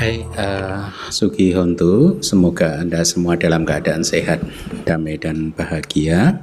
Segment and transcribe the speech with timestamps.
[0.00, 4.40] Hai, uh, Sugi Hontu, semoga Anda semua dalam keadaan sehat,
[4.88, 6.40] damai dan bahagia.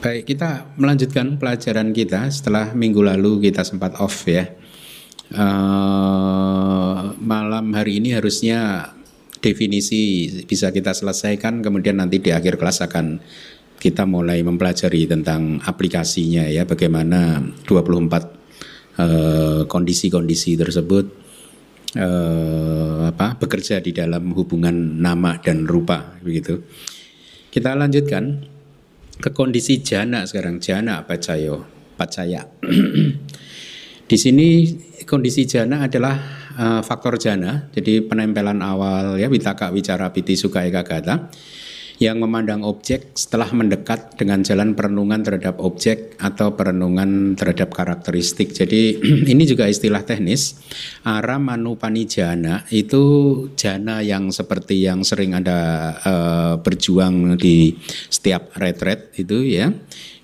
[0.00, 4.48] Baik, kita melanjutkan pelajaran kita setelah minggu lalu kita sempat off ya.
[5.36, 8.88] Uh, malam hari ini harusnya
[9.44, 13.20] definisi bisa kita selesaikan, kemudian nanti di akhir kelas akan
[13.76, 18.35] kita mulai mempelajari tentang aplikasinya ya, bagaimana 24 Eh,
[19.68, 21.04] kondisi-kondisi uh, tersebut
[22.00, 26.64] uh, apa bekerja di dalam hubungan nama dan rupa begitu.
[27.52, 28.44] Kita lanjutkan
[29.16, 31.64] ke kondisi jana sekarang jana pacayo
[31.96, 32.44] pacaya.
[34.10, 34.48] di sini
[35.08, 36.16] kondisi jana adalah
[36.56, 41.32] uh, faktor jana, jadi penempelan awal ya vitaka wicara piti suka eka gata
[41.96, 48.52] yang memandang objek setelah mendekat dengan jalan perenungan terhadap objek atau perenungan terhadap karakteristik.
[48.52, 49.00] Jadi
[49.32, 50.60] ini juga istilah teknis.
[51.08, 53.02] Ara manupanijana itu
[53.56, 55.58] jana yang seperti yang sering Anda
[56.04, 57.72] uh, berjuang di
[58.12, 59.72] setiap retret itu ya.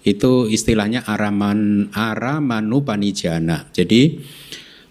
[0.03, 3.71] Itu istilahnya araman aramanupanijana.
[3.71, 4.19] Jadi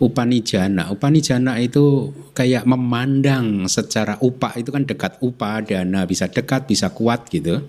[0.02, 0.90] upanijana.
[0.90, 7.30] Upanijana itu kayak memandang secara upa itu kan dekat upa dana bisa dekat bisa kuat
[7.30, 7.62] gitu.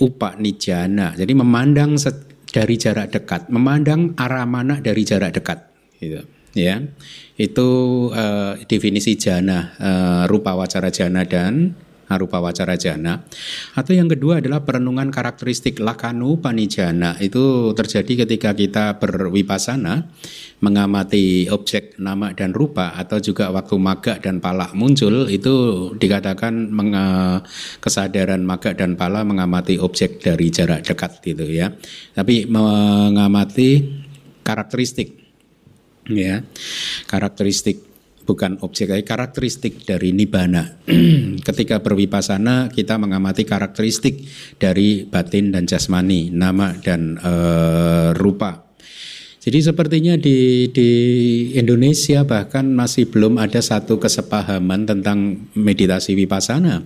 [0.00, 1.12] Upanijana.
[1.12, 2.00] Jadi memandang
[2.48, 5.60] dari jarak dekat, memandang arah mana dari jarak dekat
[6.00, 6.24] gitu.
[6.56, 6.80] Ya.
[7.36, 7.68] Itu
[8.16, 11.76] uh, definisi jana, uh, rupa wacara jana dan
[12.06, 13.22] arupa wacara jana.
[13.74, 17.18] Atau yang kedua adalah perenungan karakteristik lakanu panijana.
[17.18, 20.08] Itu terjadi ketika kita berwipasana
[20.56, 25.54] mengamati objek nama dan rupa atau juga waktu maga dan pala muncul itu
[26.00, 26.72] dikatakan
[27.78, 31.70] kesadaran maga dan pala mengamati objek dari jarak dekat gitu ya.
[32.16, 33.84] Tapi mengamati
[34.40, 35.12] karakteristik
[36.08, 36.40] ya.
[37.10, 37.85] Karakteristik
[38.26, 40.82] bukan objek karakteristik dari nibana.
[41.46, 44.26] Ketika berwipasana kita mengamati karakteristik
[44.58, 47.32] dari batin dan jasmani, nama dan e,
[48.18, 48.66] rupa.
[49.38, 50.90] Jadi sepertinya di di
[51.54, 56.82] Indonesia bahkan masih belum ada satu kesepahaman tentang meditasi wipasana.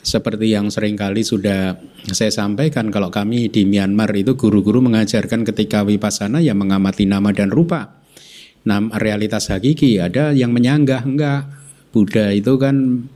[0.00, 1.76] Seperti yang sering kali sudah
[2.16, 7.52] saya sampaikan kalau kami di Myanmar itu guru-guru mengajarkan ketika wipasana yang mengamati nama dan
[7.52, 8.05] rupa
[8.66, 11.42] Nah, realitas hakiki ada yang menyanggah enggak.
[11.94, 13.06] Buddha itu kan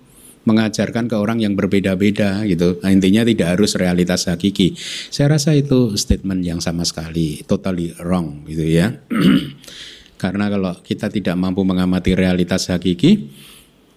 [0.48, 2.80] mengajarkan ke orang yang berbeda-beda gitu.
[2.80, 4.72] Nah, intinya tidak harus realitas hakiki.
[5.12, 8.94] Saya rasa itu statement yang sama sekali totally wrong gitu ya.
[10.22, 13.28] Karena kalau kita tidak mampu mengamati realitas hakiki,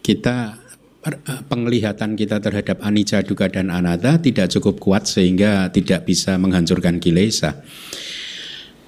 [0.03, 0.63] kita
[1.51, 7.59] penglihatan kita terhadap anicca, dukkha dan anatta tidak cukup kuat sehingga tidak bisa menghancurkan kilesa.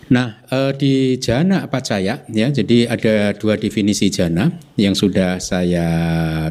[0.06, 5.88] Nah, eh, di jana pacaya ya, jadi ada dua definisi jana yang sudah saya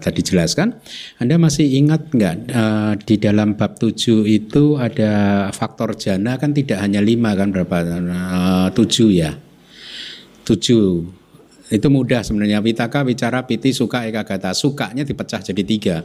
[0.03, 0.75] tadi jelaskan.
[1.23, 6.83] Anda masih ingat nggak eh, di dalam bab 7 itu ada faktor jana kan tidak
[6.83, 7.77] hanya lima kan berapa?
[7.95, 9.31] Eh, tujuh ya.
[10.43, 11.07] Tujuh.
[11.71, 12.59] Itu mudah sebenarnya.
[12.59, 14.51] Vitaka, bicara, piti, suka, eka, gata.
[14.53, 15.97] Sukanya dipecah jadi tiga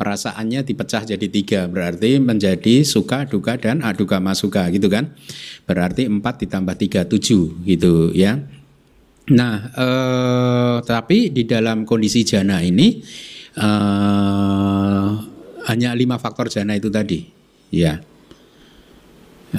[0.00, 1.68] perasaannya dipecah jadi tiga.
[1.68, 5.12] Berarti menjadi suka duka dan aduka masuka gitu kan?
[5.68, 8.40] Berarti empat ditambah tiga tujuh gitu ya.
[9.36, 13.04] Nah eh, tapi di dalam kondisi jana ini
[13.60, 15.08] eh,
[15.68, 17.20] hanya lima faktor jana itu tadi
[17.68, 18.00] ya.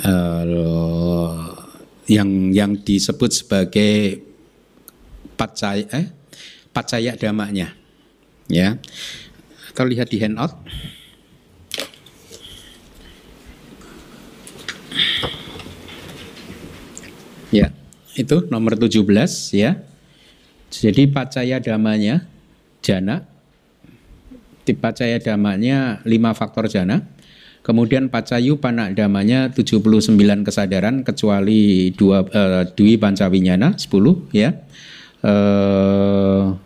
[0.02, 1.62] Eh,
[2.10, 4.20] yang yang disebut sebagai
[5.38, 6.08] pacaya eh,
[6.76, 7.72] pacaya damanya
[8.52, 8.76] ya
[9.72, 10.54] atau lihat di handout.
[17.52, 17.76] Ya,
[18.16, 19.04] itu nomor 17
[19.56, 19.80] ya.
[20.72, 22.24] Jadi pacaya damanya
[22.80, 23.28] jana.
[24.72, 27.04] Pacaya damanya 5 faktor jana.
[27.62, 33.92] Kemudian pacayu panak damanya 79 kesadaran kecuali dua uh, dwi pancawinyana 10
[34.34, 34.50] ya.
[35.22, 36.58] Uh,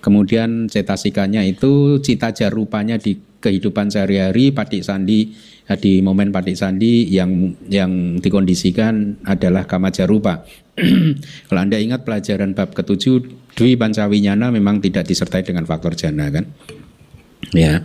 [0.00, 5.32] Kemudian cetasikanya itu cita jarupanya di kehidupan sehari-hari padik sandi
[5.68, 10.44] ya, di momen padik sandi yang yang dikondisikan adalah kama jarupa.
[11.48, 13.16] Kalau Anda ingat pelajaran bab ketujuh
[13.56, 16.44] Dwi Pancawinyana memang tidak disertai dengan faktor jana kan.
[17.56, 17.84] Ya.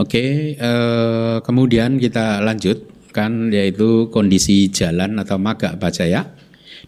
[0.00, 6.41] Oke, eh, kemudian kita lanjutkan yaitu kondisi jalan atau maga bacaya.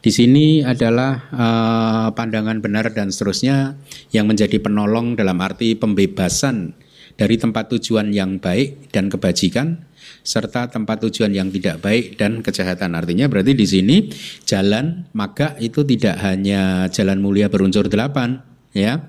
[0.05, 3.81] Di sini adalah uh, pandangan benar dan seterusnya
[4.13, 6.77] yang menjadi penolong dalam arti pembebasan
[7.17, 9.81] dari tempat tujuan yang baik dan kebajikan
[10.21, 12.93] serta tempat tujuan yang tidak baik dan kejahatan.
[12.93, 13.97] Artinya berarti di sini
[14.45, 18.45] jalan maga itu tidak hanya jalan mulia berunsur delapan,
[18.77, 19.09] ya.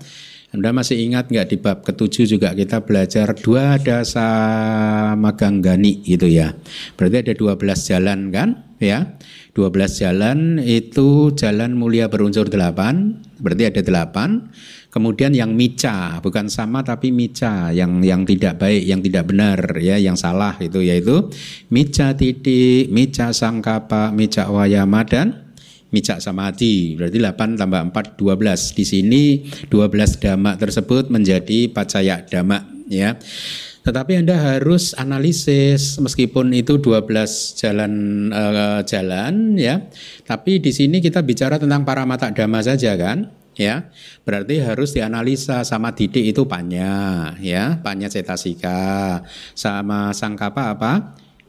[0.56, 4.24] Anda masih ingat nggak di bab ketujuh juga kita belajar dua dasa
[5.20, 6.56] maganggani gitu ya.
[6.96, 7.60] Berarti ada 12
[7.92, 9.20] jalan kan ya.
[9.56, 9.72] 12
[10.04, 14.52] jalan itu jalan mulia berunsur delapan, berarti ada delapan.
[14.92, 19.96] Kemudian yang mica, bukan sama tapi mica, yang yang tidak baik, yang tidak benar, ya,
[19.96, 21.32] yang salah itu yaitu
[21.72, 25.48] mica titik, mica sangkapa, mica wayama dan
[25.88, 27.00] mica samadhi.
[27.00, 28.76] Berarti 8 tambah 4 12.
[28.76, 29.24] Di sini
[29.72, 33.16] 12 dhamma tersebut menjadi pacaya dhamma, ya.
[33.86, 37.06] Tetapi Anda harus analisis meskipun itu 12
[37.62, 37.94] jalan
[38.34, 39.86] uh, jalan ya.
[40.26, 43.30] Tapi di sini kita bicara tentang para mata dhamma saja kan?
[43.56, 43.90] ya.
[44.28, 47.80] Berarti harus dianalisa sama didik itu panya ya.
[47.82, 49.24] Panya cetasika
[49.56, 50.94] sama sangkapa apa?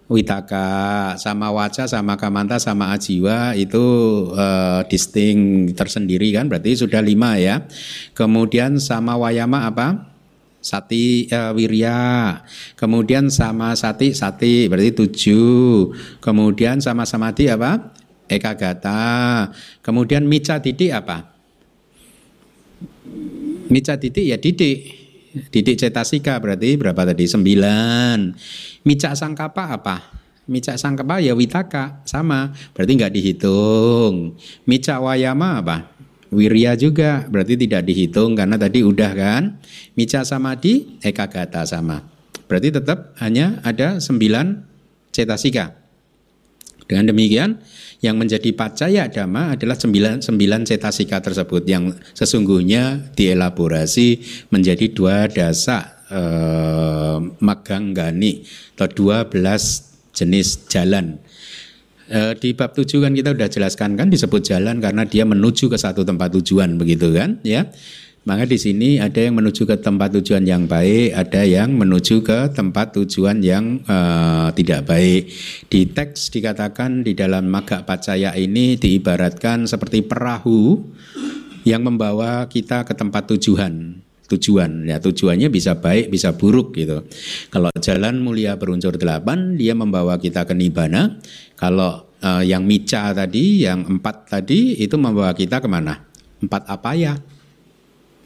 [0.06, 3.82] Witaka sama waca sama kamanta sama ajiwa itu
[4.30, 6.46] uh, disting tersendiri kan?
[6.46, 7.66] Berarti sudah lima ya.
[8.14, 10.15] Kemudian sama wayama apa
[10.66, 12.42] sati uh, wirya
[12.74, 17.94] kemudian sama sati sati berarti tujuh kemudian sama samadhi apa
[18.26, 19.54] ekagata
[19.86, 21.36] kemudian mica didik apa
[23.66, 24.78] Mica titik ya didik.
[25.52, 27.28] Didik cetasika berarti berapa tadi?
[27.28, 28.32] Sembilan.
[28.88, 29.96] Mica sangkapa apa?
[30.48, 32.56] Mica sangkapa ya witaka sama.
[32.72, 34.38] Berarti nggak dihitung.
[34.64, 35.76] Mica wayama apa?
[36.36, 39.56] Wirya juga berarti tidak dihitung karena tadi udah kan.
[39.96, 42.04] Mica samadhi ekagata sama.
[42.44, 44.60] Berarti tetap hanya ada sembilan
[45.16, 45.72] cetasika.
[46.86, 47.58] Dengan demikian
[47.98, 54.08] yang menjadi pacaya dhamma adalah sembilan, sembilan cetasika tersebut yang sesungguhnya dielaborasi
[54.54, 58.46] menjadi dua dasa eh, maganggani
[58.78, 61.18] atau dua belas jenis jalan.
[62.06, 65.74] Eh, di bab tujuh kan kita sudah jelaskan kan disebut jalan karena dia menuju ke
[65.74, 67.66] satu tempat tujuan begitu kan ya.
[68.26, 72.50] Maka di sini ada yang menuju ke tempat tujuan yang baik, ada yang menuju ke
[72.50, 75.30] tempat tujuan yang uh, tidak baik.
[75.70, 80.90] Di teks dikatakan di dalam maga pacaya ini diibaratkan seperti perahu
[81.62, 84.87] yang membawa kita ke tempat tujuan tujuan.
[84.87, 87.06] Ya tujuannya bisa baik bisa buruk gitu.
[87.50, 91.19] Kalau jalan mulia berunsur delapan dia membawa kita ke nibana
[91.55, 96.02] kalau uh, yang mica tadi yang empat tadi itu membawa kita ke mana
[96.43, 97.14] empat apa ya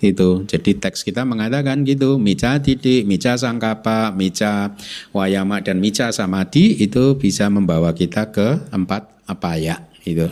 [0.00, 0.49] itu.
[0.49, 4.73] Jadi teks kita mengatakan gitu mica titik mica sangkapa mica
[5.12, 10.26] wayama dan mica samadhi itu bisa membawa kita ke empat apa ya itu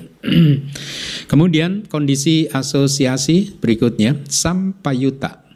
[1.30, 5.47] kemudian kondisi asosiasi berikutnya sampayuta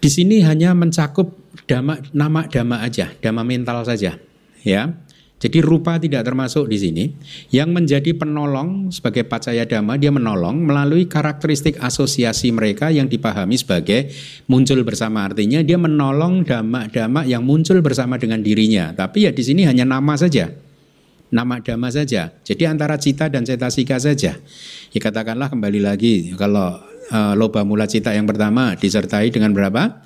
[0.00, 1.36] di sini hanya mencakup
[1.68, 4.16] dama, nama dama aja dama mental saja
[4.64, 4.96] ya
[5.40, 7.04] jadi rupa tidak termasuk di sini.
[7.48, 14.12] Yang menjadi penolong sebagai pacaya dhamma, dia menolong melalui karakteristik asosiasi mereka yang dipahami sebagai
[14.52, 15.24] muncul bersama.
[15.24, 18.92] Artinya dia menolong dhamma-dhamma yang muncul bersama dengan dirinya.
[18.92, 20.52] Tapi ya di sini hanya nama saja.
[21.32, 22.36] Nama dhamma saja.
[22.44, 24.36] Jadi antara cita dan cetasika saja.
[24.92, 30.02] Ya katakanlah kembali lagi kalau uh, loba mula cita yang pertama disertai dengan berapa?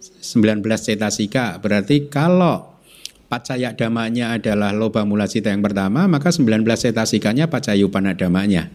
[0.00, 1.60] 19 cetasika.
[1.62, 2.76] Berarti kalau
[3.26, 8.70] pacaya damanya adalah loba mula cita yang pertama, maka 19 cetasikanya pacayupana damanya.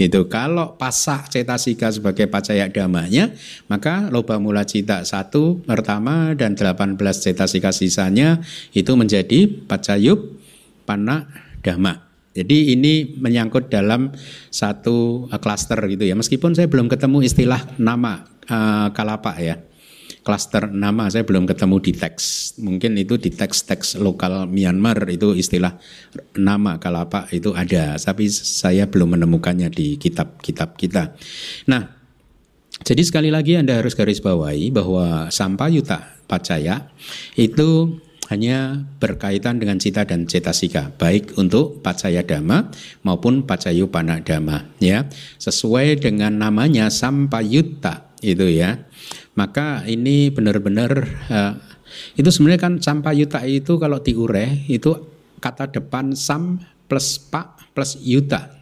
[0.00, 0.32] Gitu.
[0.32, 3.36] Kalau pasak cetasika sebagai pacaya damanya,
[3.68, 8.40] maka loba mula cita satu pertama dan 18 cetasika sisanya
[8.72, 10.40] itu menjadi pacayup
[10.88, 11.28] pana
[11.60, 12.09] dhamma.
[12.30, 14.14] Jadi ini menyangkut dalam
[14.54, 16.14] satu klaster gitu ya.
[16.14, 19.58] Meskipun saya belum ketemu istilah nama uh, kalapa ya
[20.20, 22.54] klaster nama saya belum ketemu di teks.
[22.60, 25.80] Mungkin itu di teks-teks lokal Myanmar itu istilah
[26.36, 31.16] nama kalapa itu ada, tapi saya belum menemukannya di kitab-kitab kita.
[31.66, 31.82] Nah,
[32.84, 36.92] jadi sekali lagi Anda harus garis bawahi bahwa sampayuta pacaya
[37.34, 42.70] itu hanya berkaitan dengan cita dan cetasika, baik untuk pacaya dhamma
[43.02, 44.70] maupun pacayu panak dhamma.
[44.78, 45.10] Ya,
[45.42, 48.86] sesuai dengan namanya sampayuta itu ya
[49.34, 50.90] maka ini benar-benar
[51.32, 51.52] uh,
[52.14, 52.74] itu sebenarnya kan
[53.16, 54.92] yuta itu kalau diure itu
[55.40, 58.60] kata depan sam plus pak plus yuta.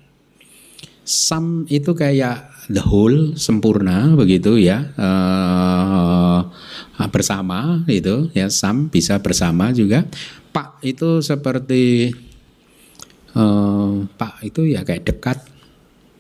[1.09, 6.45] Sam itu kayak the whole sempurna begitu ya uh,
[7.07, 10.03] bersama itu ya sam bisa bersama juga.
[10.51, 12.11] Pak itu seperti
[13.39, 15.39] uh, pak itu ya kayak dekat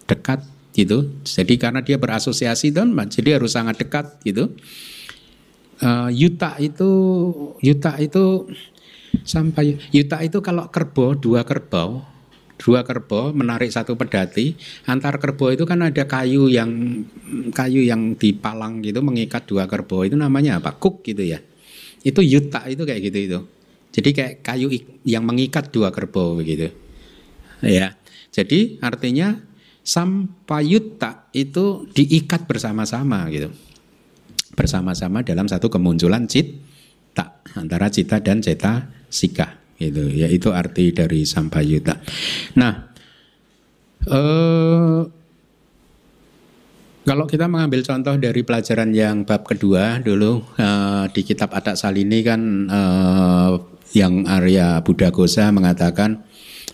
[0.06, 0.40] dekat
[0.78, 1.10] gitu.
[1.26, 4.54] Jadi karena dia berasosiasi dan jadi harus sangat dekat gitu.
[5.82, 6.90] uh, yuta itu
[7.62, 8.46] yuta itu
[9.24, 12.04] sampai yuta itu kalau kerbau dua kerbau
[12.58, 14.58] dua kerbau menarik satu pedati.
[14.90, 17.02] Antar kerbau itu kan ada kayu yang
[17.54, 20.02] kayu yang dipalang gitu mengikat dua kerbau.
[20.02, 20.74] Itu namanya apa?
[20.74, 21.38] Kuk gitu ya.
[22.02, 23.38] Itu yuta itu kayak gitu itu.
[23.94, 24.68] Jadi kayak kayu
[25.06, 26.74] yang mengikat dua kerbau begitu.
[27.62, 27.94] Ya.
[28.34, 29.40] Jadi artinya
[29.86, 33.48] sampayutta itu diikat bersama-sama gitu.
[34.52, 41.22] Bersama-sama dalam satu kemunculan cita antara cita dan ceta sika itu ya itu arti dari
[41.22, 42.02] sampayuta.
[42.58, 42.72] Nah,
[44.10, 45.00] eh,
[47.08, 52.20] kalau kita mengambil contoh dari pelajaran yang bab kedua dulu eh, di kitab Atak Salini
[52.26, 53.50] kan eh,
[53.96, 56.26] yang Arya Buddha Gosa mengatakan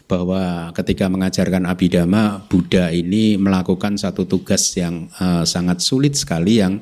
[0.05, 6.81] bahwa ketika mengajarkan abidama Buddha ini melakukan satu tugas yang eh, sangat sulit sekali yang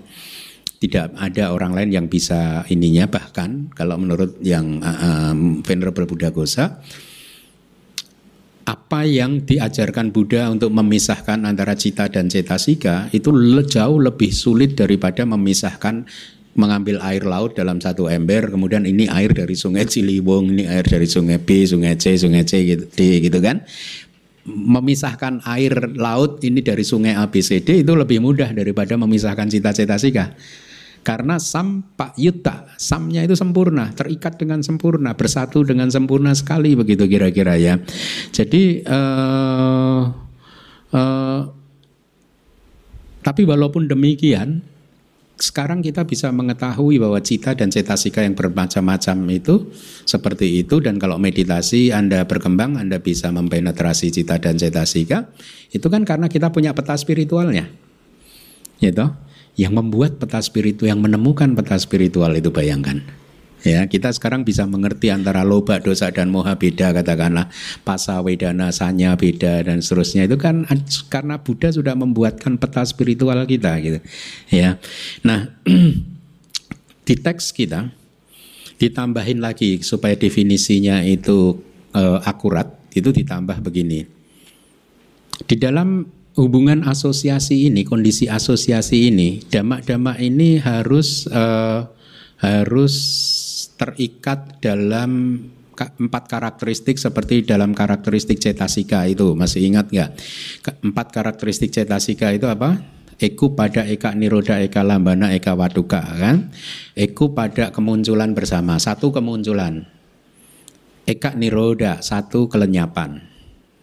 [0.83, 3.07] tidak ada orang lain yang bisa ininya.
[3.07, 6.83] Bahkan kalau menurut yang um, Venerable Buddha Gosa
[8.63, 13.35] apa yang diajarkan Buddha untuk memisahkan antara cita dan cetasika itu
[13.67, 16.07] jauh lebih sulit daripada memisahkan
[16.53, 21.09] mengambil air laut dalam satu ember kemudian ini air dari sungai Ciliwung ini air dari
[21.09, 23.65] sungai B sungai C sungai C gitu, D, gitu kan.
[24.43, 29.47] Memisahkan air laut ini dari sungai A B C D itu lebih mudah daripada memisahkan
[29.51, 30.35] cita-cita sika
[31.03, 37.11] karena sam pak yuta, samnya itu sempurna, terikat dengan sempurna, bersatu dengan sempurna sekali begitu
[37.11, 37.75] kira-kira ya.
[38.31, 40.03] Jadi uh,
[40.95, 41.41] uh,
[43.23, 44.63] tapi walaupun demikian,
[45.43, 49.75] sekarang kita bisa mengetahui bahwa cita dan cetasika yang bermacam-macam itu
[50.07, 55.35] seperti itu dan kalau meditasi Anda berkembang Anda bisa mempenetrasi cita dan cetasika
[55.75, 57.67] itu kan karena kita punya peta spiritualnya.
[58.79, 63.05] Gitu yang membuat peta spiritual yang menemukan peta spiritual itu bayangkan.
[63.63, 67.47] Ya kita sekarang bisa mengerti antara loba dosa dan moha beda katakanlah.
[67.87, 70.27] Pasa wedana sanya beda dan seterusnya.
[70.27, 70.67] Itu kan
[71.07, 73.99] karena Buddha sudah membuatkan peta spiritual kita gitu.
[74.51, 74.83] Ya.
[75.23, 75.47] Nah
[77.07, 77.95] di teks kita
[78.83, 81.55] ditambahin lagi supaya definisinya itu
[81.95, 82.67] uh, akurat
[82.99, 84.11] itu ditambah begini.
[85.47, 86.03] Di dalam
[86.37, 91.89] hubungan asosiasi ini, kondisi asosiasi ini, damak-damak ini harus uh,
[92.41, 92.95] harus
[93.77, 95.39] terikat dalam
[95.77, 99.35] empat karakteristik seperti dalam karakteristik cetasika itu.
[99.35, 100.11] Masih ingat nggak?
[100.85, 102.81] Empat karakteristik cetasika itu apa?
[103.23, 106.51] Eku pada eka niroda eka lambana eka waduka kan?
[106.99, 108.83] Eku pada kemunculan bersama.
[108.83, 109.87] Satu kemunculan.
[111.07, 112.03] Eka niroda.
[112.03, 113.32] Satu kelenyapan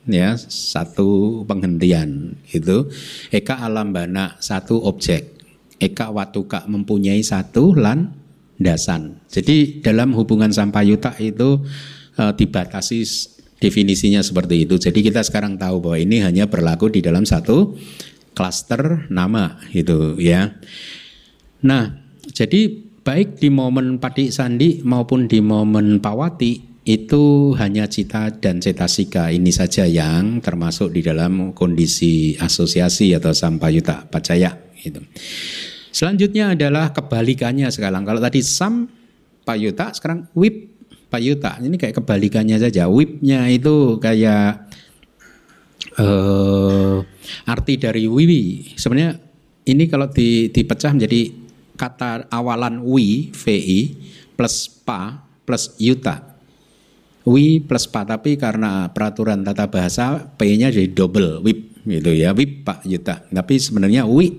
[0.08, 2.88] ya satu penghentian itu
[3.34, 5.40] eka alam bana satu objek.
[5.80, 8.12] Eka watuka mempunyai satu lan
[8.60, 11.64] dasan jadi dalam hubungan sampayuta itu
[12.20, 13.08] e, dibatasi
[13.64, 14.76] definisinya seperti itu.
[14.76, 17.80] Jadi kita sekarang tahu bahwa ini hanya berlaku di dalam satu
[18.36, 20.60] klaster nama itu ya.
[21.64, 21.96] Nah
[22.32, 22.72] jadi
[23.04, 29.54] baik di momen Padik Sandi maupun di momen Pawati itu hanya cita dan cetasika ini
[29.54, 34.98] saja yang termasuk di dalam kondisi asosiasi atau sampayuta pacaya gitu.
[35.94, 38.02] Selanjutnya adalah kebalikannya sekarang.
[38.10, 38.90] Kalau tadi sam
[39.46, 40.82] payuta sekarang wip
[41.14, 41.62] payuta.
[41.62, 42.90] Ini kayak kebalikannya saja.
[42.90, 44.70] Wipnya itu kayak
[46.02, 47.06] uh,
[47.46, 48.74] arti dari wiwi.
[48.74, 49.14] Sebenarnya
[49.70, 51.38] ini kalau di, dipecah menjadi
[51.78, 53.94] kata awalan wi, vi
[54.34, 56.29] plus pa plus yuta
[57.30, 62.66] wi plus pa tapi karena peraturan tata bahasa p-nya jadi double wip gitu ya wip
[62.66, 64.34] pak yuta tapi sebenarnya wi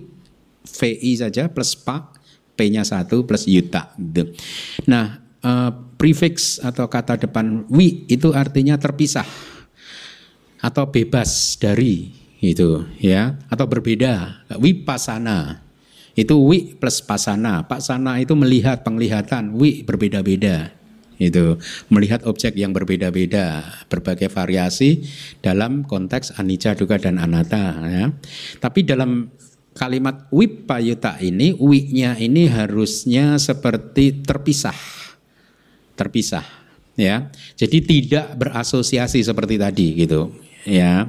[0.67, 2.11] vi saja plus pa
[2.59, 4.35] p-nya satu plus yuta gitu.
[4.91, 9.27] nah uh, prefix atau kata depan wi itu artinya terpisah
[10.61, 14.45] atau bebas dari itu ya atau berbeda.
[14.57, 15.61] Wipasana
[16.17, 17.65] itu wi plus pasana.
[17.69, 20.80] Pasana itu melihat penglihatan wi berbeda-beda
[21.21, 21.61] itu
[21.93, 23.61] melihat objek yang berbeda-beda
[23.93, 25.05] berbagai variasi
[25.45, 28.09] dalam konteks anicca dukkha dan anatta ya.
[28.57, 29.29] Tapi dalam
[29.77, 34.77] kalimat wipayuta ini wi-nya ini harusnya seperti terpisah.
[35.95, 36.45] Terpisah
[36.97, 37.29] ya.
[37.55, 40.33] Jadi tidak berasosiasi seperti tadi gitu
[40.65, 41.05] ya.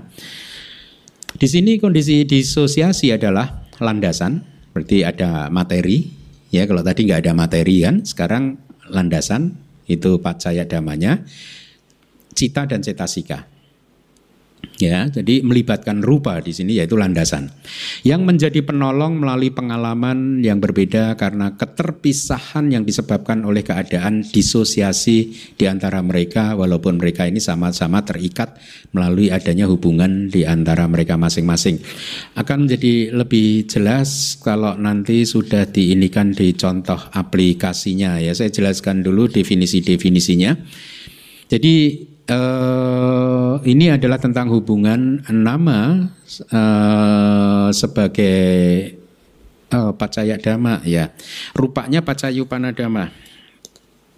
[1.32, 4.44] Di sini kondisi disosiasi adalah landasan
[4.76, 6.12] berarti ada materi
[6.52, 6.68] ya.
[6.68, 8.60] Kalau tadi nggak ada materi kan sekarang
[8.92, 9.56] landasan
[9.88, 11.24] itu pacaya damanya,
[12.36, 13.48] cita dan cetasika.
[14.82, 17.54] Ya, jadi melibatkan rupa di sini yaitu landasan.
[18.02, 25.66] Yang menjadi penolong melalui pengalaman yang berbeda karena keterpisahan yang disebabkan oleh keadaan disosiasi di
[25.70, 28.58] antara mereka walaupun mereka ini sama-sama terikat
[28.90, 31.78] melalui adanya hubungan di antara mereka masing-masing.
[32.34, 38.34] Akan menjadi lebih jelas kalau nanti sudah diinikan di contoh aplikasinya ya.
[38.34, 40.58] Saya jelaskan dulu definisi-definisinya.
[41.52, 46.08] Jadi uh, ini adalah tentang hubungan nama
[46.48, 48.40] uh, sebagai
[49.76, 51.12] uh, pacaya dhamma ya.
[51.52, 53.12] Rupanya pacayu panadama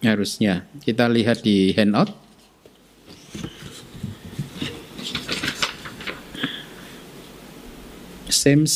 [0.05, 0.69] harusnya.
[0.85, 2.13] Kita lihat di handout.
[8.29, 8.67] Same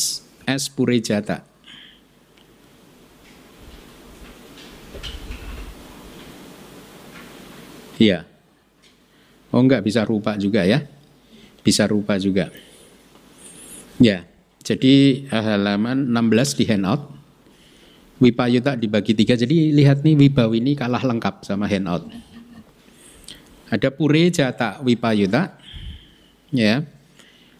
[0.48, 1.44] as Purejata.
[7.98, 8.37] Iya.
[9.52, 10.84] Oh enggak bisa rupa juga ya.
[11.64, 12.52] Bisa rupa juga.
[13.98, 14.28] Ya,
[14.62, 17.02] jadi eh, halaman 16 di handout.
[18.18, 22.02] Wipayuta dibagi tiga, jadi lihat nih Wibawi ini kalah lengkap sama handout.
[23.70, 25.54] Ada pure jata wipayuta,
[26.50, 26.82] ya.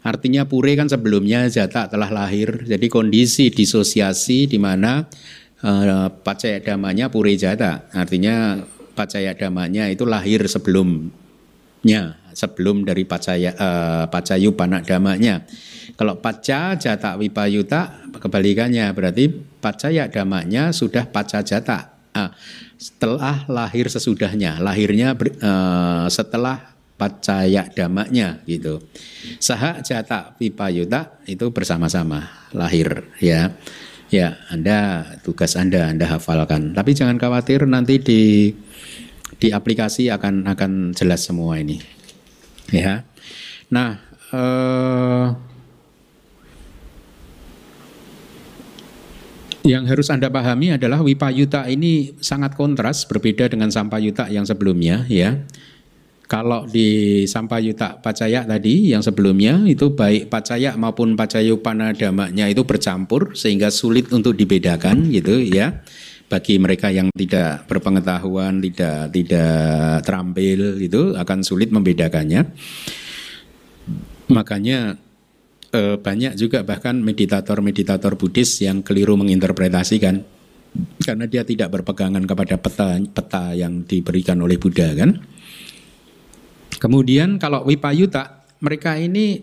[0.02, 5.07] Artinya pure kan sebelumnya jata telah lahir, jadi kondisi disosiasi di mana
[5.62, 8.59] uh, pacaya damanya pure jata, artinya
[8.99, 11.12] pacaya damanya itu lahir sebelum
[11.87, 14.54] nya sebelum dari pacaya uh, pacayu
[14.87, 15.42] damanya.
[15.99, 19.26] Kalau paca jata wipayuta kebalikannya berarti
[19.58, 21.99] pacaya damanya sudah paca jata.
[22.14, 22.30] Uh,
[22.78, 28.82] setelah lahir sesudahnya, lahirnya ber, uh, setelah pacaya damanya gitu.
[29.38, 33.54] Saha jata wipayuta itu bersama-sama lahir ya.
[34.08, 36.73] Ya, Anda tugas Anda Anda hafalkan.
[36.73, 38.20] Tapi jangan khawatir nanti di
[39.38, 41.78] di aplikasi akan akan jelas semua ini.
[42.75, 43.07] Ya.
[43.71, 44.02] Nah,
[44.35, 45.26] eh,
[49.68, 55.45] yang harus Anda pahami adalah Wipayuta ini sangat kontras berbeda dengan Sampayuta yang sebelumnya ya.
[56.28, 63.32] Kalau di Sampayuta Pacaya tadi yang sebelumnya itu baik Pacaya maupun Pacayu Panadamanya itu bercampur
[63.32, 65.80] sehingga sulit untuk dibedakan gitu ya
[66.28, 72.45] bagi mereka yang tidak berpengetahuan, tidak tidak terampil itu akan sulit membedakannya.
[74.28, 75.00] Makanya
[75.73, 80.21] eh, banyak juga bahkan meditator-meditator Buddhis yang keliru menginterpretasikan
[81.00, 85.17] karena dia tidak berpegangan kepada peta peta yang diberikan oleh Buddha kan.
[86.78, 89.43] Kemudian kalau Wipayuta mereka ini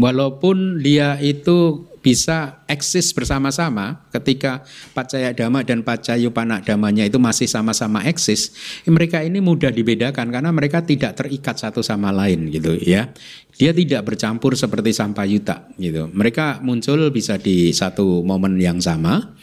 [0.00, 4.62] walaupun dia itu bisa eksis bersama-sama ketika
[4.94, 8.54] Pacaya Dhamma dan Pacayu Panak Damanya itu masih sama-sama eksis,
[8.86, 13.10] mereka ini mudah dibedakan karena mereka tidak terikat satu sama lain gitu ya.
[13.58, 16.06] Dia tidak bercampur seperti Sampayuta gitu.
[16.14, 19.34] Mereka muncul bisa di satu momen yang sama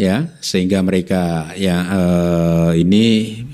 [0.00, 3.44] ya sehingga mereka ya uh, ini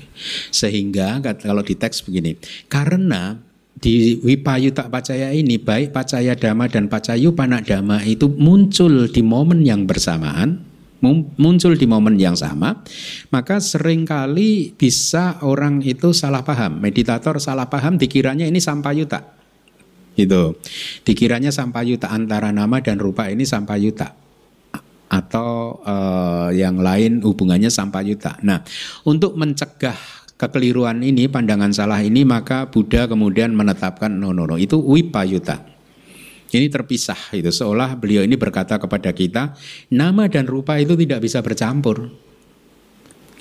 [0.55, 2.39] sehingga kalau di teks begini
[2.71, 3.35] karena
[3.77, 9.61] di Wipayuta Pacaya ini baik Pacaya Dhamma dan Pacayu Panak Dhamma itu muncul di momen
[9.61, 10.65] yang bersamaan
[11.37, 12.81] muncul di momen yang sama
[13.29, 16.81] maka sering kali bisa orang itu salah paham.
[16.81, 19.37] Meditator salah paham dikiranya ini sampayuta
[20.17, 20.57] itu
[21.05, 24.17] dikiranya sampayuta antara nama dan rupa ini sampayuta
[25.07, 28.65] atau uh, yang lain hubungannya sampayuta nah
[29.05, 34.77] untuk mencegah kekeliruan ini, pandangan salah ini, maka Buddha kemudian menetapkan no no no itu
[34.77, 35.65] wipayuta.
[36.47, 39.51] Ini terpisah itu seolah beliau ini berkata kepada kita
[39.91, 42.07] nama dan rupa itu tidak bisa bercampur.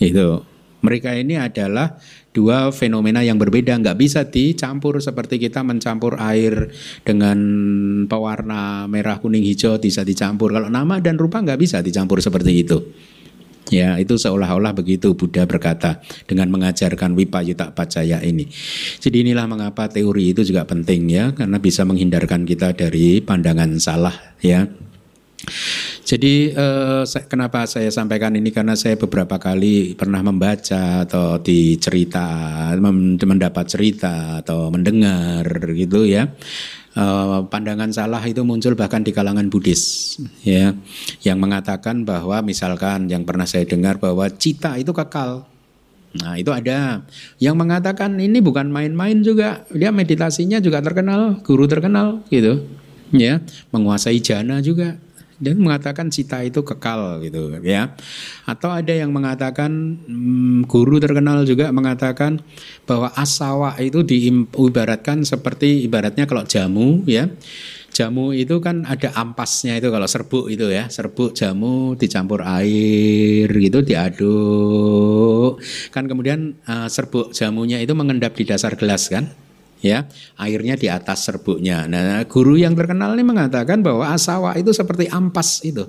[0.02, 0.42] Itu
[0.82, 1.96] mereka ini adalah
[2.34, 6.74] dua fenomena yang berbeda, nggak bisa dicampur seperti kita mencampur air
[7.06, 7.38] dengan
[8.10, 10.52] pewarna merah, kuning, hijau bisa dicampur.
[10.52, 12.78] Kalau nama dan rupa nggak bisa dicampur seperti itu.
[13.66, 15.98] Ya, itu seolah-olah begitu Buddha berkata
[16.30, 18.46] dengan mengajarkan Wipayuta Pacaya ini.
[19.02, 24.14] Jadi inilah mengapa teori itu juga penting ya, karena bisa menghindarkan kita dari pandangan salah
[24.38, 24.70] ya.
[26.06, 33.66] Jadi eh, kenapa saya sampaikan ini karena saya beberapa kali pernah membaca atau dicerita, mendapat
[33.66, 35.42] cerita atau mendengar
[35.74, 36.30] gitu ya
[36.96, 40.72] Eh, pandangan salah itu muncul bahkan di kalangan Buddhis ya
[41.20, 45.44] yang mengatakan bahwa misalkan yang pernah saya dengar bahwa cita itu kekal.
[46.16, 47.04] Nah itu ada
[47.36, 52.64] yang mengatakan ini bukan main-main juga dia meditasinya juga terkenal guru terkenal gitu
[53.12, 53.44] ya
[53.76, 54.96] menguasai jana juga
[55.36, 57.92] dan mengatakan cita itu kekal gitu ya.
[58.48, 59.70] Atau ada yang mengatakan
[60.04, 62.40] hmm, guru terkenal juga mengatakan
[62.88, 67.28] bahwa asawa itu diibaratkan seperti ibaratnya kalau jamu ya.
[67.96, 73.80] Jamu itu kan ada ampasnya itu kalau serbuk itu ya, serbuk jamu dicampur air gitu
[73.80, 75.56] diaduk.
[75.96, 79.32] Kan kemudian uh, serbuk jamunya itu mengendap di dasar gelas kan?
[79.84, 80.08] Ya
[80.40, 81.84] airnya di atas serbuknya.
[81.88, 85.84] Nah, guru yang terkenal ini mengatakan bahwa asawa itu seperti ampas itu.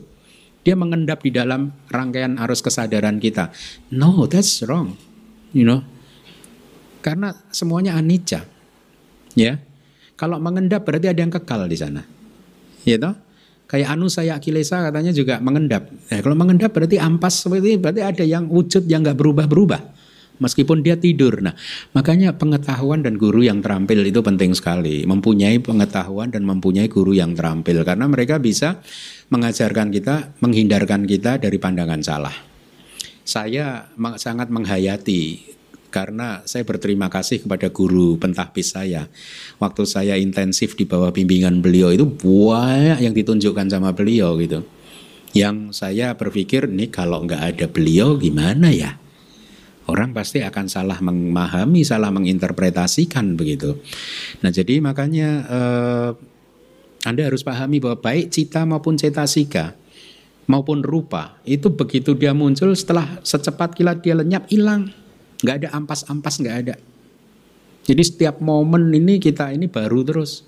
[0.68, 3.56] Dia mengendap di dalam rangkaian arus kesadaran kita.
[3.96, 5.00] No, that's wrong.
[5.56, 5.80] You know.
[7.00, 8.44] Karena semuanya anicca.
[9.32, 9.64] Ya.
[10.20, 12.04] Kalau mengendap berarti ada yang kekal di sana.
[12.84, 13.16] Ya toh?
[13.68, 15.88] Kayak anu saya kilesa katanya juga mengendap.
[15.88, 19.97] Nah, kalau mengendap berarti ampas seperti ini, berarti ada yang wujud yang nggak berubah-berubah
[20.38, 21.42] meskipun dia tidur.
[21.42, 21.54] Nah,
[21.94, 25.04] makanya pengetahuan dan guru yang terampil itu penting sekali.
[25.06, 28.82] Mempunyai pengetahuan dan mempunyai guru yang terampil karena mereka bisa
[29.30, 32.36] mengajarkan kita, menghindarkan kita dari pandangan salah.
[33.28, 35.56] Saya sangat menghayati
[35.92, 39.12] karena saya berterima kasih kepada guru pentahbis saya.
[39.60, 44.64] Waktu saya intensif di bawah bimbingan beliau itu banyak yang ditunjukkan sama beliau gitu.
[45.36, 48.96] Yang saya berpikir nih kalau nggak ada beliau gimana ya?
[49.88, 53.80] Orang pasti akan salah memahami, salah menginterpretasikan begitu.
[54.44, 56.10] Nah, jadi makanya eh,
[57.08, 59.76] Anda harus pahami bahwa baik cita maupun cetasika
[60.48, 64.90] maupun rupa itu begitu dia muncul setelah secepat kilat dia lenyap hilang,
[65.44, 66.76] nggak ada ampas-ampas nggak ada.
[67.88, 70.44] Jadi setiap momen ini kita ini baru terus,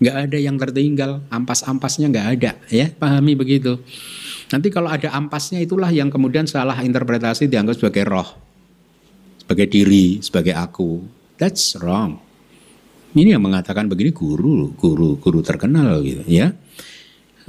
[0.00, 3.80] nggak ada yang tertinggal, ampas-ampasnya nggak ada, ya pahami begitu.
[4.50, 8.49] Nanti kalau ada ampasnya itulah yang kemudian salah interpretasi dianggap sebagai roh
[9.50, 11.02] sebagai diri, sebagai aku.
[11.34, 12.22] That's wrong.
[13.18, 16.54] Ini yang mengatakan begini guru, guru, guru terkenal gitu ya.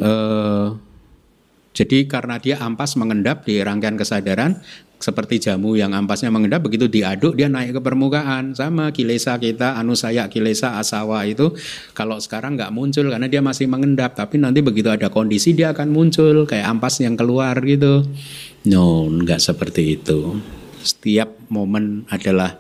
[0.02, 0.82] Uh,
[1.78, 4.58] jadi karena dia ampas mengendap di rangkaian kesadaran
[4.98, 10.30] seperti jamu yang ampasnya mengendap begitu diaduk dia naik ke permukaan sama kilesa kita anusaya
[10.30, 11.54] kilesa asawa itu
[11.98, 15.90] kalau sekarang nggak muncul karena dia masih mengendap tapi nanti begitu ada kondisi dia akan
[15.90, 18.06] muncul kayak ampas yang keluar gitu
[18.70, 20.38] no nggak seperti itu
[20.82, 22.60] setiap momen adalah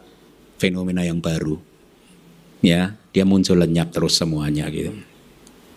[0.62, 1.58] fenomena yang baru.
[2.62, 4.94] Ya, dia muncul lenyap terus semuanya gitu.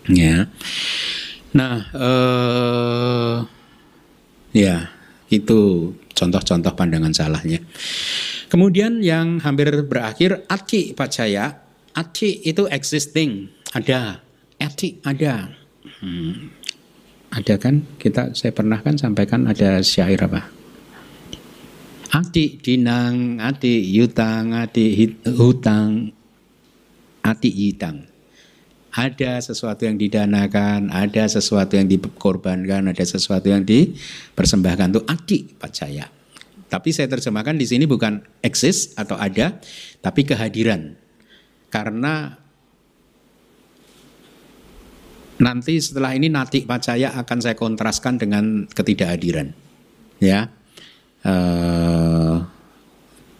[0.05, 0.47] Ya.
[1.55, 3.37] Nah, eh,
[4.53, 4.93] ya
[5.33, 7.59] itu contoh-contoh pandangan salahnya.
[8.47, 11.65] Kemudian yang hampir berakhir ati pacaya.
[11.95, 14.19] Ati itu existing, ada.
[14.59, 15.47] Ati ada.
[16.03, 16.51] Hmm.
[17.31, 17.87] Ada kan?
[17.99, 20.54] Kita saya pernah kan sampaikan ada syair apa?
[22.15, 26.15] Ati dinang, ati yutang, ati hutang,
[27.19, 28.07] ati yitang.
[28.95, 34.87] Ada sesuatu yang didanakan, ada sesuatu yang dikorbankan, ada sesuatu yang dipersembahkan.
[34.95, 36.07] Itu ati pacaya.
[36.71, 39.59] Tapi saya terjemahkan di sini bukan eksis atau ada,
[39.99, 40.95] tapi kehadiran.
[41.67, 42.39] Karena
[45.43, 49.51] nanti setelah ini nati pacaya akan saya kontraskan dengan ketidakhadiran.
[50.23, 50.55] Ya,
[51.25, 52.37] uh,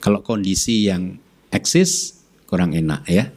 [0.01, 1.17] kalau kondisi yang
[1.53, 2.19] eksis
[2.49, 3.31] kurang enak ya.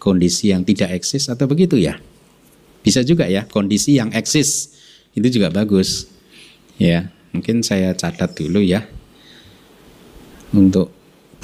[0.00, 2.00] Kondisi yang tidak eksis atau begitu ya.
[2.80, 4.72] Bisa juga ya, kondisi yang eksis
[5.12, 6.08] itu juga bagus.
[6.80, 8.88] Ya, mungkin saya catat dulu ya.
[10.56, 10.88] Untuk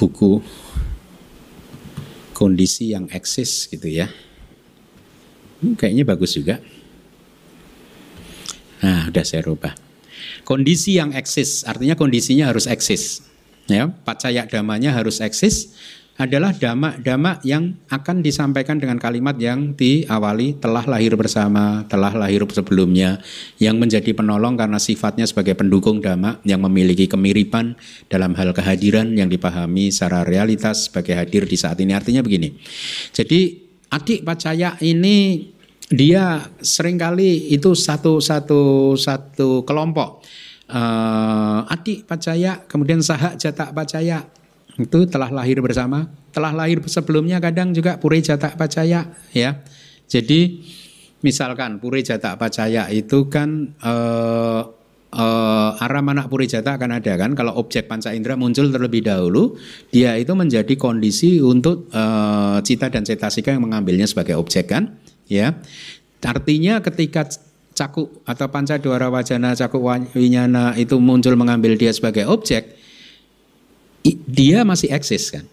[0.01, 0.41] buku
[2.33, 4.09] kondisi yang eksis gitu ya.
[5.61, 6.57] Hmm, kayaknya bagus juga.
[8.81, 9.86] Nah, udah saya rubah.
[10.43, 13.23] Kondisi yang eksis, artinya kondisinya harus eksis.
[13.67, 15.75] Ya, pacaya damanya harus eksis
[16.17, 23.21] adalah dama-dama yang akan disampaikan dengan kalimat yang diawali telah lahir bersama, telah lahir sebelumnya,
[23.61, 27.77] yang menjadi penolong karena sifatnya sebagai pendukung dama yang memiliki kemiripan
[28.09, 31.93] dalam hal kehadiran yang dipahami secara realitas sebagai hadir di saat ini.
[31.93, 32.57] Artinya begini,
[33.13, 33.53] jadi
[33.93, 35.53] adik pacaya ini
[35.87, 40.23] dia sering kali itu satu satu satu kelompok.
[40.67, 44.27] Uh, adik pacaya kemudian sahak jatak pacaya
[44.75, 46.11] itu telah lahir bersama.
[46.35, 49.63] Telah lahir sebelumnya kadang juga puri jatak pacaya ya.
[50.11, 50.59] Jadi
[51.23, 54.61] misalkan puri jatak pacaya itu kan uh,
[55.15, 57.31] uh, arah mana puri jata akan ada kan?
[57.31, 59.55] Kalau objek panca indera muncul terlebih dahulu
[59.95, 65.55] dia itu menjadi kondisi untuk uh, cita dan cetasika yang mengambilnya sebagai objek kan ya
[66.23, 67.29] artinya ketika
[67.77, 69.79] cakuk atau panca dwara wajana cakuk
[70.17, 72.75] winyana itu muncul mengambil dia sebagai objek
[74.27, 75.45] dia masih eksis kan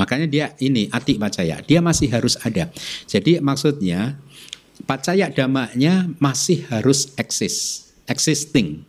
[0.00, 2.72] makanya dia ini atik pacaya dia masih harus ada
[3.04, 4.16] jadi maksudnya
[4.84, 8.84] pacaya damanya masih harus eksis, existing.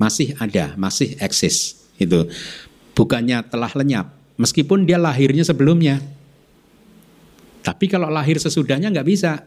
[0.00, 1.78] Masih ada, masih eksis.
[2.00, 2.26] Itu
[2.98, 6.02] bukannya telah lenyap, meskipun dia lahirnya sebelumnya.
[7.62, 9.46] Tapi kalau lahir sesudahnya nggak bisa.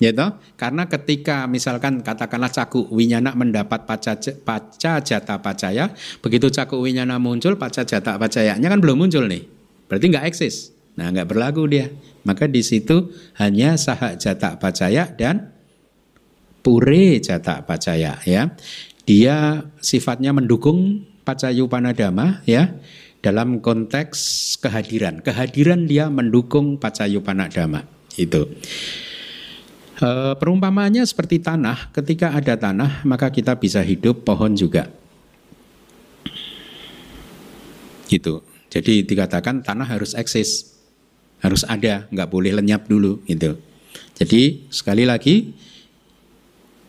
[0.00, 0.40] Ya toh?
[0.56, 5.92] Karena ketika misalkan katakanlah caku winyana mendapat paca, paca jata pacaya,
[6.24, 9.44] begitu caku winyana muncul, paca jata pacayanya kan belum muncul nih.
[9.92, 10.72] Berarti nggak eksis.
[10.96, 11.92] Nah nggak berlaku dia.
[12.24, 15.52] Maka di situ hanya sahak jata pacaya dan
[16.64, 18.56] pure jata pacaya ya.
[19.04, 22.72] Dia sifatnya mendukung pacayu panadama ya
[23.20, 25.20] dalam konteks kehadiran.
[25.20, 27.84] Kehadiran dia mendukung pacayu panadama
[28.16, 28.48] itu.
[30.00, 30.08] E,
[30.40, 34.88] perumpamaannya seperti tanah, ketika ada tanah maka kita bisa hidup, pohon juga.
[38.08, 38.42] Gitu.
[38.70, 40.78] Jadi dikatakan tanah harus eksis,
[41.44, 43.58] harus ada, nggak boleh lenyap dulu gitu.
[44.16, 45.52] Jadi sekali lagi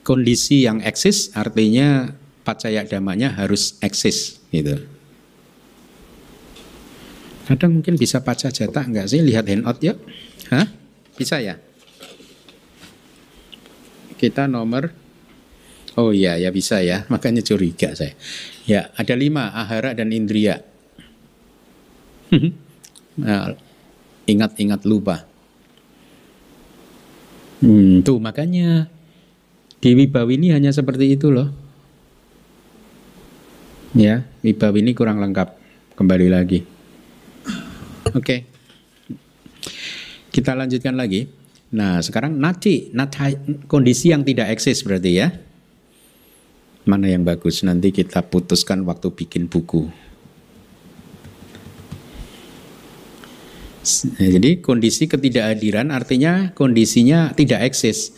[0.03, 2.11] kondisi yang eksis artinya
[2.43, 4.90] pacaya damanya harus eksis gitu.
[7.49, 9.21] Kadang mungkin bisa baca cetak nggak sih?
[9.23, 9.97] Lihat handout yuk.
[10.53, 10.67] Hah?
[11.17, 11.57] Bisa ya?
[14.21, 14.93] kita nomor
[15.99, 18.15] Oh iya ya bisa ya, makanya curiga saya.
[18.63, 20.63] Ya ada lima ahara dan indria.
[23.19, 23.51] nah,
[24.23, 25.27] ingat-ingat lupa.
[27.59, 28.87] Hmm, tuh makanya
[29.83, 31.51] di Wibawi ini hanya seperti itu loh.
[33.91, 35.59] Ya, Wibawi ini kurang lengkap.
[35.99, 36.63] Kembali lagi.
[38.17, 38.47] Oke.
[40.31, 41.27] Kita lanjutkan lagi.
[41.71, 43.35] Nah sekarang nati, nati
[43.67, 45.31] kondisi yang tidak eksis berarti ya.
[46.83, 49.87] Mana yang bagus nanti kita putuskan waktu bikin buku.
[54.17, 58.13] Jadi kondisi ketidakhadiran artinya kondisinya tidak eksis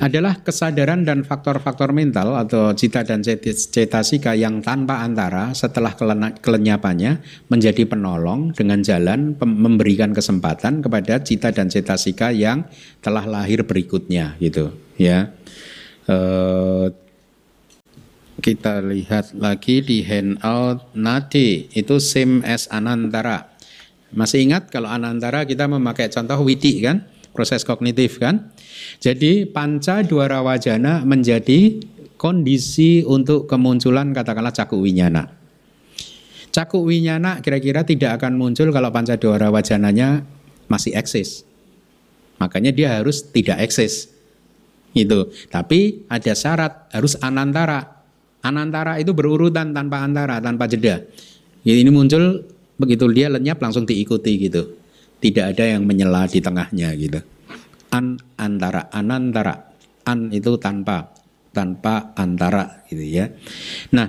[0.00, 5.92] adalah kesadaran dan faktor-faktor mental atau cita dan cetasika yang tanpa antara setelah
[6.40, 7.20] kelenyapannya
[7.52, 12.64] menjadi penolong dengan jalan memberikan kesempatan kepada cita dan cetasika yang
[13.04, 15.36] telah lahir berikutnya gitu ya.
[16.08, 16.16] E,
[18.40, 23.52] kita lihat lagi di handout nadi itu same as anantara.
[24.16, 27.04] Masih ingat kalau anantara kita memakai contoh widi kan?
[27.30, 28.50] Proses kognitif kan?
[28.98, 31.78] Jadi panca dua wajana menjadi
[32.20, 35.30] kondisi untuk kemunculan katakanlah caku winyana.
[36.50, 40.26] Caku winyana kira-kira tidak akan muncul kalau panca dua wajananya
[40.66, 41.46] masih eksis.
[42.42, 44.10] Makanya dia harus tidak eksis.
[44.90, 45.30] Itu.
[45.52, 48.02] Tapi ada syarat harus anantara.
[48.40, 51.04] Anantara itu berurutan tanpa antara, tanpa jeda.
[51.62, 52.48] Ini muncul
[52.80, 54.79] begitu dia lenyap langsung diikuti gitu.
[55.20, 57.20] Tidak ada yang menyela di tengahnya gitu.
[57.92, 59.76] An antara anantara
[60.08, 61.12] an itu tanpa
[61.52, 63.28] tanpa antara gitu ya.
[63.92, 64.08] Nah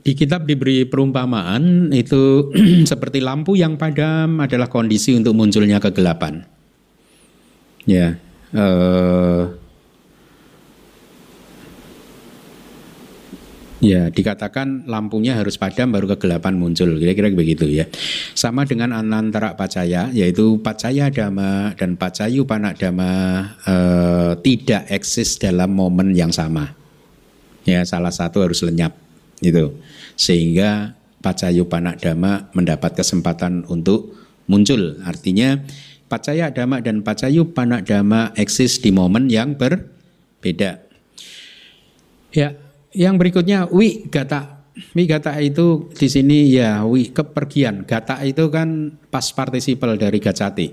[0.00, 2.52] di kitab diberi perumpamaan itu
[2.90, 6.44] seperti lampu yang padam adalah kondisi untuk munculnya kegelapan.
[7.88, 8.20] Ya
[8.52, 9.42] eh,
[13.80, 17.88] Ya, dikatakan lampunya harus padam baru kegelapan muncul, kira-kira begitu ya.
[18.36, 23.08] Sama dengan antara pacaya, yaitu pacaya dama dan pacayu panak dama
[23.64, 26.76] eh, tidak eksis dalam momen yang sama.
[27.64, 28.92] Ya, salah satu harus lenyap,
[29.40, 29.72] itu.
[30.12, 30.92] Sehingga
[31.24, 34.12] pacayu panak dama mendapat kesempatan untuk
[34.44, 35.00] muncul.
[35.08, 35.56] Artinya
[36.12, 40.84] pacaya dama dan pacayu panak dama eksis di momen yang berbeda.
[42.36, 42.60] Ya,
[42.94, 44.62] yang berikutnya wi gata.
[44.96, 47.86] Wi gata itu di sini ya wi kepergian.
[47.86, 50.68] Gata itu kan pas partisipal dari gacati.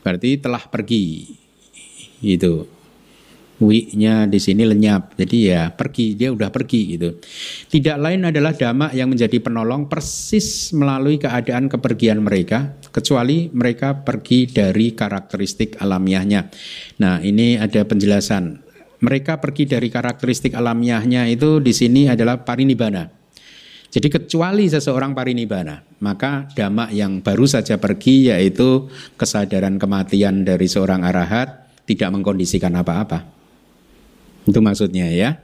[0.00, 1.04] Berarti telah pergi.
[2.20, 2.80] Itu.
[3.60, 5.20] Wi-nya di sini lenyap.
[5.20, 7.20] Jadi ya pergi, dia udah pergi gitu.
[7.68, 14.48] Tidak lain adalah dhamma yang menjadi penolong persis melalui keadaan kepergian mereka kecuali mereka pergi
[14.48, 16.48] dari karakteristik alamiahnya.
[17.04, 18.69] Nah, ini ada penjelasan
[19.00, 23.20] mereka pergi dari karakteristik alamiahnya itu di sini adalah parinibbana.
[23.90, 28.86] Jadi kecuali seseorang parinibbana, maka dhamma yang baru saja pergi yaitu
[29.18, 33.26] kesadaran kematian dari seorang arahat tidak mengkondisikan apa-apa.
[34.46, 35.42] Itu maksudnya ya.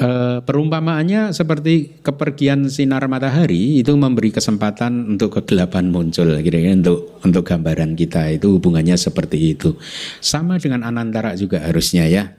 [0.00, 0.08] E,
[0.40, 7.92] perumpamaannya seperti kepergian sinar matahari itu memberi kesempatan untuk kegelapan muncul kira-kira untuk untuk gambaran
[8.00, 9.76] kita itu hubungannya seperti itu
[10.24, 12.32] sama dengan anantara juga harusnya ya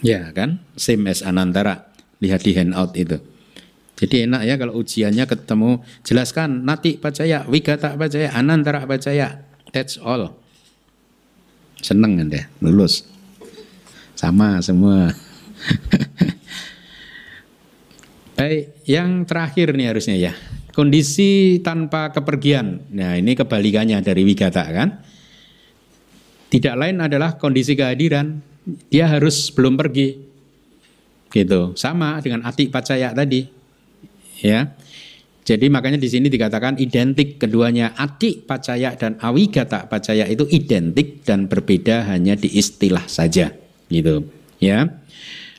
[0.00, 1.92] ya kan same as anantara
[2.24, 3.20] lihat di handout itu
[3.94, 9.46] Jadi enak ya kalau ujiannya ketemu jelaskan nati pacaya, wigata pacaya, anantara pacaya.
[9.70, 10.34] That's all.
[11.78, 13.06] Seneng Anda lulus.
[14.18, 15.14] Sama semua.
[18.38, 20.34] Baik, yang terakhir nih harusnya ya.
[20.74, 22.90] Kondisi tanpa kepergian.
[22.90, 24.98] Nah, ini kebalikannya dari wigata kan.
[26.50, 28.42] Tidak lain adalah kondisi kehadiran.
[28.90, 30.18] Dia harus belum pergi.
[31.30, 31.78] Gitu.
[31.78, 33.46] Sama dengan atik pacaya tadi.
[34.42, 34.74] Ya.
[35.44, 41.52] Jadi makanya di sini dikatakan identik keduanya atik pacaya dan awigata pacaya itu identik dan
[41.52, 43.52] berbeda hanya di istilah saja
[43.92, 44.24] gitu
[44.56, 44.88] ya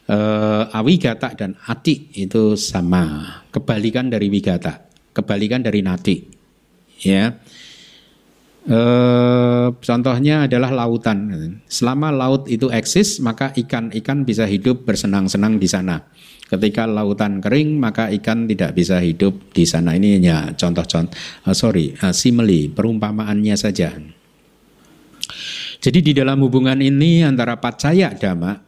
[0.10, 6.20] uh, awigata dan ati itu sama kebalikan dari wigata kebalikan dari nati.
[7.00, 7.40] Ya.
[8.68, 8.80] E,
[9.72, 11.32] contohnya adalah lautan.
[11.72, 16.04] Selama laut itu eksis, maka ikan-ikan bisa hidup bersenang-senang di sana.
[16.46, 19.98] Ketika lautan kering, maka ikan tidak bisa hidup di sana.
[19.98, 21.16] Ini hanya contoh-contoh,
[21.48, 23.96] uh, sorry, uh, simile, perumpamaannya saja.
[25.82, 28.65] Jadi di dalam hubungan ini antara pacaya dhamma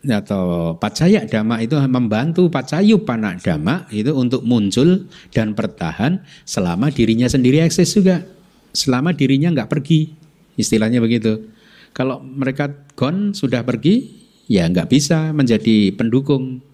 [0.00, 7.28] atau pacaya dhamma itu membantu pacayu panak dhamma itu untuk muncul dan bertahan selama dirinya
[7.28, 8.24] sendiri eksis juga.
[8.72, 10.14] Selama dirinya nggak pergi
[10.56, 11.52] istilahnya begitu.
[11.92, 14.08] Kalau mereka gone sudah pergi
[14.48, 16.64] ya nggak bisa menjadi pendukung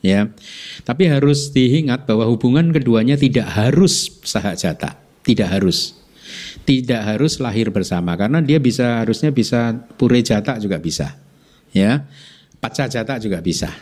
[0.00, 0.32] ya.
[0.86, 5.98] Tapi harus diingat bahwa hubungan keduanya tidak harus sahajata tidak harus.
[6.62, 11.18] Tidak harus lahir bersama karena dia bisa harusnya bisa pure jata juga bisa
[11.72, 12.04] ya
[12.62, 13.74] Paca jata juga bisa.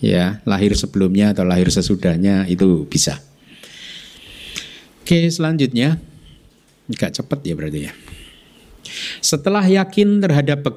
[0.00, 3.20] Ya, lahir sebelumnya atau lahir sesudahnya itu bisa.
[5.04, 6.00] Oke, selanjutnya
[6.88, 7.92] agak cepat ya berarti ya.
[9.20, 10.72] Setelah yakin terhadap be,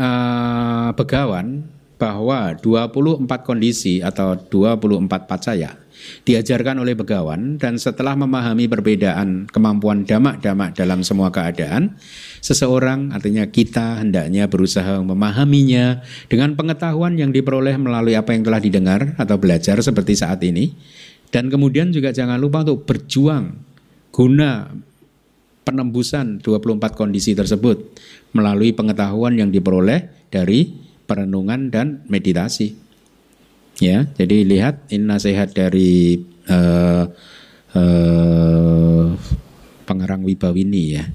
[0.00, 1.68] uh, begawan
[2.00, 5.76] bahwa 24 kondisi atau 24 pacaya
[6.24, 11.96] diajarkan oleh begawan dan setelah memahami perbedaan kemampuan damak-damak dalam semua keadaan,
[12.44, 19.14] seseorang artinya kita hendaknya berusaha memahaminya dengan pengetahuan yang diperoleh melalui apa yang telah didengar
[19.16, 20.72] atau belajar seperti saat ini.
[21.30, 23.54] Dan kemudian juga jangan lupa untuk berjuang
[24.10, 24.66] guna
[25.62, 27.94] penembusan 24 kondisi tersebut
[28.34, 30.66] melalui pengetahuan yang diperoleh dari
[31.06, 32.89] perenungan dan meditasi.
[33.80, 36.20] Ya, jadi lihat ini nasihat dari
[36.52, 37.08] uh,
[37.72, 39.06] uh,
[39.88, 41.08] pengarang Wibawini ya.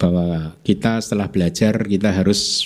[0.00, 2.64] Bahwa kita setelah belajar kita harus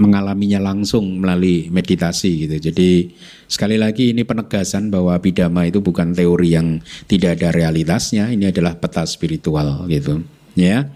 [0.00, 2.56] mengalaminya langsung melalui meditasi gitu.
[2.72, 3.12] Jadi
[3.50, 8.80] sekali lagi ini penegasan bahwa bidama itu bukan teori yang tidak ada realitasnya, ini adalah
[8.80, 10.24] peta spiritual gitu,
[10.56, 10.88] ya.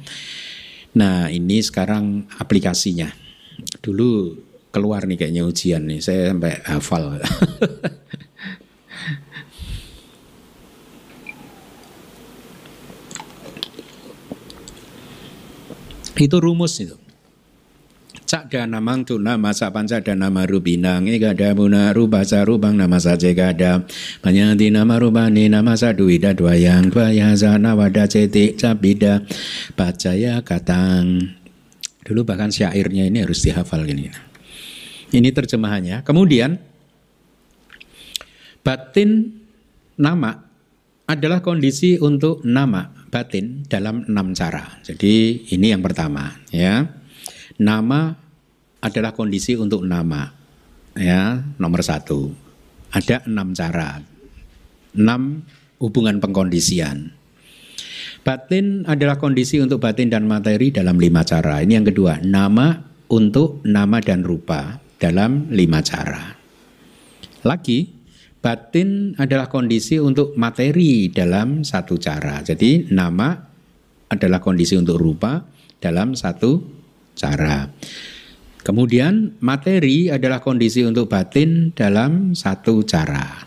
[0.97, 3.11] Nah, ini sekarang aplikasinya.
[3.83, 4.41] Dulu
[4.75, 6.03] keluar nih kayaknya ujian nih.
[6.03, 7.23] Saya sampai hafal.
[16.25, 16.99] itu rumus itu.
[18.25, 23.85] Cak dana mangtu nama sapanca dana marubinang ega muna rubasa rubang nama saja gada
[24.25, 29.23] banyak di nama rubani nama saduida dwayang dwaya zana wada cetik cabida
[29.77, 31.37] bacaya katang
[32.01, 34.34] dulu bahkan syairnya ini harus dihafal gini.
[35.14, 36.03] Ini terjemahannya.
[36.03, 36.59] Kemudian
[38.66, 39.31] batin
[39.94, 40.42] nama
[41.07, 44.83] adalah kondisi untuk nama batin dalam enam cara.
[44.83, 46.90] Jadi ini yang pertama ya.
[47.55, 48.11] Nama
[48.83, 50.35] adalah kondisi untuk nama
[50.98, 52.35] ya nomor satu.
[52.90, 54.03] Ada enam cara,
[54.98, 55.46] enam
[55.79, 57.14] hubungan pengkondisian.
[58.27, 61.62] Batin adalah kondisi untuk batin dan materi dalam lima cara.
[61.62, 66.33] Ini yang kedua, nama untuk nama dan rupa dalam lima cara.
[67.45, 67.85] Lagi,
[68.40, 72.40] batin adalah kondisi untuk materi dalam satu cara.
[72.40, 73.37] Jadi nama
[74.09, 75.45] adalah kondisi untuk rupa
[75.77, 76.64] dalam satu
[77.12, 77.69] cara.
[78.64, 83.45] Kemudian materi adalah kondisi untuk batin dalam satu cara.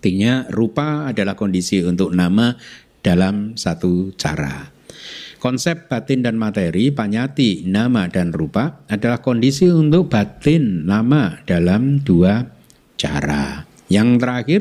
[0.00, 2.56] Artinya rupa adalah kondisi untuk nama
[3.04, 4.73] dalam satu cara.
[5.44, 12.48] Konsep batin dan materi, panyati, nama dan rupa adalah kondisi untuk batin nama dalam dua
[12.96, 13.68] cara.
[13.92, 14.60] Yang terakhir,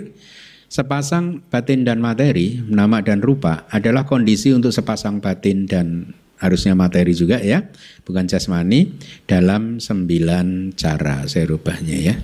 [0.67, 6.11] sepasang batin dan materi, nama dan rupa adalah kondisi untuk sepasang batin dan
[6.43, 7.63] harusnya materi juga ya,
[8.03, 8.91] bukan jasmani
[9.23, 11.23] dalam sembilan cara.
[11.31, 12.15] Saya rubahnya ya.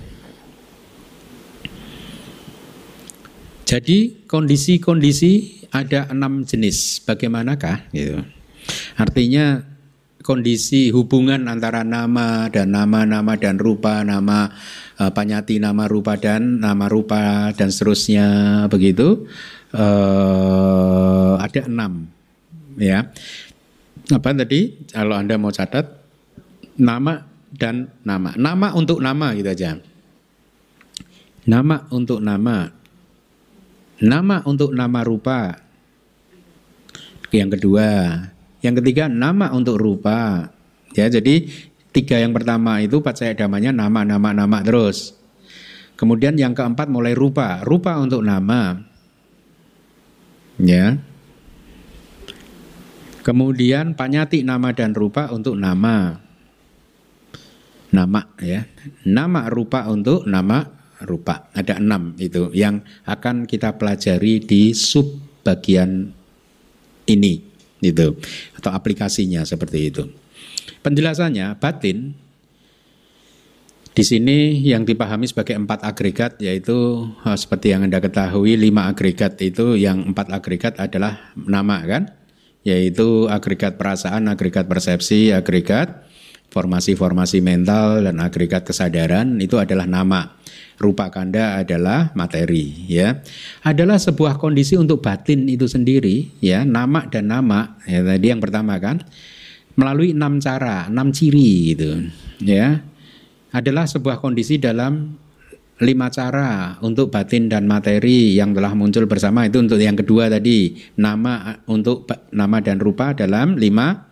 [3.64, 7.00] Jadi kondisi-kondisi ada enam jenis.
[7.08, 7.88] Bagaimanakah?
[7.96, 8.39] Gitu.
[8.98, 9.62] Artinya
[10.20, 14.52] kondisi hubungan antara nama dan nama-nama dan rupa, nama
[15.00, 18.28] uh, panyati, nama rupa dan nama rupa dan seterusnya
[18.68, 19.26] begitu
[19.72, 22.06] uh, ada enam
[22.76, 23.08] ya.
[24.10, 24.74] Apa tadi?
[24.90, 25.86] Kalau anda mau catat
[26.74, 29.78] nama dan nama, nama untuk nama gitu aja.
[31.46, 32.68] Nama untuk nama,
[34.02, 35.58] nama untuk nama rupa.
[37.30, 37.88] Yang kedua,
[38.60, 40.52] yang ketiga nama untuk rupa.
[40.92, 41.48] Ya, jadi
[41.90, 45.16] tiga yang pertama itu pacaya damanya nama, nama, nama terus.
[45.96, 48.80] Kemudian yang keempat mulai rupa, rupa untuk nama.
[50.56, 50.96] Ya.
[53.20, 56.16] Kemudian panyati nama dan rupa untuk nama.
[57.92, 58.64] Nama ya.
[59.04, 60.64] Nama rupa untuk nama
[61.04, 61.52] rupa.
[61.52, 66.12] Ada enam itu yang akan kita pelajari di sub bagian
[67.08, 67.49] ini
[67.80, 68.16] itu
[68.56, 70.04] atau aplikasinya seperti itu.
[70.80, 72.16] Penjelasannya batin.
[73.90, 79.36] Di sini yang dipahami sebagai empat agregat yaitu eh, seperti yang anda ketahui lima agregat
[79.42, 82.06] itu yang empat agregat adalah nama kan?
[82.62, 86.06] Yaitu agregat perasaan, agregat persepsi, agregat
[86.50, 90.36] formasi-formasi mental dan agregat kesadaran itu adalah nama.
[90.80, 93.20] Rupa kanda adalah materi ya.
[93.62, 96.64] Adalah sebuah kondisi untuk batin itu sendiri ya.
[96.64, 99.04] Nama dan nama ya tadi yang pertama kan.
[99.76, 102.80] Melalui enam cara enam ciri gitu ya.
[103.52, 105.20] Adalah sebuah kondisi dalam
[105.80, 109.44] lima cara untuk batin dan materi yang telah muncul bersama.
[109.44, 114.09] Itu untuk yang kedua tadi nama untuk nama dan rupa dalam lima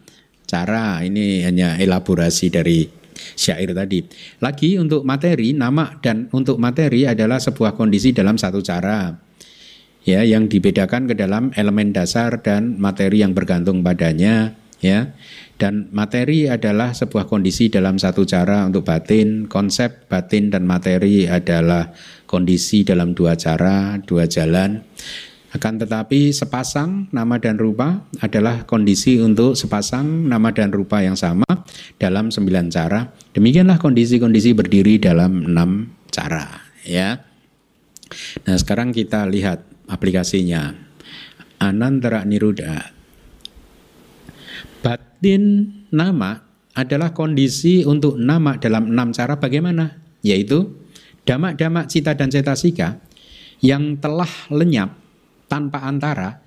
[0.48, 2.88] cara ini hanya elaborasi dari
[3.36, 4.00] syair tadi.
[4.40, 9.12] Lagi untuk materi, nama dan untuk materi adalah sebuah kondisi dalam satu cara.
[10.08, 15.12] Ya, yang dibedakan ke dalam elemen dasar dan materi yang bergantung padanya, ya.
[15.58, 21.92] Dan materi adalah sebuah kondisi dalam satu cara untuk batin, konsep batin dan materi adalah
[22.24, 24.80] kondisi dalam dua cara, dua jalan.
[25.48, 31.48] Akan tetapi sepasang nama dan rupa adalah kondisi untuk sepasang nama dan rupa yang sama
[31.96, 33.08] dalam sembilan cara.
[33.32, 36.68] Demikianlah kondisi-kondisi berdiri dalam enam cara.
[36.84, 37.24] Ya.
[38.44, 40.76] Nah sekarang kita lihat aplikasinya.
[41.64, 42.92] Anantara Niruda.
[44.84, 46.44] Batin nama
[46.76, 49.96] adalah kondisi untuk nama dalam enam cara bagaimana?
[50.20, 50.76] Yaitu
[51.24, 53.00] damak-damak cita dan cetasika
[53.64, 54.97] yang telah lenyap
[55.48, 56.44] tanpa antara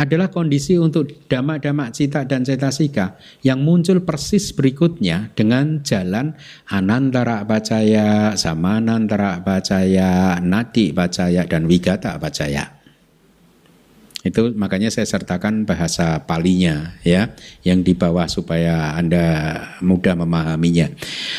[0.00, 6.32] adalah kondisi untuk dama-dama cita dan cetasika yang muncul persis berikutnya dengan jalan
[6.72, 12.80] anantara bacaya, samanantara bacaya, nadi bacaya, dan wigata bacaya.
[14.20, 17.32] Itu makanya saya sertakan bahasa palinya ya,
[17.64, 20.92] yang di bawah supaya Anda mudah memahaminya.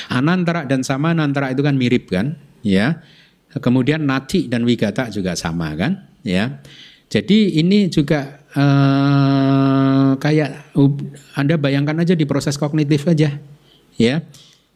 [0.10, 3.02] Anantara dan samanantara itu kan mirip kan, ya.
[3.52, 6.62] Kemudian nati dan wigata juga sama kan, ya.
[7.12, 10.72] Jadi ini juga uh, kayak
[11.36, 13.36] Anda bayangkan aja di proses kognitif aja,
[14.00, 14.24] ya.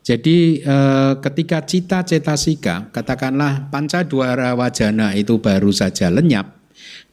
[0.05, 6.59] Jadi uh, ketika cita cetasika, katakanlah panca dua wajana itu baru saja lenyap,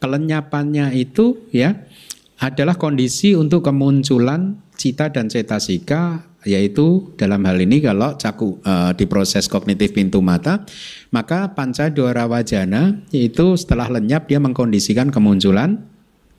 [0.02, 1.86] kelenyapannya itu ya
[2.42, 9.06] adalah kondisi untuk kemunculan cita dan cetasika yaitu dalam hal ini kalau caku uh, di
[9.06, 10.66] proses kognitif pintu mata
[11.14, 15.86] maka panca dora wajana itu setelah lenyap dia mengkondisikan kemunculan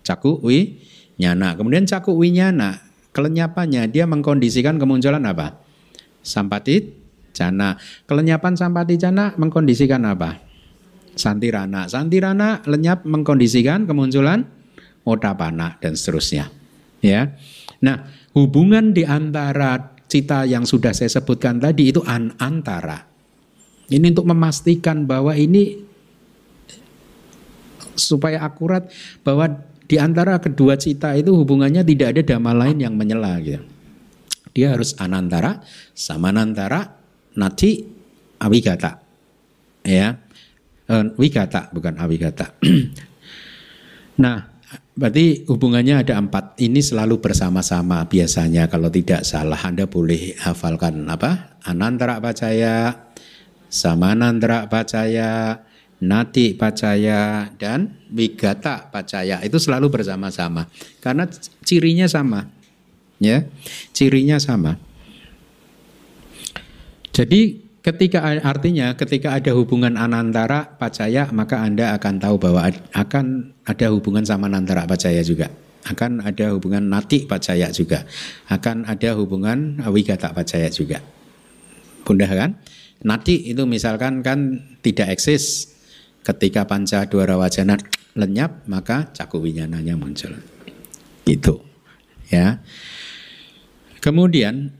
[0.03, 0.83] caku wi
[1.17, 1.55] nyana.
[1.55, 2.83] Kemudian caku nyana
[3.13, 5.61] kelenyapannya dia mengkondisikan kemunculan apa?
[6.25, 6.97] Sampatit
[7.31, 7.77] jana.
[8.09, 10.41] Kelenyapan sampati jana mengkondisikan apa?
[11.13, 11.85] Santirana.
[11.85, 14.49] Santirana lenyap mengkondisikan kemunculan
[15.05, 16.49] otapana dan seterusnya.
[17.05, 17.37] Ya.
[17.85, 23.01] Nah hubungan di antara cita yang sudah saya sebutkan tadi itu an antara.
[23.89, 25.81] Ini untuk memastikan bahwa ini
[27.97, 28.93] supaya akurat
[29.25, 29.49] bahwa
[29.89, 33.65] di antara kedua cita itu hubungannya tidak ada dhamma lain yang menyela gitu.
[34.53, 35.65] Dia harus anantara,
[35.97, 36.93] samanantara,
[37.33, 37.81] nati,
[38.37, 39.01] awigata.
[39.81, 40.21] Ya.
[40.83, 42.53] Uh, wigata bukan awigata.
[44.21, 44.52] nah,
[44.93, 46.61] Berarti hubungannya ada empat.
[46.61, 51.57] Ini selalu bersama-sama biasanya kalau tidak salah Anda boleh hafalkan apa?
[51.65, 53.09] Anantara pacaya,
[53.73, 55.65] samanantara pacaya,
[55.97, 59.41] nati pacaya, dan wigata pacaya.
[59.41, 60.69] Itu selalu bersama-sama.
[61.01, 61.25] Karena
[61.65, 62.45] cirinya sama.
[63.17, 63.49] Ya,
[63.95, 64.77] cirinya sama.
[67.15, 73.91] Jadi Ketika artinya ketika ada hubungan anantara pacaya maka Anda akan tahu bahwa akan ada
[73.91, 75.51] hubungan sama anantara pacaya juga.
[75.83, 78.07] akan ada hubungan nati pacaya juga,
[78.47, 81.03] akan ada hubungan wigata pacaya juga.
[82.07, 82.55] Bunda kan?
[83.03, 85.75] Nati itu misalkan kan tidak eksis
[86.23, 87.75] ketika panca dua wajana
[88.15, 90.31] lenyap maka caku winyananya muncul.
[91.27, 91.59] Itu.
[92.31, 92.63] Ya.
[93.99, 94.71] Kemudian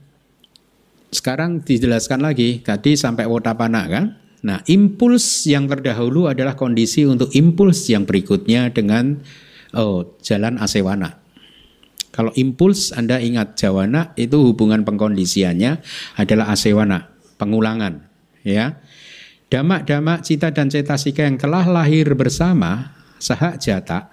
[1.14, 4.04] sekarang dijelaskan lagi tadi sampai wotapana kan?
[4.44, 9.16] Nah, impuls yang terdahulu adalah kondisi untuk impuls yang berikutnya dengan
[9.72, 11.24] oh, jalan asewana.
[12.12, 15.80] Kalau impuls Anda ingat jawana itu hubungan pengkondisiannya
[16.20, 17.10] adalah asewana,
[17.40, 18.06] pengulangan,
[18.46, 18.78] ya.
[19.48, 24.12] Damak-damak cita dan cetasika yang telah lahir bersama sahak jata.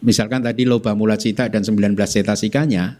[0.00, 2.98] Misalkan tadi loba mula cita dan 19 cetasikanya,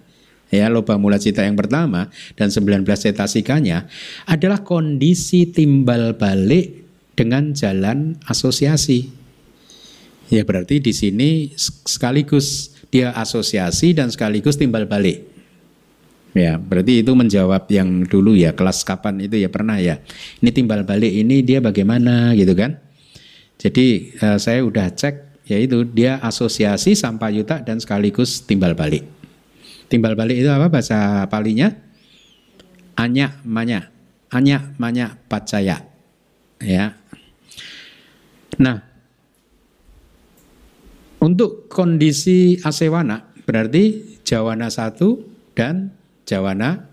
[0.50, 3.86] ya loba mula cita yang pertama dan 19 cetasikanya
[4.26, 6.84] adalah kondisi timbal balik
[7.14, 9.10] dengan jalan asosiasi.
[10.30, 15.26] Ya berarti di sini sekaligus dia asosiasi dan sekaligus timbal balik.
[16.30, 19.98] Ya, berarti itu menjawab yang dulu ya kelas kapan itu ya pernah ya.
[20.38, 22.78] Ini timbal balik ini dia bagaimana gitu kan?
[23.58, 29.19] Jadi uh, saya udah cek yaitu dia asosiasi sampayuta dan sekaligus timbal balik.
[29.90, 31.74] Timbal balik itu apa bahasa palinya?
[32.94, 33.90] Anya manya.
[34.30, 35.82] Anya manya pacaya.
[36.62, 36.94] Ya.
[38.62, 38.86] Nah,
[41.18, 45.26] untuk kondisi asewana berarti jawana satu
[45.58, 45.90] dan
[46.22, 46.86] jawana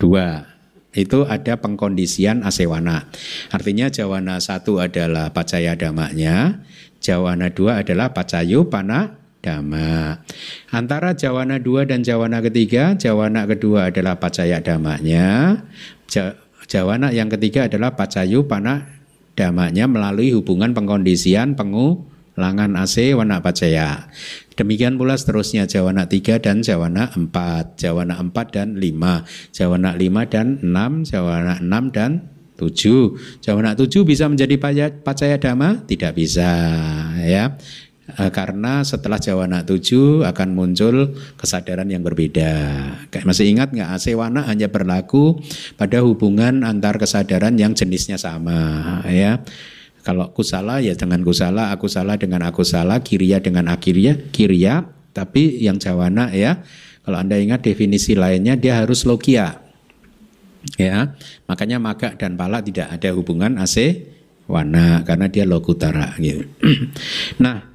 [0.00, 0.50] dua
[0.90, 3.06] itu ada pengkondisian asewana.
[3.54, 6.66] Artinya jawana satu adalah pacaya damanya,
[6.98, 10.20] jawana dua adalah pacayu pana dama.
[10.70, 15.60] Antara jawana dua dan jawana ketiga, jawana kedua adalah pacaya damanya,
[16.68, 18.86] jawana yang ketiga adalah pacayu pana
[19.34, 22.04] damanya melalui hubungan pengkondisian pengu
[22.40, 24.08] Langan AC warna pacaya.
[24.56, 27.28] Demikian pula seterusnya Jawana 3 dan Jawana 4,
[27.76, 32.10] Jawana 4 dan 5, Jawana 5 dan 6, Jawana 6 dan
[32.56, 33.44] 7.
[33.44, 34.56] Jawana 7 bisa menjadi
[35.04, 35.84] pacaya dama?
[35.84, 36.48] Tidak bisa
[37.20, 37.60] ya.
[38.16, 42.52] E, karena setelah Jawana 7 akan muncul kesadaran yang berbeda.
[43.22, 45.38] Masih ingat nggak Asewana hanya berlaku
[45.78, 49.42] pada hubungan antar kesadaran yang jenisnya sama ya.
[50.00, 54.88] Kalau kusala ya dengan kusala, aku salah dengan aku salah, kiriya dengan akiriya, kiriya.
[55.12, 56.64] Tapi yang jawana ya,
[57.04, 59.60] kalau anda ingat definisi lainnya dia harus logia.
[60.76, 61.16] Ya,
[61.48, 64.08] makanya maga dan pala tidak ada hubungan AC
[64.50, 66.42] wana karena dia lokutara gitu.
[67.44, 67.69] nah,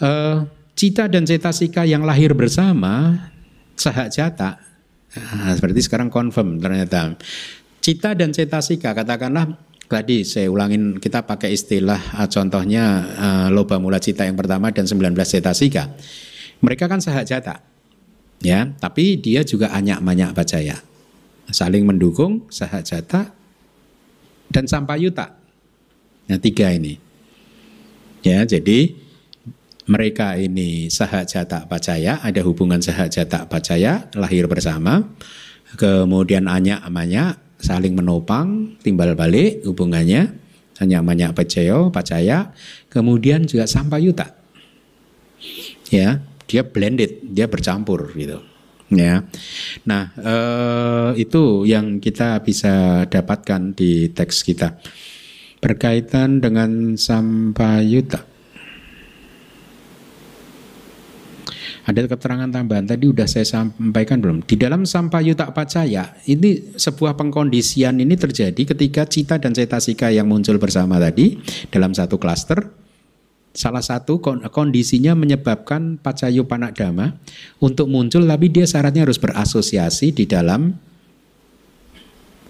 [0.00, 0.36] eh,
[0.72, 3.28] cita dan cetasika yang lahir bersama
[3.76, 4.62] sahak jata,
[5.12, 7.18] nah, seperti sekarang confirm ternyata
[7.82, 9.58] cita dan cetasika katakanlah
[9.92, 14.88] tadi saya ulangin kita pakai istilah uh, contohnya uh, loba mula cita yang pertama dan
[14.88, 15.92] 19 cetasika.
[16.64, 17.60] Mereka kan sahajata.
[18.42, 20.80] Ya, tapi dia juga anyak banyak bacaya.
[21.52, 23.30] Saling mendukung sahajata
[24.50, 25.36] dan sampayuta.
[26.26, 26.98] Nah, tiga ini.
[28.22, 28.94] Ya, jadi
[29.90, 35.02] mereka ini sahajata bacaya, ada hubungan sahajata bacaya, lahir bersama.
[35.74, 40.34] Kemudian anyak amanya saling menopang, timbal balik hubungannya,
[40.82, 42.50] hanya banyak percaya, percaya,
[42.90, 43.66] kemudian juga
[43.98, 44.34] yuta,
[45.92, 48.42] Ya, dia blended, dia bercampur gitu.
[48.92, 49.24] Ya,
[49.88, 54.76] nah eh, itu yang kita bisa dapatkan di teks kita
[55.64, 58.31] berkaitan dengan sampayuta.
[61.82, 64.46] Ada keterangan tambahan tadi sudah saya sampaikan belum?
[64.46, 70.62] Di dalam sampayuta pacaya ini sebuah pengkondisian ini terjadi ketika cita dan cetasika yang muncul
[70.62, 71.42] bersama tadi
[71.74, 72.70] dalam satu klaster.
[73.52, 74.16] Salah satu
[74.48, 77.20] kondisinya menyebabkan pacayu panak dama
[77.60, 80.72] untuk muncul tapi dia syaratnya harus berasosiasi di dalam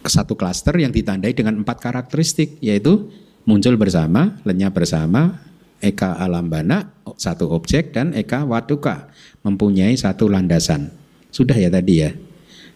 [0.07, 3.11] satu klaster yang ditandai dengan empat karakteristik yaitu
[3.49, 5.43] muncul bersama, lenyap bersama,
[5.83, 9.11] eka alambana satu objek dan eka waduka
[9.43, 10.93] mempunyai satu landasan.
[11.33, 12.11] Sudah ya tadi ya.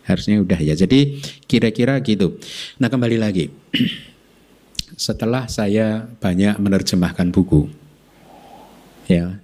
[0.06, 0.74] Harusnya udah ya.
[0.78, 1.18] Jadi
[1.50, 2.38] kira-kira gitu.
[2.78, 3.50] Nah, kembali lagi.
[4.96, 7.68] Setelah saya banyak menerjemahkan buku
[9.10, 9.38] ya.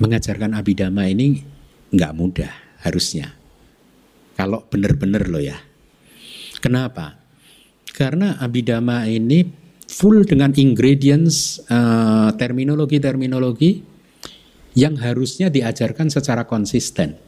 [0.00, 1.44] Mengajarkan abidama ini
[1.92, 2.52] nggak mudah
[2.84, 3.36] harusnya.
[4.38, 5.60] Kalau benar-benar loh ya.
[6.60, 7.20] Kenapa?
[7.92, 9.44] Karena abidama ini
[9.90, 13.82] full dengan ingredients uh, terminologi-terminologi
[14.78, 17.18] yang harusnya diajarkan secara konsisten.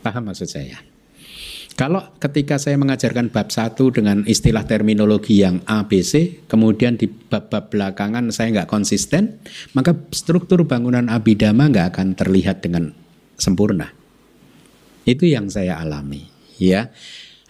[0.00, 0.78] Paham maksud saya?
[1.74, 8.30] Kalau ketika saya mengajarkan bab satu dengan istilah terminologi yang ABC, kemudian di bab-bab belakangan
[8.30, 9.40] saya nggak konsisten,
[9.72, 12.92] maka struktur bangunan abidama nggak akan terlihat dengan
[13.40, 13.90] sempurna.
[15.08, 16.28] Itu yang saya alami,
[16.60, 16.92] ya.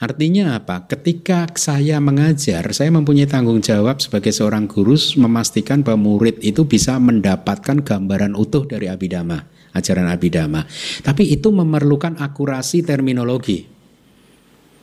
[0.00, 0.88] Artinya apa?
[0.88, 6.96] Ketika saya mengajar, saya mempunyai tanggung jawab sebagai seorang guru memastikan bahwa murid itu bisa
[6.96, 9.44] mendapatkan gambaran utuh dari abidama,
[9.76, 10.64] ajaran abidama.
[11.04, 13.68] Tapi itu memerlukan akurasi terminologi.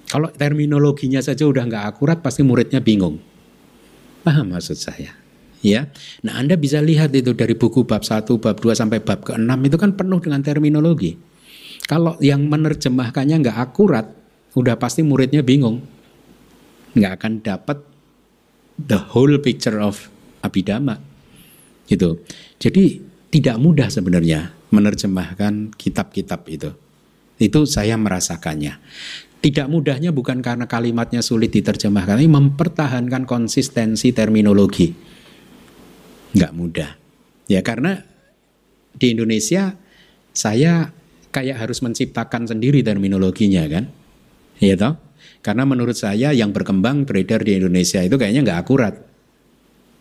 [0.05, 3.18] Kalau terminologinya saja udah nggak akurat, pasti muridnya bingung.
[4.22, 5.18] Paham maksud saya?
[5.65, 5.89] Ya,
[6.22, 9.78] nah Anda bisa lihat itu dari buku bab 1, bab 2 sampai bab ke-6 itu
[9.82, 11.18] kan penuh dengan terminologi.
[11.89, 14.05] Kalau yang menerjemahkannya nggak akurat,
[14.53, 15.83] udah pasti muridnya bingung.
[16.95, 17.77] Nggak akan dapat
[18.79, 20.07] the whole picture of
[20.45, 21.01] Abhidhamma.
[21.89, 22.21] Gitu.
[22.61, 23.01] Jadi
[23.33, 26.71] tidak mudah sebenarnya menerjemahkan kitab-kitab itu.
[27.37, 28.79] Itu saya merasakannya.
[29.37, 34.89] Tidak mudahnya bukan karena kalimatnya sulit diterjemahkan, tapi mempertahankan konsistensi terminologi.
[36.33, 36.91] Nggak mudah.
[37.47, 38.01] Ya karena
[38.97, 39.77] di Indonesia
[40.33, 40.89] saya
[41.29, 43.85] kayak harus menciptakan sendiri terminologinya kan.
[44.58, 44.97] Ya toh?
[45.45, 48.93] Karena menurut saya yang berkembang beredar di Indonesia itu kayaknya nggak akurat.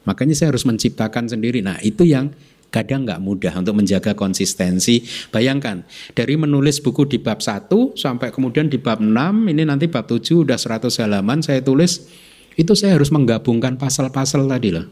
[0.07, 1.63] Makanya saya harus menciptakan sendiri.
[1.63, 2.35] Nah itu yang
[2.71, 5.07] kadang nggak mudah untuk menjaga konsistensi.
[5.31, 9.13] Bayangkan, dari menulis buku di bab 1 sampai kemudian di bab 6,
[9.49, 12.11] ini nanti bab 7 udah 100 halaman saya tulis,
[12.59, 14.87] itu saya harus menggabungkan pasal-pasal tadi loh.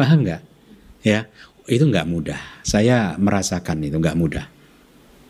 [0.00, 0.42] Paham nggak?
[1.04, 1.28] Ya,
[1.68, 2.40] itu nggak mudah.
[2.64, 4.46] Saya merasakan itu nggak mudah.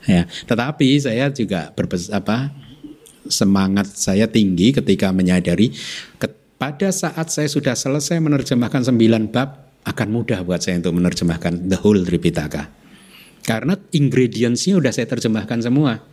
[0.08, 2.48] Ya, tetapi saya juga berbes apa
[3.28, 5.74] semangat saya tinggi ketika menyadari
[6.60, 11.80] pada saat saya sudah selesai menerjemahkan 9 bab akan mudah buat saya untuk menerjemahkan the
[11.80, 12.68] whole Tripitaka.
[13.40, 16.04] Karena ingredientsnya udah saya terjemahkan semua.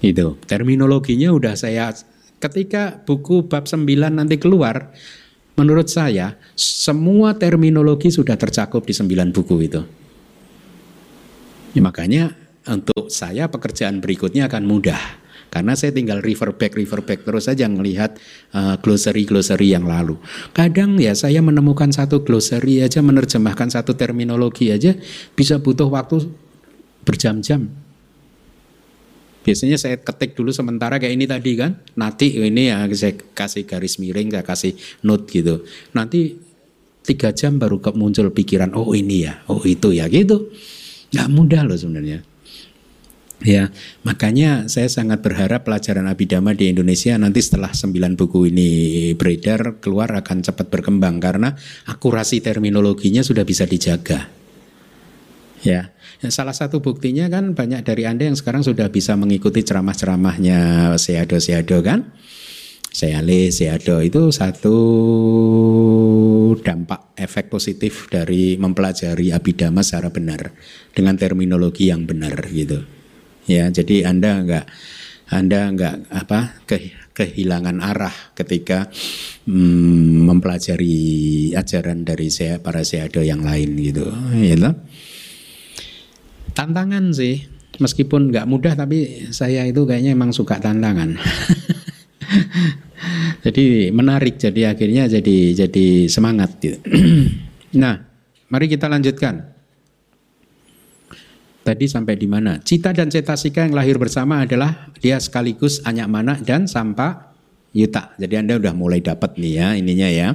[0.00, 1.92] Itu, terminologinya udah saya
[2.40, 4.96] ketika buku bab 9 nanti keluar,
[5.60, 9.82] menurut saya semua terminologi sudah tercakup di 9 buku itu.
[11.76, 12.32] Ya, makanya
[12.64, 17.64] untuk saya pekerjaan berikutnya akan mudah karena saya tinggal refer back, refer back terus saja
[17.66, 18.20] melihat
[18.52, 20.20] uh, glossary-glossary yang lalu.
[20.52, 24.92] Kadang ya saya menemukan satu glossary aja, menerjemahkan satu terminologi aja
[25.32, 26.28] bisa butuh waktu
[27.08, 27.72] berjam-jam.
[29.48, 33.96] Biasanya saya ketik dulu sementara kayak ini tadi kan, nanti ini ya saya kasih garis
[33.96, 35.64] miring, saya kasih note gitu.
[35.96, 36.36] Nanti
[37.00, 40.52] tiga jam baru muncul pikiran, oh ini ya, oh itu ya gitu.
[41.08, 42.27] Gak mudah loh sebenarnya.
[43.38, 43.70] Ya,
[44.02, 48.70] makanya saya sangat berharap pelajaran abidama di Indonesia nanti setelah sembilan buku ini
[49.14, 51.54] beredar keluar akan cepat berkembang karena
[51.86, 54.26] akurasi terminologinya sudah bisa dijaga.
[55.62, 55.94] Ya,
[56.34, 62.10] salah satu buktinya kan banyak dari Anda yang sekarang sudah bisa mengikuti ceramah-ceramahnya Seado-Seado kan?
[62.90, 64.78] Seale, Seado itu satu
[66.58, 70.50] dampak efek positif dari mempelajari abidama secara benar
[70.90, 72.97] dengan terminologi yang benar gitu
[73.48, 74.64] ya jadi anda nggak
[75.28, 76.76] anda nggak apa ke,
[77.12, 78.88] kehilangan arah ketika
[79.44, 84.08] hmm, mempelajari ajaran dari saya para seado yang lain gitu.
[84.38, 84.56] Ya
[86.56, 87.46] tantangan sih
[87.78, 91.18] meskipun nggak mudah tapi saya itu kayaknya emang suka tantangan.
[93.38, 96.78] Jadi menarik jadi akhirnya jadi jadi semangat gitu.
[97.78, 98.00] Nah
[98.50, 99.57] mari kita lanjutkan
[101.68, 102.56] Tadi sampai di mana?
[102.64, 107.36] Cita dan cetasika yang lahir bersama adalah dia sekaligus anyak mana dan sampa
[107.76, 108.16] yuta.
[108.16, 110.28] Jadi Anda udah mulai dapat nih ya ininya ya.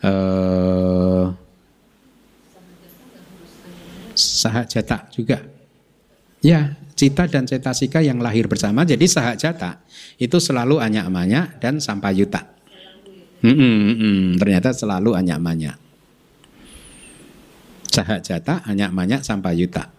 [0.00, 1.36] Uh,
[4.16, 5.44] sahajata juga.
[6.40, 8.88] Ya, cita dan cetasika yang lahir bersama.
[8.88, 9.84] Jadi sahajata
[10.16, 12.40] itu selalu anyak manya dan sampai yuta.
[13.44, 15.76] Hmm, hmm, hmm, ternyata selalu anyak manya.
[17.92, 19.93] Sahajata, anyak manya, sampai yuta.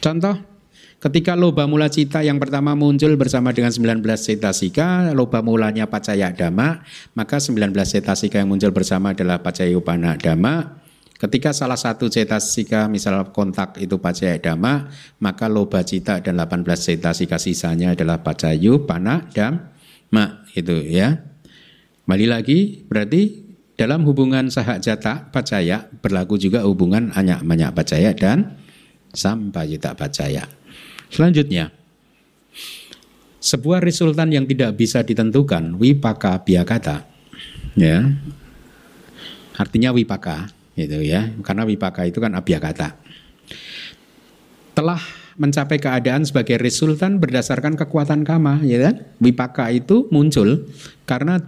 [0.00, 0.36] Contoh,
[1.00, 6.84] ketika loba mula cita yang pertama muncul bersama dengan 19 cetasika, loba mulanya pacaya dhamma,
[7.16, 10.84] maka 19 cetasika yang muncul bersama adalah pacaya upana dhamma.
[11.16, 17.40] Ketika salah satu cetasika misal kontak itu pacaya dhamma, maka loba cita dan 18 cetasika
[17.40, 21.16] sisanya adalah pacayu pana dhamma itu ya.
[22.04, 28.56] Kembali lagi berarti dalam hubungan sahajata pacaya berlaku juga hubungan anyak manyak pacaya dan
[29.16, 30.44] sampai tak percaya.
[31.08, 31.72] Selanjutnya,
[33.40, 37.08] sebuah resultan yang tidak bisa ditentukan, wipaka biakata,
[37.72, 38.04] ya,
[39.56, 42.98] artinya wipaka, gitu ya, karena wipaka itu kan abiakata.
[44.76, 45.00] Telah
[45.40, 49.04] mencapai keadaan sebagai resultan berdasarkan kekuatan kama, ya kan?
[49.20, 50.68] Wipaka itu muncul
[51.08, 51.40] karena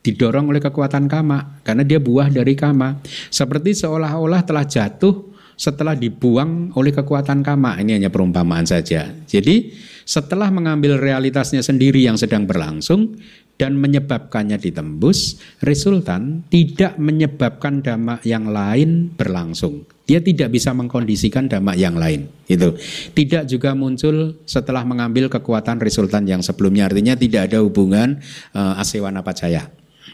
[0.00, 3.00] didorong oleh kekuatan kama, karena dia buah dari kama.
[3.28, 5.27] Seperti seolah-olah telah jatuh
[5.58, 7.82] setelah dibuang oleh kekuatan kama.
[7.82, 9.10] Ini hanya perumpamaan saja.
[9.26, 9.74] Jadi
[10.06, 13.18] setelah mengambil realitasnya sendiri yang sedang berlangsung,
[13.58, 19.82] dan menyebabkannya ditembus, resultan tidak menyebabkan dhamma yang lain berlangsung.
[20.06, 22.30] Dia tidak bisa mengkondisikan dhamma yang lain.
[22.46, 22.78] Itu
[23.12, 26.88] tidak juga muncul setelah mengambil kekuatan resultan yang sebelumnya.
[26.88, 28.22] Artinya tidak ada hubungan
[28.54, 29.68] uh, asewana pacaya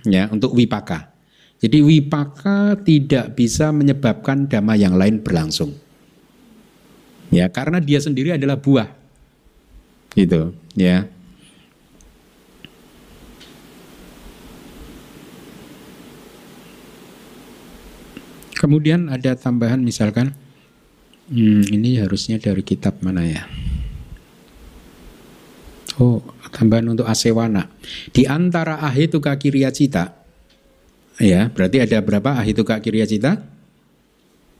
[0.09, 1.14] ya untuk wipaka.
[1.63, 5.73] Jadi wipaka tidak bisa menyebabkan dhamma yang lain berlangsung.
[7.33, 8.91] Ya, karena dia sendiri adalah buah.
[10.15, 11.11] Gitu, ya.
[18.55, 20.33] Kemudian ada tambahan misalkan,
[21.29, 23.45] hmm, ini harusnya dari kitab mana ya?
[26.01, 27.69] Oh, tambahan untuk asewana.
[28.09, 30.24] Di antara ahituka kirya cita,
[31.19, 33.43] ya berarti ada berapa ahituka kirya cita?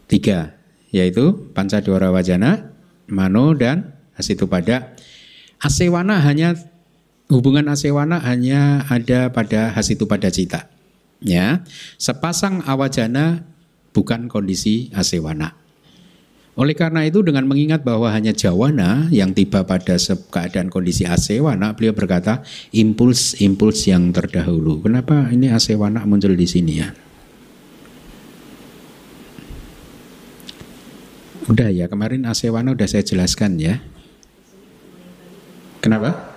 [0.05, 0.55] Tiga,
[0.93, 2.71] yaitu pancadora wajana,
[3.09, 4.95] mano dan asitu pada.
[5.59, 6.55] Asewana hanya
[7.33, 10.69] hubungan asewana hanya ada pada hasitu pada cita.
[11.25, 11.65] Ya,
[11.97, 13.49] sepasang awajana
[13.97, 15.64] bukan kondisi asewana.
[16.55, 19.99] Oleh karena itu dengan mengingat bahwa hanya jawana yang tiba pada
[20.31, 24.79] keadaan kondisi asewana, beliau berkata impuls-impuls yang terdahulu.
[24.87, 26.95] Kenapa ini asewana muncul di sini ya?
[31.51, 33.83] Udah ya, kemarin asewana udah saya jelaskan ya.
[35.83, 36.33] Kenapa?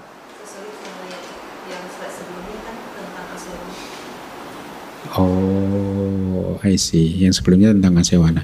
[5.17, 7.09] Oh, I see.
[7.15, 8.43] Yang sebelumnya tentang Asewana.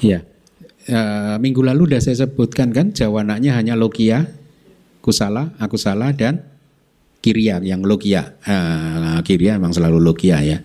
[0.00, 0.24] Ya,
[0.88, 4.26] uh, minggu lalu sudah saya sebutkan kan, jawananya hanya Logia,
[5.04, 6.40] Kusala, Akusala, dan
[7.20, 8.36] Kiria yang Logia.
[8.44, 10.64] Uh, Kiria memang selalu Logia ya.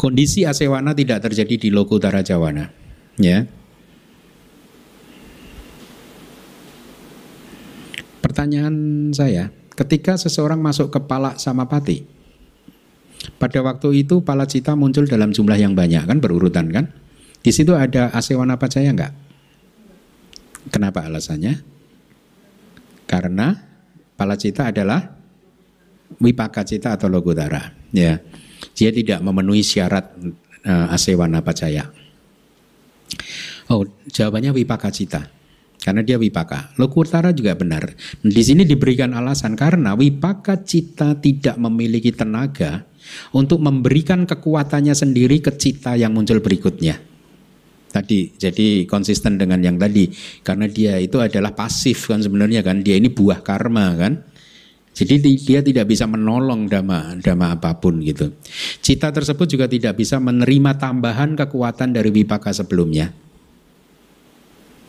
[0.00, 2.72] Kondisi Asewana tidak terjadi di Lokutara Jawana.
[3.20, 3.44] Ya.
[8.24, 12.04] Pertanyaan saya, Ketika seseorang masuk ke palak sama pati,
[13.40, 16.92] pada waktu itu pala cita muncul dalam jumlah yang banyak kan berurutan kan?
[17.40, 19.16] Di situ ada asewana pacaya enggak?
[20.68, 21.56] Kenapa alasannya?
[23.08, 23.56] Karena
[24.12, 25.16] pala cita adalah
[26.20, 27.72] wipaka cita atau logotara.
[27.96, 28.20] Ya,
[28.76, 30.12] dia tidak memenuhi syarat
[30.68, 31.88] uh, asewana pacaya.
[33.72, 35.32] Oh, jawabannya wipaka cita.
[35.80, 36.76] Karena dia wipaka.
[36.76, 37.96] Lokutara juga benar.
[38.20, 42.84] Di sini diberikan alasan karena wipaka cita tidak memiliki tenaga
[43.34, 46.98] untuk memberikan kekuatannya sendiri ke cita yang muncul berikutnya.
[47.90, 50.06] Tadi jadi konsisten dengan yang tadi
[50.46, 54.14] karena dia itu adalah pasif kan sebenarnya kan dia ini buah karma kan.
[54.90, 58.34] Jadi dia tidak bisa menolong dhamma, dhamma apa pun gitu.
[58.82, 63.14] Cita tersebut juga tidak bisa menerima tambahan kekuatan dari wipaka sebelumnya.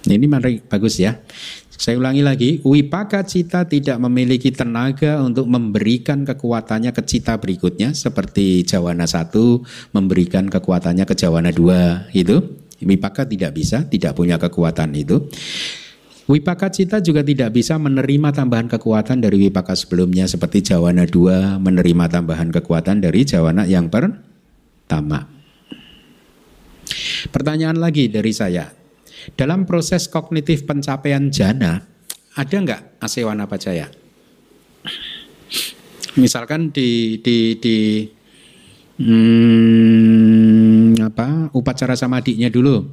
[0.02, 1.22] Ini mari bagus ya.
[1.82, 8.62] Saya ulangi lagi, wipaka cita tidak memiliki tenaga untuk memberikan kekuatannya ke cita berikutnya seperti
[8.62, 12.38] jawana satu memberikan kekuatannya ke jawana dua itu.
[12.86, 15.26] Wipaka tidak bisa, tidak punya kekuatan itu.
[16.30, 22.06] Wipaka cita juga tidak bisa menerima tambahan kekuatan dari wipaka sebelumnya seperti jawana dua menerima
[22.14, 25.26] tambahan kekuatan dari jawana yang pertama.
[27.34, 28.70] Pertanyaan lagi dari saya,
[29.38, 31.84] dalam proses kognitif pencapaian jana,
[32.36, 33.92] ada nggak asewana pacaya?
[36.20, 38.04] Misalkan di di di
[39.00, 42.84] hmm, apa upacara samadinya dulu,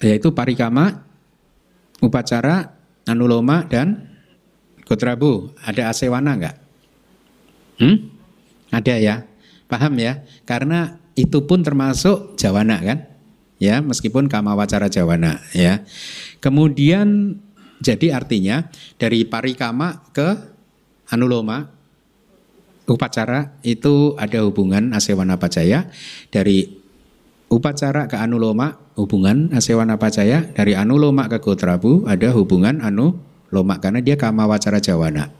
[0.00, 1.04] yaitu parikama,
[2.00, 2.72] upacara,
[3.04, 4.16] anuloma dan
[4.88, 5.52] kotrabu.
[5.60, 6.56] Ada asewana nggak?
[7.80, 7.96] Hmm?
[8.72, 9.28] Ada ya,
[9.68, 10.24] paham ya?
[10.48, 13.11] Karena itu pun termasuk jawana kan?
[13.62, 15.86] Ya meskipun kama wacara jawana ya.
[16.42, 17.38] Kemudian
[17.78, 18.66] jadi artinya
[18.98, 20.34] dari parikama ke
[21.06, 21.70] anuloma
[22.90, 25.86] upacara itu ada hubungan asewana pacaya
[26.34, 26.82] dari
[27.46, 34.18] upacara ke anuloma hubungan asewana pacaya dari anuloma ke gotrabu ada hubungan anuloma karena dia
[34.18, 35.30] kama wacara jawana.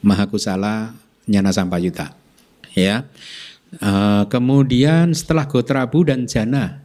[0.00, 0.96] Mahakusala
[1.28, 2.16] nyana sampayuta
[2.72, 3.04] ya.
[3.70, 6.79] Uh, kemudian setelah gotrabu dan jana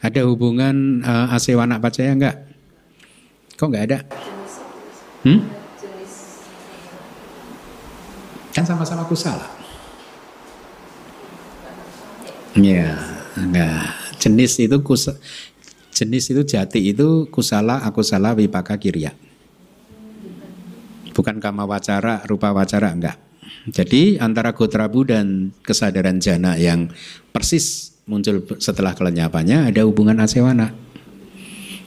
[0.00, 2.36] ada hubungan uh, asewana pacaya enggak?
[3.60, 3.98] Kok enggak ada?
[5.28, 5.40] Hmm?
[8.56, 9.44] Kan sama-sama kusala.
[12.56, 12.96] Ya,
[13.36, 13.92] enggak.
[14.20, 15.12] Jenis itu kus
[15.90, 19.12] Jenis itu jati itu kusala, akusala, wipaka, kirya.
[21.12, 23.20] Bukan kama wacara, rupa wacara, enggak.
[23.68, 26.88] Jadi antara gotrabu dan kesadaran jana yang
[27.36, 30.72] persis muncul setelah kelenyapannya ada hubungan asewana.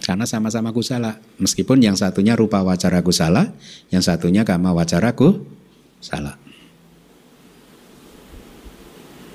[0.04, 1.24] Karena sama-sama kusala.
[1.40, 3.56] Meskipun yang satunya rupa wacara kusala,
[3.88, 6.36] yang satunya kama wacara kusala.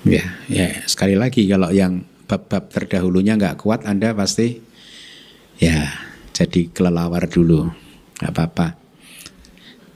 [0.04, 4.60] Ya, ya sekali lagi kalau yang bab-bab terdahulunya nggak kuat, Anda pasti
[5.56, 5.88] ya
[6.36, 7.72] jadi kelelawar dulu.
[8.20, 8.68] Nggak apa-apa.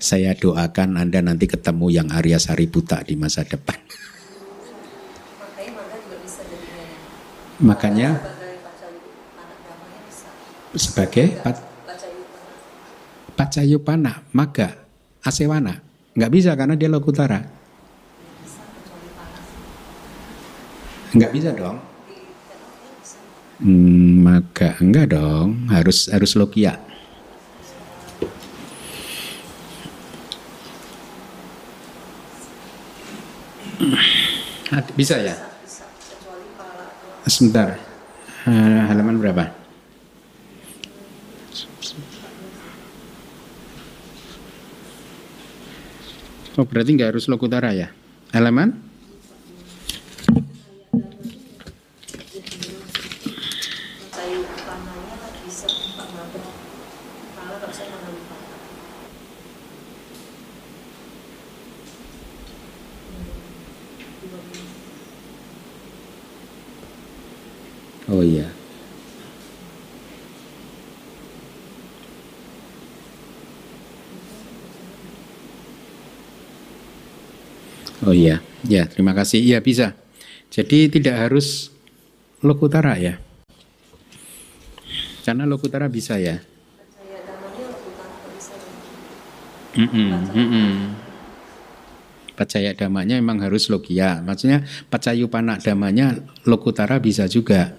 [0.02, 3.76] Saya doakan Anda nanti ketemu yang Arya Sariputa di masa depan.
[7.62, 8.18] Makanya
[10.74, 11.38] sebagai
[13.38, 14.74] pacayupana, maga,
[15.22, 15.78] asewana.
[16.18, 17.46] Nggak bisa karena dia lokutara.
[21.14, 21.78] Nggak bisa dong.
[23.62, 26.82] Hmm, maka enggak dong, harus harus lokia.
[34.98, 35.51] Bisa ya?
[37.26, 37.78] Sebentar.
[38.44, 39.54] Halaman berapa?
[46.60, 47.88] Oh berarti nggak harus lokutara ya?
[48.36, 48.92] Halaman?
[68.12, 68.44] Oh iya.
[78.12, 79.40] Oh iya, ya terima kasih.
[79.40, 79.96] Iya bisa.
[80.52, 81.72] Jadi tidak harus
[82.44, 83.16] lokutara ya.
[85.24, 86.44] Karena lokutara bisa ya.
[89.72, 90.72] Mm -mm, mm -mm.
[92.76, 94.20] Damanya memang harus logia.
[94.20, 97.72] Maksudnya pacayu panak damanya lokutara bisa juga.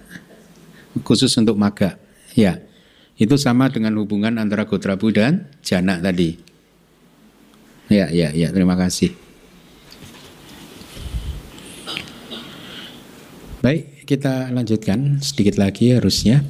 [1.06, 1.94] Khusus untuk maga.
[2.34, 2.58] Ya.
[3.14, 6.34] Itu sama dengan hubungan antara Gotrabu dan Jana tadi.
[7.86, 8.50] Ya, ya, ya.
[8.50, 9.23] Terima kasih.
[13.64, 16.44] Baik, kita lanjutkan sedikit lagi harusnya.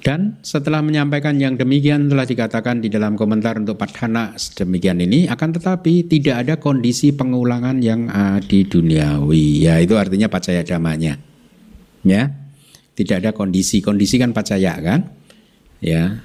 [0.00, 5.52] Dan setelah menyampaikan yang demikian telah dikatakan di dalam komentar untuk padhana sedemikian ini akan
[5.52, 8.08] tetapi tidak ada kondisi pengulangan yang
[8.40, 9.68] di duniawi.
[9.68, 11.20] Ya, itu artinya pacaya damanya.
[12.08, 12.32] Ya.
[12.96, 13.84] Tidak ada kondisi.
[13.84, 15.12] Kondisi kan pacaya kan?
[15.84, 16.24] Ya.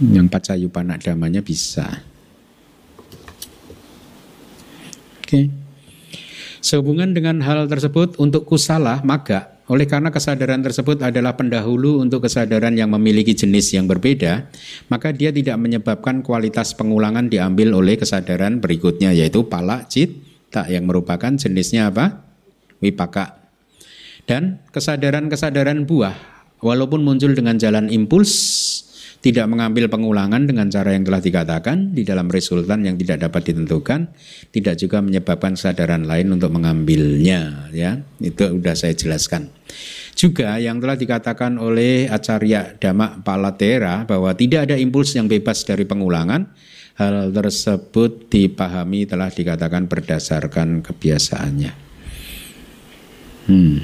[0.00, 2.08] Yang pacayupana damanya bisa.
[5.30, 5.46] Oke.
[6.58, 12.74] Sehubungan dengan hal tersebut untuk kusala maka oleh karena kesadaran tersebut adalah pendahulu untuk kesadaran
[12.74, 14.50] yang memiliki jenis yang berbeda,
[14.90, 21.30] maka dia tidak menyebabkan kualitas pengulangan diambil oleh kesadaran berikutnya yaitu pala cita yang merupakan
[21.38, 22.26] jenisnya apa?
[22.82, 23.38] Wipaka.
[24.26, 26.18] Dan kesadaran-kesadaran buah
[26.58, 28.34] walaupun muncul dengan jalan impuls
[29.20, 34.08] tidak mengambil pengulangan dengan cara yang telah dikatakan di dalam resultan yang tidak dapat ditentukan,
[34.48, 38.00] tidak juga menyebabkan kesadaran lain untuk mengambilnya, ya.
[38.16, 39.52] Itu sudah saya jelaskan.
[40.16, 45.84] Juga yang telah dikatakan oleh Acarya Dhamma Palatera bahwa tidak ada impuls yang bebas dari
[45.84, 46.48] pengulangan,
[46.96, 51.72] hal tersebut dipahami telah dikatakan berdasarkan kebiasaannya.
[53.52, 53.78] Hmm.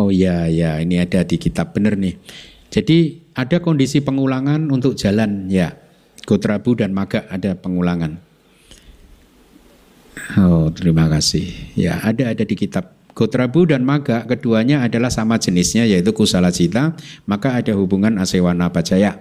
[0.00, 2.16] Oh ya ya ini ada di kitab bener nih.
[2.72, 5.76] Jadi ada kondisi pengulangan untuk jalan ya.
[6.24, 8.16] Gotrabu dan Maga ada pengulangan.
[10.38, 11.50] Oh, terima kasih.
[11.76, 16.96] Ya, ada ada di kitab Gotrabu dan Maga keduanya adalah sama jenisnya yaitu kusala cita,
[17.28, 19.20] maka ada hubungan asewana pacaya.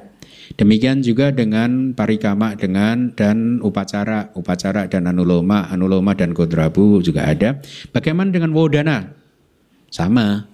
[0.56, 7.60] Demikian juga dengan parikama dengan dan upacara, upacara dan anuloma, anuloma dan gotrabu juga ada.
[7.92, 9.12] Bagaimana dengan wodana?
[9.92, 10.48] Sama.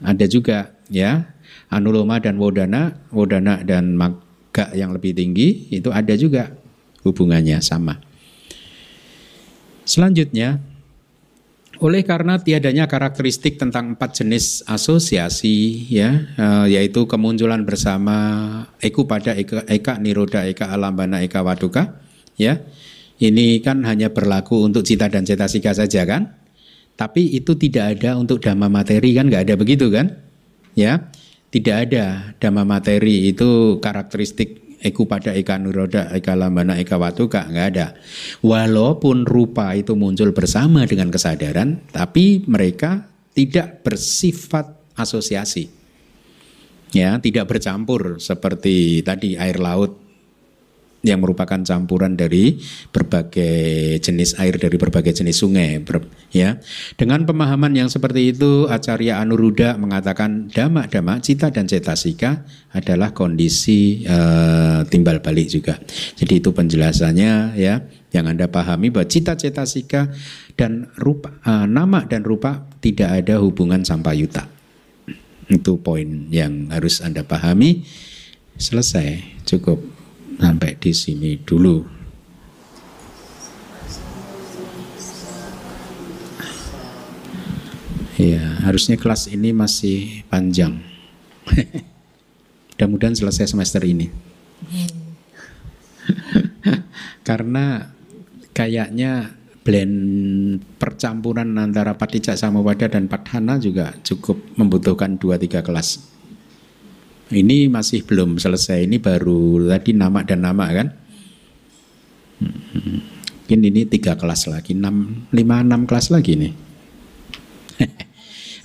[0.00, 1.28] Ada juga ya
[1.70, 6.50] anuloma dan wodana, wodana dan maga yang lebih tinggi itu ada juga
[7.06, 7.96] hubungannya sama.
[9.86, 10.60] Selanjutnya,
[11.80, 18.16] oleh karena tiadanya karakteristik tentang empat jenis asosiasi, ya, eh, yaitu kemunculan bersama
[18.84, 21.96] eku pada eka, eka niroda, eka alambana, eka waduka,
[22.36, 22.60] ya,
[23.16, 26.36] ini kan hanya berlaku untuk cita dan cetasika saja kan?
[27.00, 30.20] Tapi itu tidak ada untuk dhamma materi kan, nggak ada begitu kan?
[30.76, 31.08] Ya,
[31.50, 37.66] tidak ada dhamma materi itu karakteristik Eku pada eka nuroda, eka lambana, eka watuka, nggak
[37.76, 38.00] ada.
[38.40, 43.04] Walaupun rupa itu muncul bersama dengan kesadaran, tapi mereka
[43.36, 45.68] tidak bersifat asosiasi.
[46.96, 50.09] Ya, tidak bercampur seperti tadi air laut
[51.00, 52.60] yang merupakan campuran dari
[52.92, 55.80] berbagai jenis air dari berbagai jenis sungai
[56.28, 56.60] ya.
[56.96, 62.44] Dengan pemahaman yang seperti itu Acarya Anuruddha mengatakan dhamma-dhamma cita dan cetasika
[62.76, 65.80] adalah kondisi uh, timbal balik juga.
[66.20, 67.80] Jadi itu penjelasannya ya
[68.12, 70.12] yang Anda pahami bahwa cita cetasika
[70.60, 74.60] dan rupa uh, nama dan rupa tidak ada hubungan sampayuta
[75.50, 77.82] itu poin yang harus Anda pahami.
[78.60, 79.42] Selesai.
[79.48, 79.99] Cukup
[80.40, 82.00] sampai di sini dulu.
[88.20, 90.76] Ya, harusnya kelas ini masih panjang.
[92.76, 94.12] Mudah-mudahan selesai semester ini.
[97.28, 97.88] Karena
[98.52, 99.96] kayaknya blend
[100.76, 106.19] percampuran antara Patijak Samawada dan Padhana juga cukup membutuhkan 2-3 kelas.
[107.30, 108.90] Ini masih belum selesai.
[108.90, 110.90] Ini baru tadi nama dan nama kan.
[112.42, 116.50] Mungkin ini tiga kelas lagi, enam, lima enam kelas lagi nih.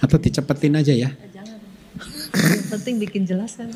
[0.04, 1.14] Atau dicepetin aja ya.
[2.34, 3.70] Yang penting bikin jelas kan.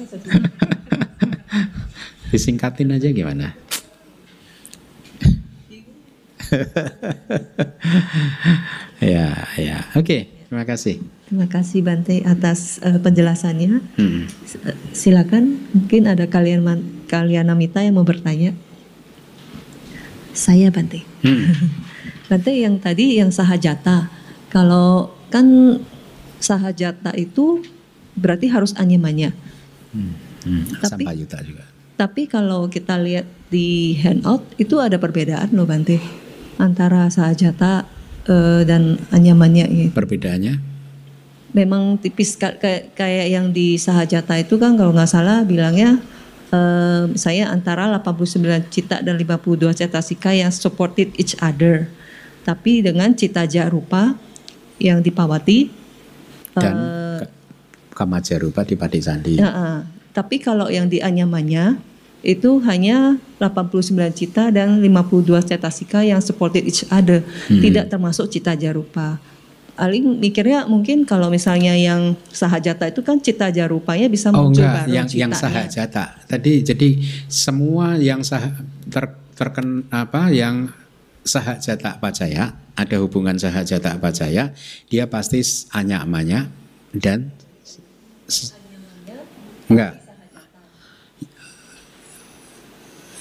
[2.34, 3.54] Disingkatin aja gimana?
[9.14, 9.86] ya, ya.
[9.94, 10.98] Oke, okay, terima kasih.
[11.30, 13.80] Terima kasih Bante atas uh, penjelasannya.
[13.96, 14.26] Hmm.
[14.92, 16.66] Silakan, mungkin ada kalian
[17.06, 18.58] kalian Namita yang mau bertanya.
[20.34, 21.06] Saya Bante.
[21.22, 21.54] Hmm.
[22.30, 24.10] Bante yang tadi yang sahajata.
[24.50, 25.46] Kalau kan
[26.42, 27.62] sahajata itu
[28.18, 29.30] berarti harus anyamanya.
[29.94, 30.18] Hmm.
[30.44, 30.64] Hmm.
[30.82, 31.64] Tapi, Sampayuta juga.
[32.00, 36.00] Tapi kalau kita lihat di handout itu ada perbedaan loh Bante
[36.60, 37.99] antara sahajata
[38.30, 39.66] uh, dan anyamannya.
[39.68, 39.92] Gitu.
[39.92, 40.70] Perbedaannya?
[41.54, 45.98] memang tipis kayak kayak yang di Sahajata itu kan kalau nggak salah bilangnya
[46.54, 51.90] uh, saya antara 89 cita dan 52 cetasika yang supported each other.
[52.46, 54.18] Tapi dengan cita jarupa
[54.80, 55.70] yang dipawati
[56.56, 57.22] dan uh,
[57.94, 59.36] kamaja rupa di Pati Sandi.
[59.42, 59.78] Uh, uh,
[60.14, 61.78] tapi kalau yang di Anyamanya
[62.20, 67.64] itu hanya 89 cita dan 52 cetasika yang supported each other, hmm.
[67.64, 69.20] tidak termasuk cita jarupa.
[69.80, 74.92] Aling mikirnya mungkin kalau misalnya yang sahajata itu kan cita jarupanya bisa oh, muncul enggak,
[74.92, 75.24] yang citanya.
[75.24, 76.06] yang sahajata.
[76.28, 76.90] Tadi jadi
[77.32, 78.60] semua yang sah
[78.92, 80.68] ter, terken apa yang
[81.24, 84.52] sahajata pacaya ada hubungan sahajata pacaya
[84.92, 85.40] dia pasti
[85.72, 86.52] anyamanya
[86.92, 87.32] dan
[89.72, 90.09] enggak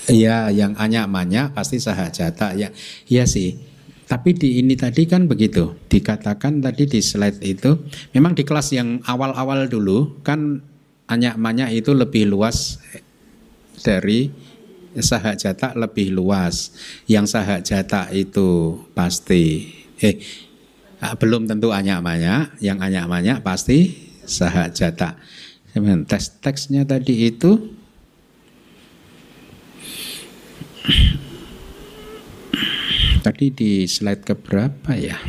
[0.08, 2.72] Iya, yang anyamanya pasti sahajata ya.
[3.06, 3.60] Iya sih.
[4.08, 7.76] Tapi di ini tadi kan begitu, dikatakan tadi di slide itu,
[8.16, 10.64] memang di kelas yang awal-awal dulu kan
[11.12, 12.80] anyak-manyak itu lebih luas
[13.84, 14.32] dari
[14.96, 16.72] sahak jata lebih luas.
[17.04, 20.16] Yang sahak jata itu pasti, eh
[21.20, 25.20] belum tentu anyak-manyak, yang anyak-manyak pasti sahak jata.
[25.76, 27.76] Teks-teksnya tadi itu
[33.18, 35.20] Tadi di slide keberapa ya?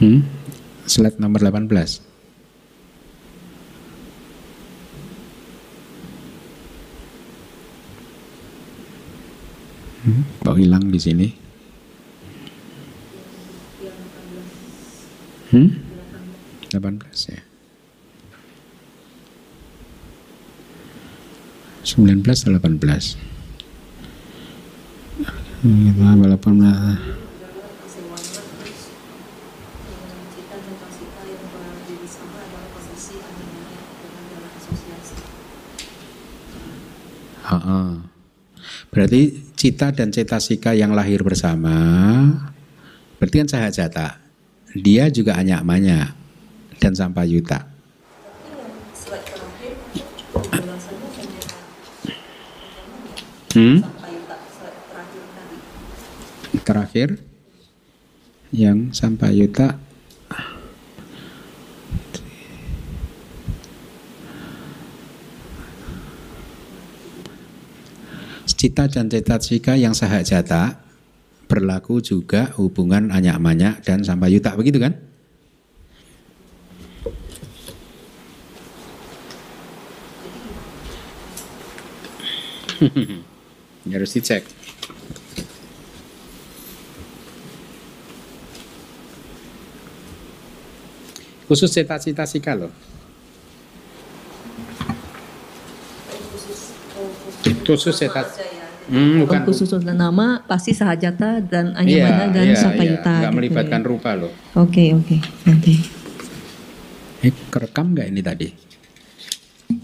[0.00, 0.24] Hmm?
[0.88, 2.00] Slide nomor 18.
[10.00, 11.39] Hmm, kok hilang di sini?
[15.50, 15.82] Hmm?
[16.70, 17.42] 18 ya
[21.82, 23.18] 19 18
[25.60, 26.54] kita walaupun
[37.50, 37.98] Ha -ha.
[38.94, 41.74] Berarti cita dan cetasika yang lahir bersama
[43.18, 44.29] berarti kan sahajata.
[44.74, 46.14] Dia juga anyak-manyak
[46.78, 47.66] dan Sampayuta.
[53.50, 53.82] Hmm?
[56.62, 57.18] Terakhir
[58.54, 59.74] yang Sampayuta
[68.60, 70.89] cita dan cita cika yang sahajata
[71.50, 74.94] berlaku juga hubungan anyak-manyak dan sampayuta begitu kan?
[83.90, 84.46] Harus dicek.
[91.50, 92.70] Khusus cita-cita sika loh.
[97.66, 98.22] Khusus cita
[98.90, 99.46] Hmm, bukan.
[99.46, 103.06] khusus untuk nama pasti sahajata dan anyamana dan iya, sampayuta.
[103.06, 103.20] iya.
[103.22, 103.86] Nggak gitu melibatkan ya.
[103.86, 104.32] rupa loh.
[104.58, 105.16] Oke oke
[105.46, 105.78] nanti.
[107.22, 108.48] Eh, kerekam nggak ini tadi?
[108.50, 109.78] Ya,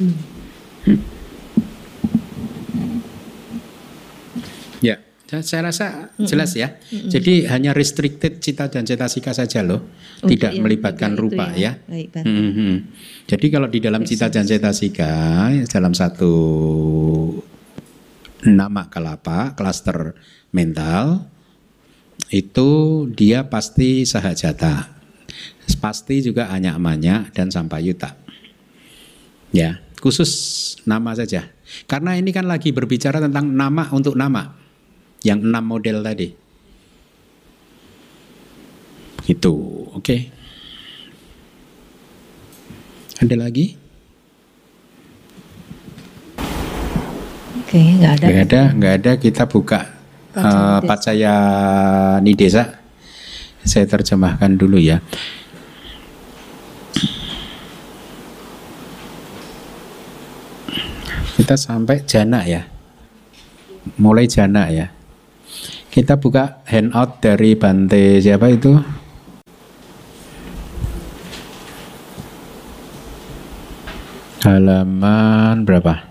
[0.00, 0.41] saya-
[5.40, 6.76] saya rasa jelas ya.
[6.92, 9.88] Jadi hanya restricted cita dan cetasika saja loh,
[10.20, 11.80] Untuk tidak yang melibatkan rupa ya.
[11.88, 12.22] Baik, Pak.
[12.28, 12.74] Mhm.
[13.24, 16.34] Jadi kalau di dalam cita dan cetasika dalam satu
[18.44, 20.12] nama kelapa klaster
[20.52, 21.30] mental
[22.28, 22.70] itu
[23.12, 24.92] dia pasti sahajata,
[25.80, 28.16] pasti juga anyak-manyak dan sampayuta.
[29.52, 30.32] Ya, khusus
[30.88, 31.52] nama saja.
[31.84, 34.56] Karena ini kan lagi berbicara tentang nama untuk nama.
[35.22, 36.28] Yang enam model tadi.
[39.22, 39.54] Gitu,
[39.94, 40.16] oke.
[43.22, 43.78] Ada lagi?
[47.72, 48.26] Oke nggak ada.
[48.26, 49.12] Nggak ada, nggak ada.
[49.16, 49.80] Kita buka
[50.36, 51.34] eh, Pacaya
[52.20, 52.82] Nidesa.
[53.64, 54.98] Saya terjemahkan dulu ya.
[61.38, 62.66] Kita sampai jana ya.
[63.96, 64.90] Mulai jana ya.
[65.92, 68.72] Kita buka handout dari Bante siapa itu?
[74.40, 76.08] Halaman berapa?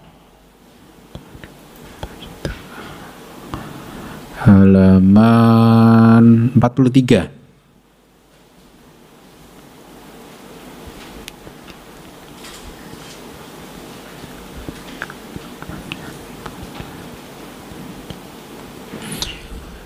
[4.46, 6.24] Halaman
[6.54, 7.41] 43.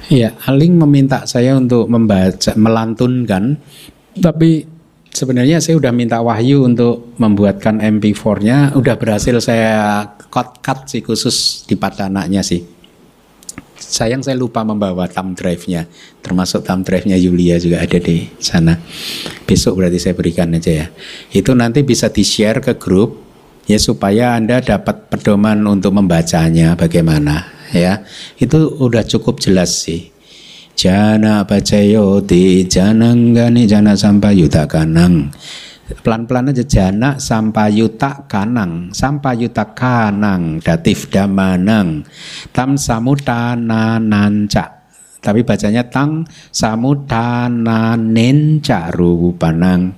[0.06, 3.58] Ya, Aling meminta saya untuk membaca, melantunkan,
[4.22, 4.70] tapi
[5.10, 11.74] sebenarnya saya udah minta Wahyu untuk membuatkan MP4-nya, udah berhasil saya cut-cut sih khusus di
[11.74, 12.62] padananya sih.
[13.76, 15.90] Sayang saya lupa membawa thumb drive-nya,
[16.22, 18.78] termasuk thumb drive-nya Yulia juga ada di sana.
[19.50, 20.88] Besok berarti saya berikan aja ya.
[21.34, 23.26] Itu nanti bisa di-share ke grup
[23.66, 27.94] ya supaya Anda dapat pedoman untuk membacanya bagaimana ya.
[28.40, 30.16] Itu udah cukup jelas sih.
[30.76, 35.32] Jana pacayoti jananggani jana sampayuta kanang
[35.86, 42.02] pelan-pelan aja jana sampayuta kanang sampayuta kanang datif damanang
[42.50, 44.82] tam samutana nanca
[45.22, 49.94] tapi bacanya tang samutana nenca rupanang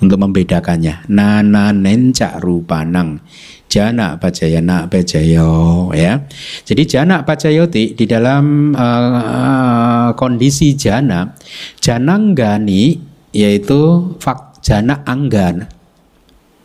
[0.00, 3.20] untuk membedakannya nana nenca rupanang
[3.68, 6.24] jana pacayana pacayo ya.
[6.64, 11.36] Jadi jana pacayoti di dalam eh, kondisi jana
[11.78, 12.96] jananggani
[13.36, 15.68] yaitu fak jana anggan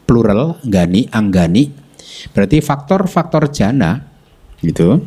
[0.08, 1.70] plural gani anggani.
[2.32, 4.00] Berarti faktor-faktor jana
[4.64, 5.04] gitu.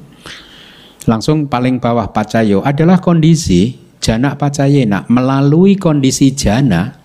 [1.09, 6.99] Langsung paling bawah pacayo adalah kondisi jana pacayena melalui kondisi jana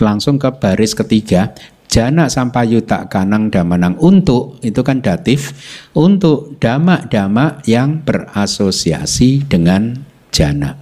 [0.00, 1.56] langsung ke baris ketiga
[1.86, 5.54] jana sampayuta kanang damanang untuk itu kan datif
[5.94, 9.96] untuk dama-dama yang berasosiasi dengan
[10.34, 10.76] jana.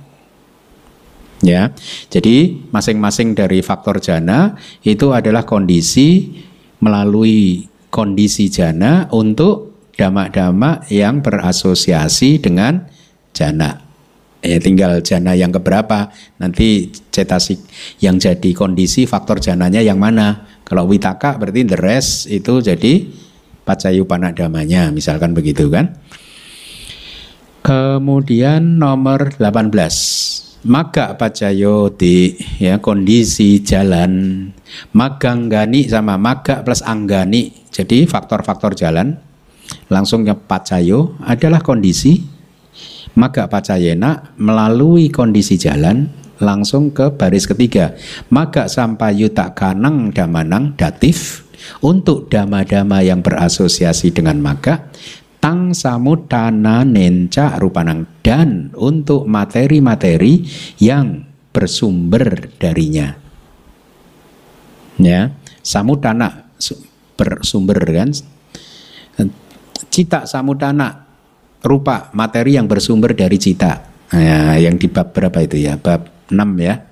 [1.45, 1.77] Ya
[2.09, 6.41] jadi masing-masing dari faktor jana itu adalah kondisi
[6.81, 12.89] melalui kondisi jana untuk dama-dama yang berasosiasi dengan
[13.31, 13.85] jana.
[14.45, 17.65] Ya tinggal jana yang keberapa nanti cetasik
[18.05, 23.05] yang jadi kondisi faktor jananya yang mana kalau witaka berarti the rest itu jadi
[23.65, 25.97] pacayu damanya misalkan begitu kan?
[27.65, 34.49] Kemudian nomor 18 maga pacayoti ya kondisi jalan.
[34.97, 37.69] Maganggani sama maga plus anggani.
[37.69, 39.16] Jadi faktor-faktor jalan.
[39.89, 42.20] Langsungnya pacayo adalah kondisi.
[43.15, 47.94] Maga pacayena melalui kondisi jalan langsung ke baris ketiga.
[48.31, 51.44] Maga sampayuta kanang damanang datif
[51.81, 54.90] untuk dama-dama yang berasosiasi dengan maga
[55.44, 60.48] tang samudana nenca rupanang dan untuk materi-materi
[60.81, 63.12] yang bersumber darinya.
[64.97, 66.81] Ya, samudana su-
[67.15, 68.11] bersumber kan
[69.90, 71.05] cita samudana
[71.61, 73.90] rupa materi yang bersumber dari cita.
[74.15, 75.77] Nah, yang di bab berapa itu ya?
[75.77, 76.14] Bab 6
[76.59, 76.85] ya.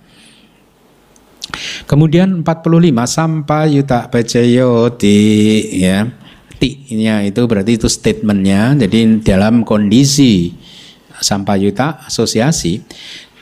[1.85, 5.17] Kemudian 45 sampai yuta bacayo di
[5.83, 6.09] ya.
[6.63, 8.79] Ti-nya itu berarti itu statementnya.
[8.79, 10.55] Jadi dalam kondisi
[11.19, 12.79] sampayuta asosiasi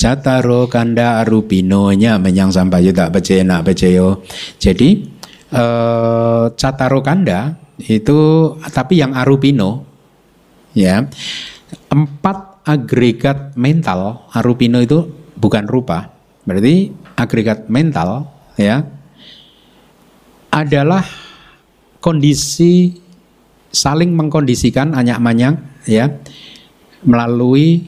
[0.01, 4.25] Cataro kanda arupinonya menyang sampayuta becena beceyo.
[4.57, 5.05] Jadi
[5.53, 9.85] eh, cataro kanda itu tapi yang arupino
[10.73, 11.05] ya
[11.93, 15.05] empat agregat mental arupino itu
[15.41, 16.13] bukan rupa
[16.45, 18.29] berarti agregat mental
[18.61, 18.85] ya
[20.53, 21.05] adalah
[22.03, 23.01] kondisi
[23.71, 26.11] saling mengkondisikan anyak-manyak ya
[27.07, 27.87] melalui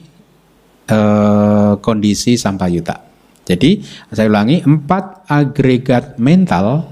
[0.87, 3.03] eh, kondisi sampayuta.
[3.43, 6.87] Jadi saya ulangi empat agregat mental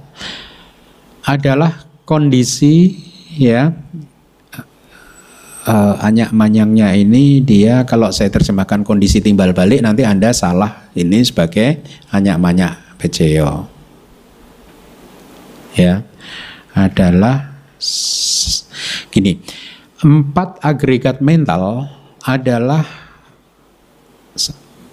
[1.23, 2.99] adalah kondisi
[3.39, 3.71] ya
[5.71, 11.23] uh, anyak manyangnya ini dia kalau saya terjemahkan kondisi timbal balik nanti anda salah ini
[11.23, 11.79] sebagai
[12.11, 13.71] anyak manyak bejeo
[15.79, 16.03] ya
[16.75, 17.55] adalah
[19.07, 19.39] gini
[20.03, 21.87] empat agregat mental
[22.27, 22.83] adalah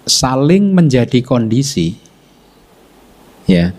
[0.07, 1.99] saling menjadi kondisi
[3.45, 3.75] ya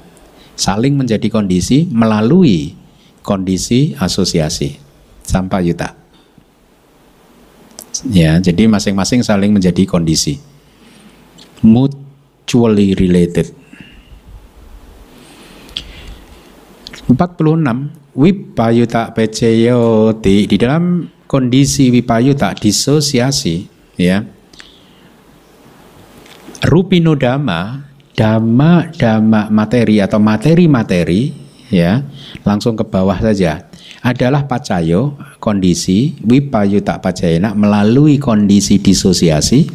[0.54, 2.76] saling menjadi kondisi melalui
[3.24, 4.76] kondisi asosiasi.
[5.20, 5.99] Sampai yuta
[8.08, 10.40] ya jadi masing-masing saling menjadi kondisi.
[11.60, 13.52] Mutually related.
[17.10, 23.66] 46 wipayuta peceyo di, dalam kondisi wipayuta disosiasi
[23.98, 24.24] ya.
[26.60, 27.82] Rupino dama
[28.14, 31.32] dama materi atau materi-materi
[31.72, 32.04] ya.
[32.44, 33.69] Langsung ke bawah saja
[34.00, 39.68] adalah pacayo kondisi wipayuta pacayana melalui kondisi disosiasi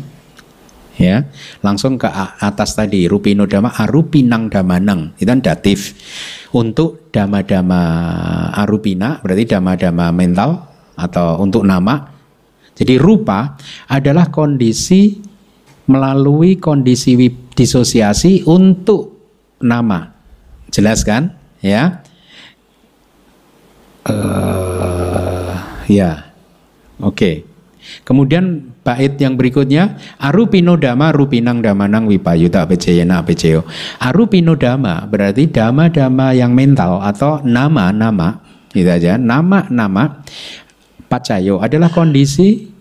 [0.95, 1.27] ya
[1.61, 2.07] langsung ke
[2.39, 5.93] atas tadi rupino dama arupinang damanang itu kan datif
[6.56, 7.81] untuk dama-dama
[8.56, 12.15] arupina berarti dama-dama mental atau untuk nama
[12.76, 13.56] jadi rupa
[13.88, 15.23] adalah kondisi
[15.88, 17.15] melalui kondisi
[17.56, 19.15] disosiasi untuk
[19.64, 20.11] nama.
[20.69, 21.34] Jelas kan?
[21.64, 22.05] Ya.
[24.06, 25.57] Uh,
[25.90, 26.30] ya.
[27.02, 27.14] Oke.
[27.14, 27.36] Okay.
[28.02, 33.65] Kemudian bait yang berikutnya arupino dama rupinang damanang wipayuta pejayana pejeyo.
[34.02, 38.41] Arupino dama berarti dama-dama yang mental atau nama-nama
[38.73, 39.22] gitu aja.
[39.22, 40.26] Nama-nama
[41.06, 42.73] pacayo adalah kondisi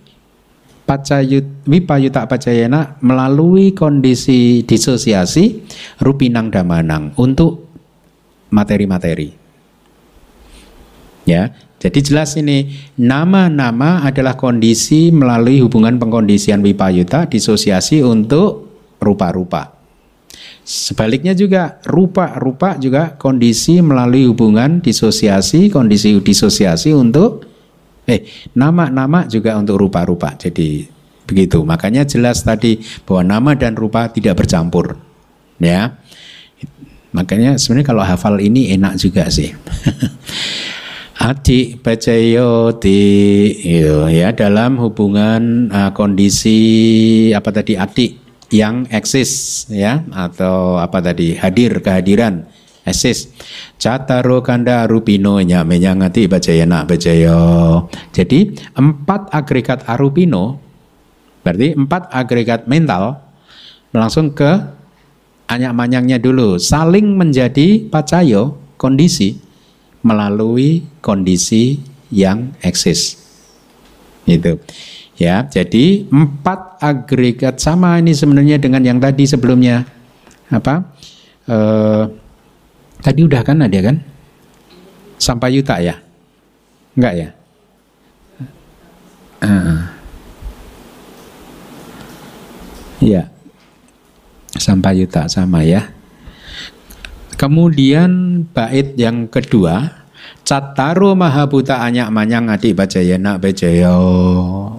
[0.85, 5.65] pacayut wipayuta pacayana melalui kondisi disosiasi
[6.01, 7.73] rupinang damanang untuk
[8.53, 9.44] materi-materi.
[11.25, 18.69] Ya, jadi jelas ini nama-nama adalah kondisi melalui hubungan pengkondisian wipayuta disosiasi untuk
[19.01, 19.73] rupa-rupa.
[20.65, 27.55] Sebaliknya juga rupa-rupa juga kondisi melalui hubungan disosiasi, kondisi disosiasi untuk
[28.05, 30.37] Eh, nama-nama juga untuk rupa-rupa.
[30.37, 30.85] Jadi
[31.25, 31.65] begitu.
[31.65, 32.77] Makanya jelas tadi
[33.09, 35.01] bahwa nama dan rupa tidak bercampur.
[35.57, 35.97] Ya.
[37.17, 39.57] Makanya sebenarnya kalau hafal ini enak juga sih.
[41.25, 43.01] Adi bacayo di
[43.65, 48.21] gitu, ya dalam hubungan uh, kondisi apa tadi adik
[48.53, 52.45] yang eksis ya atau apa tadi hadir kehadiran
[52.85, 53.33] esis
[53.81, 60.61] cataro kanda arupino nya menyangati bacayana bacayo jadi empat agregat arupino
[61.41, 63.17] berarti empat agregat mental
[63.97, 64.61] langsung ke
[65.49, 66.61] anyak manyangnya dulu.
[66.61, 69.41] Saling menjadi pacayo kondisi
[70.05, 71.81] melalui kondisi
[72.13, 73.19] yang eksis
[74.29, 74.61] itu
[75.17, 79.89] ya jadi empat agregat sama ini sebenarnya dengan yang tadi sebelumnya
[80.53, 80.85] apa
[81.49, 82.05] eh,
[83.05, 84.01] Tadi udah kan ada kan?
[85.21, 86.01] Sampai yuta ya?
[86.97, 87.29] Enggak ya?
[89.45, 89.81] Uh.
[93.05, 93.23] Ya.
[94.57, 95.85] Sampai yuta sama ya.
[97.45, 100.01] Kemudian bait yang kedua,
[100.49, 104.01] Cataru Mahabuta Anyak Manyang Adi Bajayana Bajayo.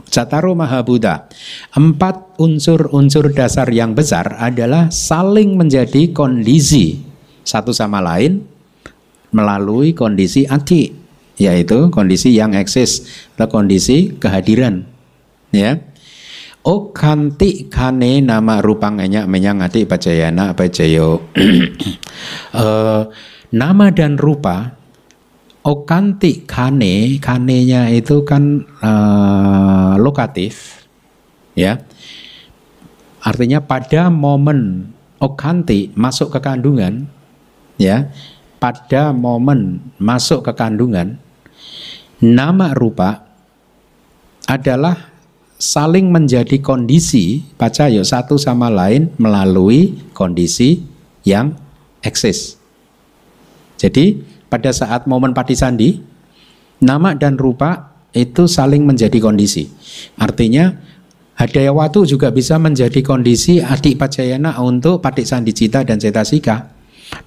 [0.09, 1.29] Cataru Mahabuta.
[1.77, 7.05] Empat unsur-unsur dasar yang besar adalah saling menjadi kondisi
[7.45, 8.41] satu sama lain
[9.29, 10.89] melalui kondisi ati
[11.37, 13.05] yaitu kondisi yang eksis
[13.37, 14.89] atau kondisi kehadiran
[15.53, 15.77] ya
[16.65, 21.29] O kanti kane nama rupangnya menyang ati pacayana pacayo.
[22.49, 23.05] Uh,
[23.61, 24.73] nama dan rupa
[25.65, 30.85] O kanti kane kanenya itu kan uh, lokatif
[31.57, 31.81] ya.
[33.25, 37.09] Artinya pada momen okanti masuk ke kandungan
[37.81, 38.13] ya.
[38.61, 41.17] Pada momen masuk ke kandungan
[42.21, 43.25] nama rupa
[44.45, 45.14] adalah
[45.65, 50.85] saling menjadi kondisi pacayo satu sama lain melalui kondisi
[51.25, 51.57] yang
[52.05, 52.61] eksis.
[53.81, 56.05] Jadi pada saat momen patisandi
[56.85, 59.65] nama dan rupa itu saling menjadi kondisi.
[60.21, 60.93] Artinya
[61.35, 66.71] Hadayawatu juga bisa menjadi kondisi adik pacayana untuk patik sandi cita dan cetasika.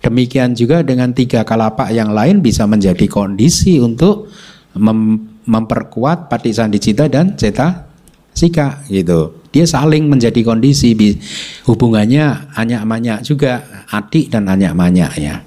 [0.01, 4.33] Demikian juga dengan tiga kalapak yang lain bisa menjadi kondisi untuk
[4.81, 7.88] mem memperkuat sandi cita dan ceta
[8.39, 9.43] sika gitu.
[9.51, 10.95] Dia saling menjadi kondisi
[11.67, 15.43] hubungannya anyak manyak juga adik dan anyak manyak ya.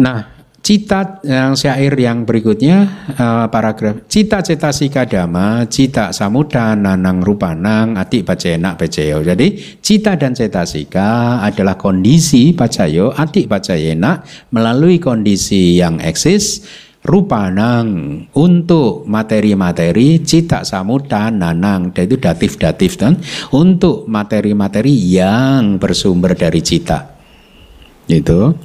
[0.00, 7.24] Nah, cita yang syair yang berikutnya uh, paragraf cita cita sika dama cita samuda nanang
[7.24, 14.20] rupanang adik bacenak beceyo jadi cita dan cetasika adalah kondisi pacayo adik bacayena
[14.52, 16.62] melalui kondisi yang eksis
[17.04, 17.88] rupanang.
[18.36, 21.92] Untuk materi-materi cita samuda nanang.
[21.92, 23.18] Dan itu datif-datif kan?
[23.52, 27.16] Untuk materi-materi yang bersumber dari cita.
[28.10, 28.56] Itu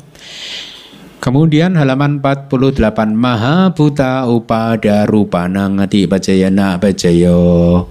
[1.25, 5.81] Kemudian halaman 48 Maha Buta Upada Rupanang.
[5.81, 7.89] Adi Bajayana Bajayo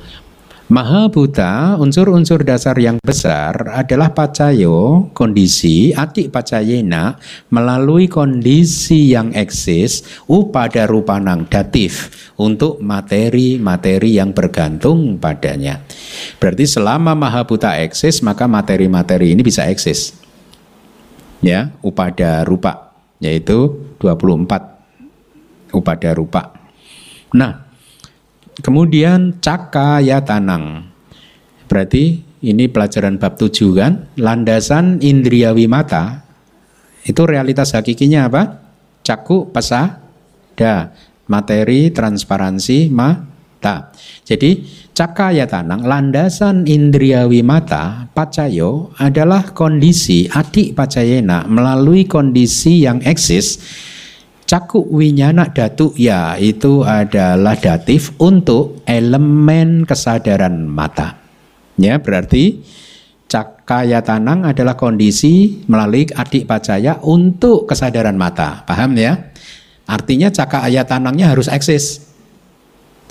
[0.65, 7.21] Maha Buta, unsur-unsur dasar yang besar adalah pacayo, kondisi, adik pacayena,
[7.53, 12.09] melalui kondisi yang eksis, upada rupanang datif,
[12.41, 15.85] untuk materi-materi yang bergantung padanya.
[16.41, 20.17] Berarti selama Maha Buta eksis, maka materi-materi ini bisa eksis.
[21.45, 26.57] Ya, upada rupa, yaitu 24 upada rupa.
[27.37, 27.64] Nah,
[28.63, 30.87] Kemudian cakaya tanang.
[31.67, 34.07] Berarti ini pelajaran bab tujuh kan?
[34.21, 36.25] Landasan indriawi mata
[37.05, 38.43] itu realitas hakikinya apa?
[39.05, 40.01] Caku, pesa,
[40.57, 40.89] da,
[41.29, 43.93] materi, transparansi, mata.
[44.25, 44.65] Jadi
[44.97, 53.61] cakaya tanang, landasan indriawi mata, pacayo adalah kondisi adik pacayena melalui kondisi yang eksis
[54.45, 61.17] Caku winyana datu ya itu adalah datif untuk elemen kesadaran mata.
[61.81, 62.61] Ya berarti
[63.25, 68.69] cakaya tanang adalah kondisi melalui adik pacaya untuk kesadaran mata.
[68.69, 69.33] Paham ya?
[69.89, 72.05] Artinya cakaya tanangnya harus eksis.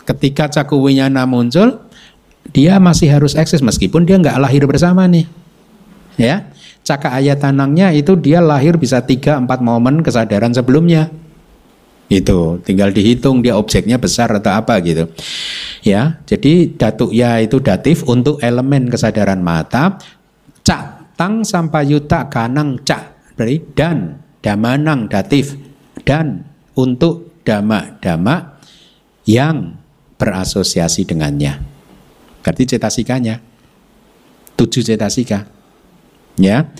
[0.06, 1.82] Ketika caku winyana muncul,
[2.54, 5.26] dia masih harus eksis meskipun dia nggak lahir bersama nih.
[6.14, 6.54] Ya,
[6.86, 11.10] cakaya tanangnya itu dia lahir bisa 3-4 momen kesadaran sebelumnya
[12.22, 15.10] itu tinggal dihitung dia objeknya besar atau apa gitu.
[15.82, 19.98] Ya jadi datuk ya itu datif untuk elemen kesadaran mata.
[20.64, 23.34] Cak tang sampayuta kanang cak.
[23.34, 23.98] Berarti dan
[24.44, 25.58] damanang datif.
[26.04, 26.44] Dan
[26.76, 28.60] untuk dama-dama
[29.24, 29.80] yang
[30.20, 31.64] berasosiasi dengannya.
[32.44, 33.40] Berarti cetasikanya?
[34.60, 35.48] Tujuh cetasika.
[36.36, 36.74] Ya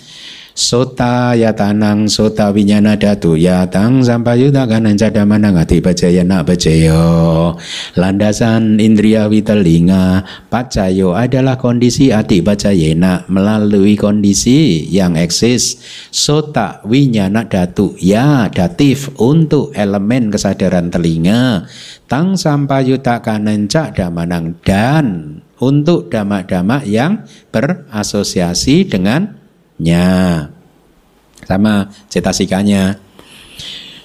[0.54, 5.82] Sota yatanang sota winyana datu yatang sampayuta kanan cadamanang ati
[6.22, 7.58] nak bajayo
[7.98, 10.22] Landasan indria witelinga
[10.54, 15.82] pacayo adalah kondisi ati bacayena melalui kondisi yang eksis.
[16.14, 21.66] Sota winyana datu ya datif untuk elemen kesadaran telinga.
[22.06, 29.43] Tang sampayuta kanan cadamanang dan untuk damak-damak yang berasosiasi dengan
[29.80, 30.48] nya.
[31.44, 32.98] Sama cetasikanya.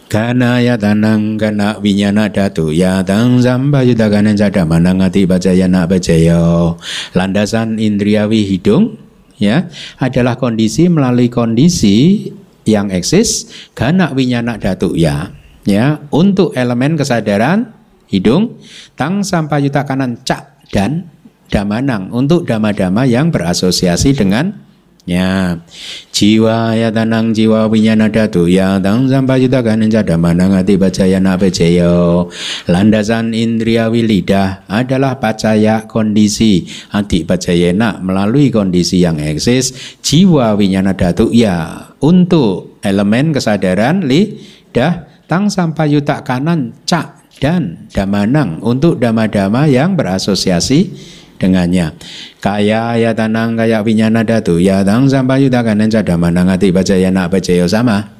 [0.09, 6.81] Kana ya tanang kana winyana datu ya tang samba yuda kanan cada manangati bacaya bacayo
[7.13, 8.97] landasan indriawi hidung
[9.37, 9.69] ya
[10.01, 12.25] adalah kondisi melalui kondisi
[12.65, 15.29] yang eksis kana winyana datu ya.
[15.69, 17.69] Ya untuk elemen kesadaran
[18.09, 18.57] hidung
[18.97, 21.05] tang sampai yuta kanan cak dan
[21.53, 24.68] damanang untuk dama-dama yang berasosiasi dengan
[25.09, 25.57] Ya,
[26.13, 28.45] jiwa ya tanang jiwa winyana datu.
[28.45, 29.89] Ya tang sampayuta kanan
[30.21, 32.29] manang ati bacaya nabejayo
[32.69, 36.69] landasan indria lidah adalah pacaya kondisi.
[36.93, 39.97] Ati bacayena melalui kondisi yang eksis.
[40.05, 41.89] Jiwa winyana datu ya.
[42.05, 48.61] Untuk elemen kesadaran lidah tang sampayuta kanan cak dan damanang.
[48.61, 51.95] Untuk dama-dama yang berasosiasi dengannya.
[52.43, 55.89] Kaya ya tanang kaya winyana datu ya tang sampai yuda kanan
[56.19, 58.19] manangati bacaya nak bacayo sama.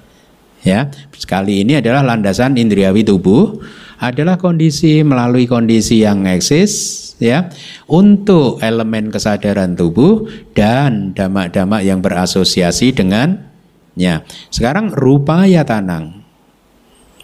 [0.60, 3.64] Ya, sekali ini adalah landasan indriawi tubuh
[4.00, 6.72] adalah kondisi melalui kondisi yang eksis
[7.20, 7.52] ya
[7.88, 14.24] untuk elemen kesadaran tubuh dan damak-damak yang berasosiasi dengannya.
[14.52, 16.24] Sekarang rupa ya tanang.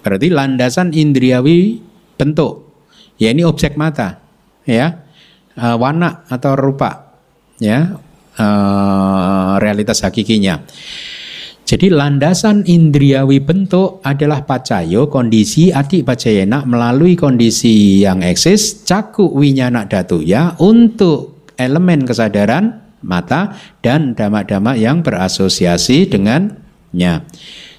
[0.04, 1.82] Berarti landasan indriawi
[2.16, 2.68] bentuk.
[3.16, 4.20] Ya ini objek mata,
[4.68, 5.05] ya.
[5.56, 7.16] Uh, warna atau rupa,
[7.64, 7.96] ya.
[8.36, 10.60] Uh, realitas hakikinya.
[11.66, 19.90] Jadi landasan indriawi bentuk adalah pacayo kondisi adik pacayena melalui kondisi yang eksis caku winyana
[19.90, 27.26] datu ya untuk elemen kesadaran mata dan damak-damak yang berasosiasi dengannya.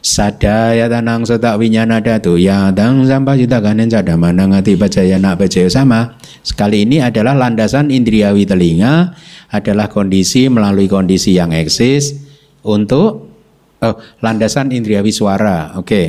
[0.06, 6.14] Sadaya tanang setak winyana datu ya dang sampah juta kanen mana ngati pacayana pacayo sama.
[6.46, 9.18] Sekali ini adalah landasan indriawi telinga
[9.50, 12.22] adalah kondisi melalui kondisi yang eksis
[12.62, 13.34] untuk
[13.82, 15.74] oh, landasan indriawi suara.
[15.74, 15.82] Oke.
[15.82, 16.06] Okay.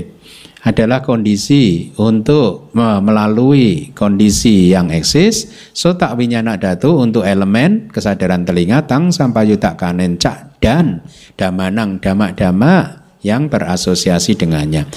[0.68, 8.84] Adalah kondisi untuk melalui kondisi yang eksis, so tak winyana datu untuk elemen kesadaran telinga
[8.84, 11.02] tang sampai yutak kanen cak dan
[11.40, 14.88] damanang damak-damak yang berasosiasi dengannya.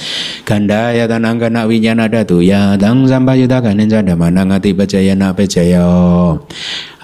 [0.47, 5.19] Ganda ya tanang kena winyana datu ya tang sampai yutak kanen cak damanang ati bajaya
[5.35, 5.91] pejaya.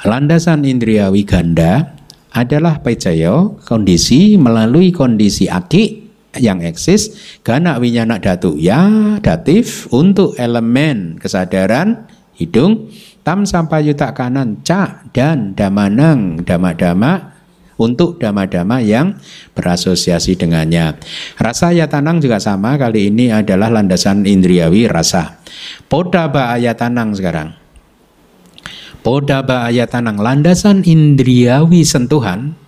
[0.07, 1.99] Landasan indriawi ganda
[2.37, 6.05] adalah pecayo kondisi melalui kondisi adik
[6.37, 12.05] yang eksis gana winyana datu ya datif untuk elemen kesadaran
[12.37, 12.93] hidung
[13.25, 17.36] tam sampai yutak kanan ca dan damanang dama-dama
[17.77, 19.17] untuk dama-dama yang
[19.53, 20.97] berasosiasi dengannya.
[21.37, 25.41] Rasa ayatanang juga sama, kali ini adalah landasan indriawi rasa.
[25.87, 27.49] Podaba ayatanang sekarang.
[29.05, 32.59] Podaba ayatanang landasan indriawi sentuhan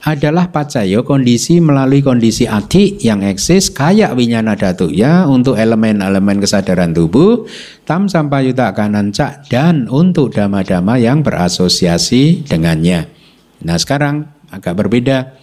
[0.00, 6.96] adalah pacayo kondisi melalui kondisi adi yang eksis kayak winyana datu ya untuk elemen-elemen kesadaran
[6.96, 7.44] tubuh
[7.84, 13.19] tam sampai yuta kanan cak dan untuk dama-dama yang berasosiasi dengannya.
[13.64, 15.38] Nah sekarang agak berbeda.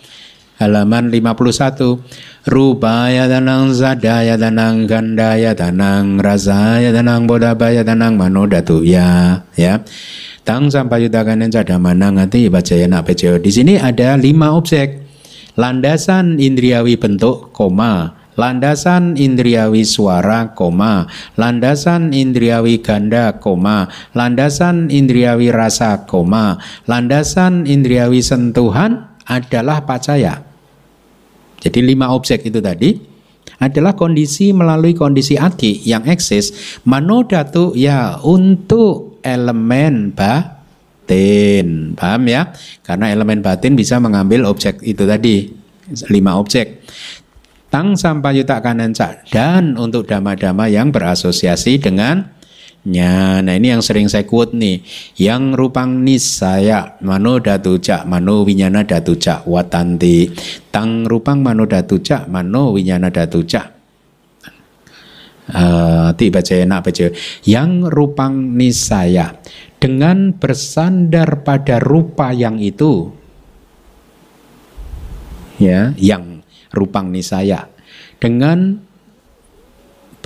[0.58, 9.46] Halaman 51 rupaya tanang zadaya tanang gandaya tanang rasaya tanang bodabaya tanang manodatu ya.
[9.54, 9.86] Ya
[10.42, 15.06] tang sampai yudakanen cadamana ngati bacayana peceo di sini ada lima objek.
[15.58, 26.06] Landasan indriawi bentuk koma landasan indriawi suara koma, landasan indriawi ganda koma, landasan indriawi rasa
[26.06, 30.46] koma, landasan indriawi sentuhan adalah pacaya.
[31.58, 33.18] Jadi lima objek itu tadi
[33.58, 36.80] adalah kondisi melalui kondisi adi yang eksis.
[36.86, 41.98] Manodatu ya untuk elemen batin.
[41.98, 42.54] Paham ya?
[42.86, 45.50] Karena elemen batin bisa mengambil objek itu tadi
[46.12, 46.84] lima objek
[47.68, 52.38] tang sampai yuta kanan cak dan untuk dama-dama yang berasosiasi dengan
[52.88, 53.44] nya.
[53.44, 54.80] Nah ini yang sering saya quote nih.
[55.20, 60.32] Yang rupang nisaya mano datuca mano winyana datuca watanti.
[60.72, 63.76] Tang rupang mano datuca mano winyana datuca.
[65.48, 67.08] Uh, tiba nak baca
[67.48, 69.40] yang rupang nisaya
[69.80, 73.16] dengan bersandar pada rupa yang itu
[75.56, 76.37] ya yang
[76.78, 77.66] rupang nisaya
[78.22, 78.78] dengan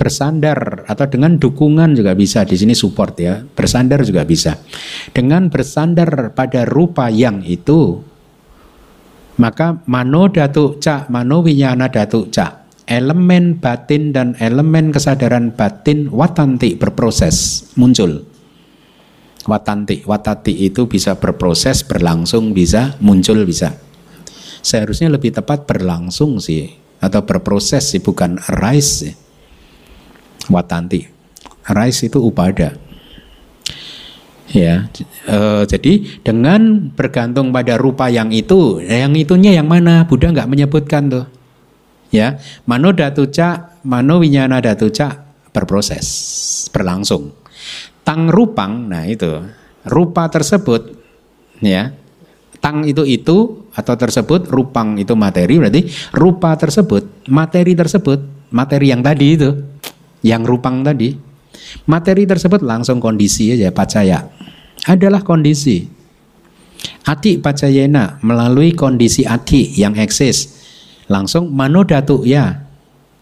[0.02, 2.42] bersandar atau dengan dukungan juga bisa.
[2.42, 4.58] Di sini support ya bersandar juga bisa.
[5.14, 8.02] Dengan bersandar pada rupa yang itu
[9.38, 12.60] maka mano datu cak mano winyana datu cak.
[12.82, 18.26] Elemen batin dan elemen kesadaran batin watanti berproses muncul.
[19.42, 23.74] Watanti watati itu bisa berproses berlangsung bisa muncul bisa
[24.62, 26.72] seharusnya lebih tepat berlangsung sih
[27.02, 29.14] atau berproses sih bukan arise sih
[30.50, 31.06] watanti.
[31.62, 32.74] Rais itu upada.
[34.52, 34.90] Ya,
[35.24, 40.04] e, jadi dengan bergantung pada rupa yang itu, yang itunya yang mana?
[40.04, 41.26] Buddha nggak menyebutkan tuh.
[42.12, 42.36] Ya,
[42.68, 45.24] mano datuca, mano winyana datuca
[45.56, 47.32] berproses, berlangsung.
[48.04, 49.40] Tang rupang, nah itu
[49.88, 51.00] rupa tersebut,
[51.64, 51.96] ya,
[52.62, 59.02] tang itu itu atau tersebut, rupang itu materi, berarti rupa tersebut, materi tersebut, materi yang
[59.02, 59.50] tadi itu
[60.22, 61.18] yang rupang tadi,
[61.90, 64.30] materi tersebut langsung kondisi aja pacaya.
[64.86, 65.82] Adalah kondisi.
[67.02, 70.62] Ati pacayena melalui kondisi ati yang eksis.
[71.10, 72.62] Langsung manodatu ya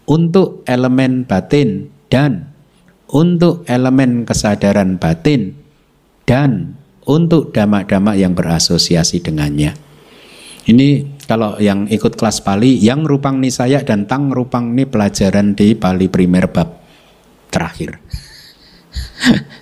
[0.05, 2.49] untuk elemen batin dan
[3.09, 5.53] untuk elemen kesadaran batin
[6.25, 9.73] dan untuk damak-damak yang berasosiasi dengannya.
[10.69, 15.73] Ini kalau yang ikut kelas Pali, yang rupang nisaya dan tang rupang ni pelajaran di
[15.73, 16.77] Pali primer bab
[17.49, 17.97] terakhir.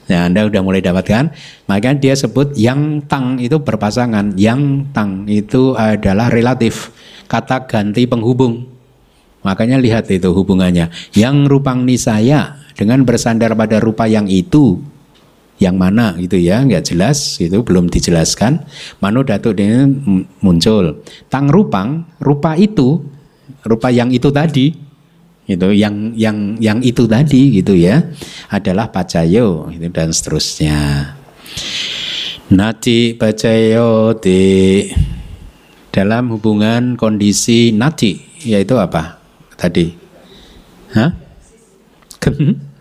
[0.10, 1.32] Nah, Anda udah mulai dapatkan.
[1.70, 4.36] Maka dia sebut yang tang itu berpasangan.
[4.36, 6.92] Yang tang itu adalah relatif.
[7.30, 8.66] Kata ganti penghubung.
[9.46, 10.92] Makanya lihat itu hubungannya.
[11.16, 14.82] Yang rupang nisaya dengan bersandar pada rupa yang itu.
[15.60, 18.64] Yang mana gitu ya, nggak jelas itu belum dijelaskan.
[19.04, 19.92] Manu datuk ini
[20.40, 21.04] muncul.
[21.28, 23.04] Tang rupang, rupa itu,
[23.68, 24.90] rupa yang itu tadi
[25.50, 28.06] itu yang yang yang itu tadi gitu ya
[28.54, 30.78] adalah pacayo itu dan seterusnya
[32.54, 34.86] nati pacayo di
[35.90, 39.18] dalam hubungan kondisi nati yaitu apa
[39.58, 39.98] tadi
[40.94, 41.18] Hah?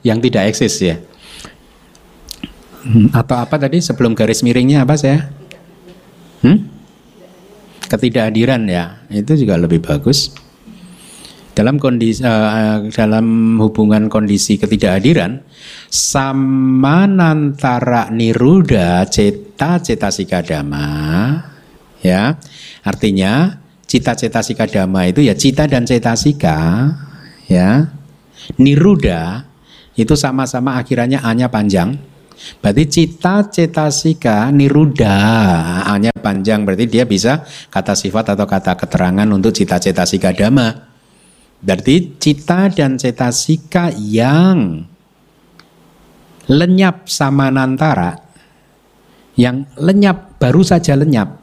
[0.04, 1.00] yang tidak eksis ya
[2.84, 5.30] hmm, atau apa tadi sebelum garis miringnya apa saya
[6.42, 6.58] hmm?
[7.88, 10.30] ketidakhadiran ya itu juga lebih bagus.
[11.56, 15.42] Dalam kondisi uh, dalam hubungan kondisi ketidakhadiran
[15.90, 16.94] samanantara
[18.14, 20.86] niruda cita cita sikadama
[21.98, 22.38] ya.
[22.86, 23.58] Artinya
[23.90, 26.94] cita cita sikadama itu ya cita dan cetasika
[27.50, 27.90] ya.
[28.54, 29.44] Niruda
[29.98, 31.98] itu sama-sama akhirannya a-nya panjang
[32.62, 35.18] Berarti cita cetasika niruda
[35.90, 40.88] hanya panjang berarti dia bisa kata sifat atau kata keterangan untuk cita cetasika dama.
[41.58, 44.86] Berarti cita dan cetasika yang
[46.46, 48.14] lenyap sama nantara,
[49.34, 51.42] yang lenyap baru saja lenyap,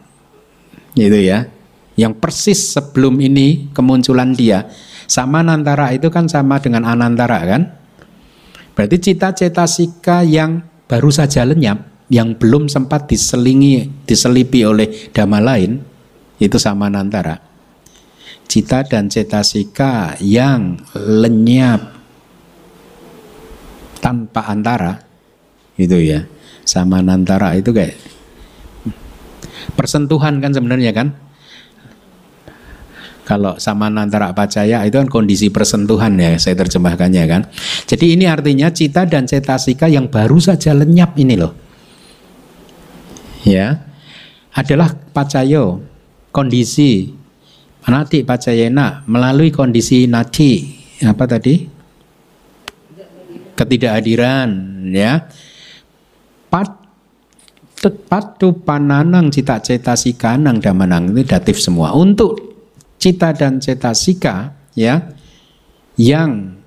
[0.95, 1.51] gitu ya,
[1.99, 4.71] yang persis sebelum ini kemunculan dia.
[5.05, 7.61] Sama nantara itu kan sama dengan anantara kan?
[8.73, 15.81] Berarti cita cetasika yang baru saja lenyap, yang belum sempat diselingi, diselipi oleh dhamma lain,
[16.37, 17.41] itu sama nantara.
[18.45, 21.97] Cita dan cetasika yang lenyap
[23.97, 25.01] tanpa antara
[25.81, 26.29] itu ya.
[26.65, 27.97] Sama antara itu kayak
[29.73, 31.13] persentuhan kan sebenarnya kan
[33.25, 37.41] kalau sama antara pacaya itu kan kondisi persentuhan ya saya terjemahkannya kan
[37.89, 41.53] jadi ini artinya cita dan cetasika yang baru saja lenyap ini loh
[43.43, 43.81] ya
[44.53, 45.81] adalah pacayo
[46.29, 47.25] kondisi
[47.85, 50.73] Nati pacayena melalui kondisi nati
[51.05, 51.69] apa tadi?
[53.53, 54.49] Ketidakhadiran
[54.89, 55.21] ya.
[56.49, 56.81] Pat
[58.09, 61.93] patu pananang cita cetasika nang damanang itu datif semua.
[61.93, 62.41] Untuk
[62.99, 65.01] cita dan cetasika ya
[65.95, 66.59] yang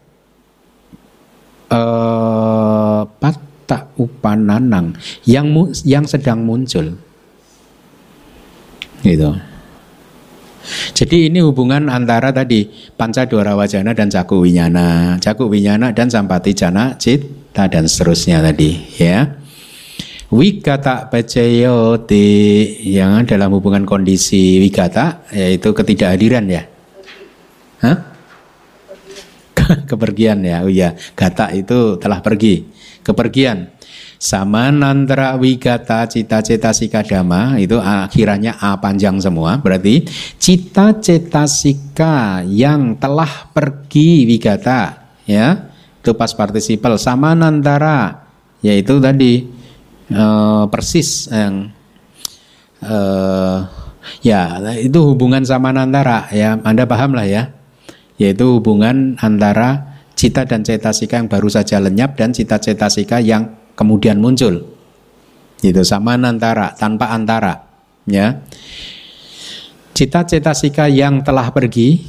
[1.73, 4.97] uh, patta upananang
[5.29, 5.53] yang
[5.85, 6.97] yang sedang muncul
[9.05, 9.37] gitu
[10.93, 12.69] jadi ini hubungan antara tadi
[12.99, 18.77] panca dora wajana dan caku winyana, caku winyana dan sampati jana cita dan seterusnya tadi
[19.01, 19.33] ya.
[20.29, 22.29] Wikata pacayoti
[22.85, 26.69] yang dalam hubungan kondisi wikata yaitu ketidakhadiran ya.
[27.81, 27.97] Hah?
[29.89, 32.69] Kepergian ya, oh ya, gata itu telah pergi,
[33.01, 33.73] kepergian.
[34.21, 39.57] Sama nantara wigata cita-cita sikadama itu akhirannya A panjang semua.
[39.65, 40.05] Berarti
[40.37, 45.73] cita-cita sika yang telah pergi wigata ya
[46.03, 48.27] itu pas partisipal sama nantara
[48.65, 49.58] yaitu tadi
[50.13, 51.73] uh, persis yang
[52.85, 53.69] uh,
[54.25, 57.43] ya itu hubungan sama nantara ya Anda paham lah ya
[58.19, 64.19] yaitu hubungan antara cita dan cetasika yang baru saja lenyap dan cita cetasika yang kemudian
[64.19, 64.67] muncul.
[65.63, 67.71] Itu sama antara, tanpa antara.
[68.11, 68.43] Ya.
[69.95, 72.03] Cita-cita sika yang telah pergi,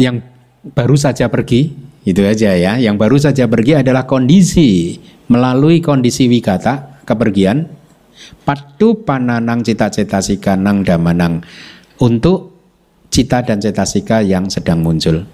[0.00, 0.24] yang
[0.64, 1.72] baru saja pergi,
[2.04, 2.80] itu aja ya.
[2.80, 5.00] Yang baru saja pergi adalah kondisi
[5.32, 7.64] melalui kondisi wikata kepergian
[8.44, 11.40] patu pananang cita-cita sika nang damanang
[12.04, 12.52] untuk
[13.08, 15.24] cita dan cetasika yang sedang muncul.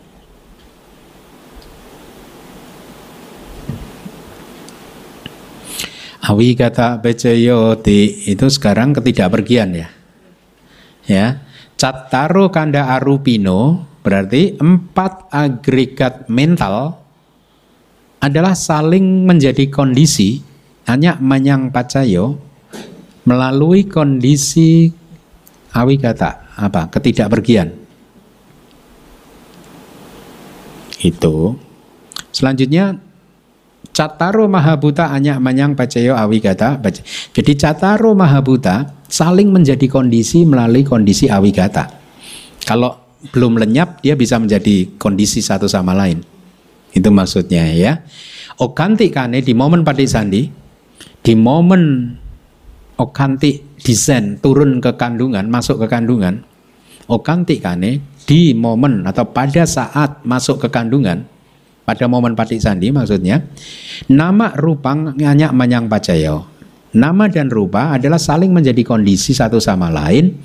[6.29, 9.89] Awi kata beceyoti itu sekarang ketidakpergian ya.
[11.09, 11.27] Ya.
[11.79, 17.08] Cataro kanda arupino berarti empat agregat mental
[18.19, 20.43] adalah saling menjadi kondisi
[20.91, 22.39] hanya manyang pacayo
[23.29, 24.91] melalui kondisi
[25.77, 27.69] awi kata apa ketidakpergian
[31.05, 31.55] itu
[32.35, 32.99] selanjutnya
[33.99, 36.79] Cataro Mahabuta Anyak Manyang Pacayo Awigata.
[37.35, 41.91] Jadi Cataro Mahabuta saling menjadi kondisi melalui kondisi Awigata.
[42.63, 46.23] Kalau belum lenyap dia bisa menjadi kondisi satu sama lain.
[46.99, 48.03] Itu maksudnya ya.
[48.59, 50.51] Okanti kane di momen sandi,
[51.23, 52.11] di momen
[52.99, 56.43] okanti desain turun ke kandungan, masuk ke kandungan,
[57.07, 61.23] okanti kane di momen atau pada saat masuk ke kandungan,
[61.87, 63.47] pada momen sandi maksudnya,
[64.11, 66.51] nama rupang nyanyak manyang pacayo.
[66.89, 70.41] Nama dan rupa adalah saling menjadi kondisi satu sama lain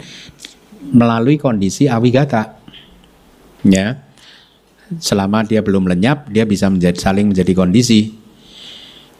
[0.91, 2.59] melalui kondisi awigata.
[3.63, 4.12] Ya.
[4.99, 8.13] Selama dia belum lenyap, dia bisa menjadi saling menjadi kondisi.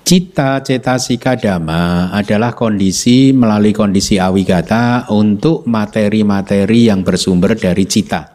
[0.04, 8.28] Cita cetasika dhamma adalah kondisi melalui kondisi awigata untuk materi-materi yang bersumber dari cita.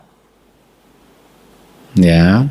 [1.93, 2.48] Ya.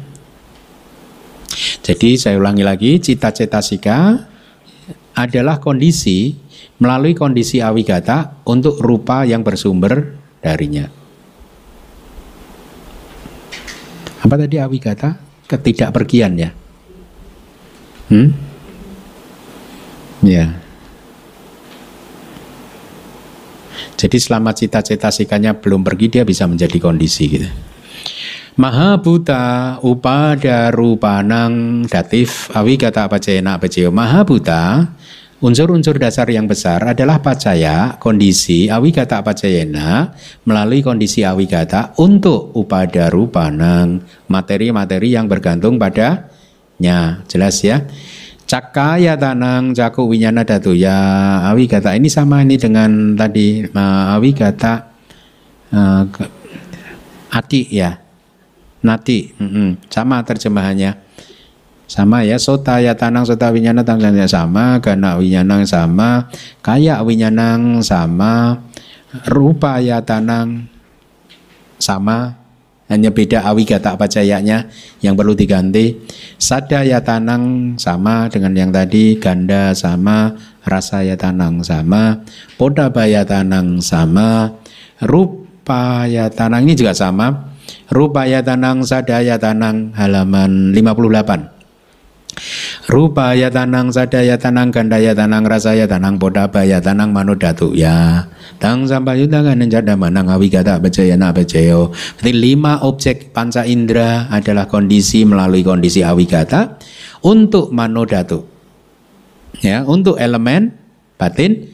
[1.81, 4.21] Jadi saya ulangi lagi, cita cetasika
[5.17, 6.37] adalah kondisi
[6.77, 10.13] melalui kondisi awigata untuk rupa yang bersumber
[10.45, 10.96] darinya.
[14.27, 15.15] Apa tadi awigata?
[15.47, 16.51] Ketidakpergian ya.
[18.11, 18.35] Hmm?
[20.19, 20.59] Ya.
[23.95, 27.49] Jadi selama cita-cita sikanya belum pergi dia bisa menjadi kondisi gitu.
[28.57, 33.61] Maha buta upada rupanang datif awi kata apa cena
[33.93, 34.91] Maha buta
[35.37, 40.09] Unsur-unsur dasar yang besar adalah pacaya, kondisi awigata pacayena
[40.49, 47.21] melalui kondisi awigata untuk upada rupanang, materi-materi yang bergantung padanya.
[47.29, 47.85] Jelas ya?
[48.49, 50.95] Cakaya tanang caku winyana datu ya
[51.53, 54.89] awigata ini sama ini dengan tadi uh, awigata
[55.69, 56.07] uh,
[57.29, 57.91] ati ya
[58.87, 59.69] nati mm -mm.
[59.91, 61.06] sama terjemahannya
[61.87, 64.83] sama ya sota ya tanang sota winyana tangannya sama.
[64.83, 66.27] Karena winyanang sama.
[66.59, 68.59] Kaya winyanang sama.
[69.31, 70.67] Rupa ya tanang
[71.79, 72.35] sama.
[72.87, 74.67] Hanya beda awi kata pacayanya
[75.03, 75.95] yang perlu diganti.
[76.35, 78.27] Sada ya tanang sama.
[78.27, 80.35] Dengan yang tadi ganda sama.
[80.67, 82.19] Rasa ya tanang sama.
[82.59, 84.51] Poda ya tanang sama.
[84.99, 87.55] Rupa ya tanang ini juga sama.
[87.87, 91.56] Rupa ya tanang sada ya tanang halaman 58
[92.87, 98.29] Rupa ya tanang sadaya tanang gandaya tanang rasaya tanang podabaya tanang manudatu ya.
[98.57, 105.61] Tang sampayutangan jada manang awigata nak bejayo Jadi lima objek panca indera adalah kondisi melalui
[105.61, 106.81] kondisi awigata
[107.21, 108.57] untuk manodatu
[109.61, 110.73] ya untuk elemen
[111.17, 111.69] batin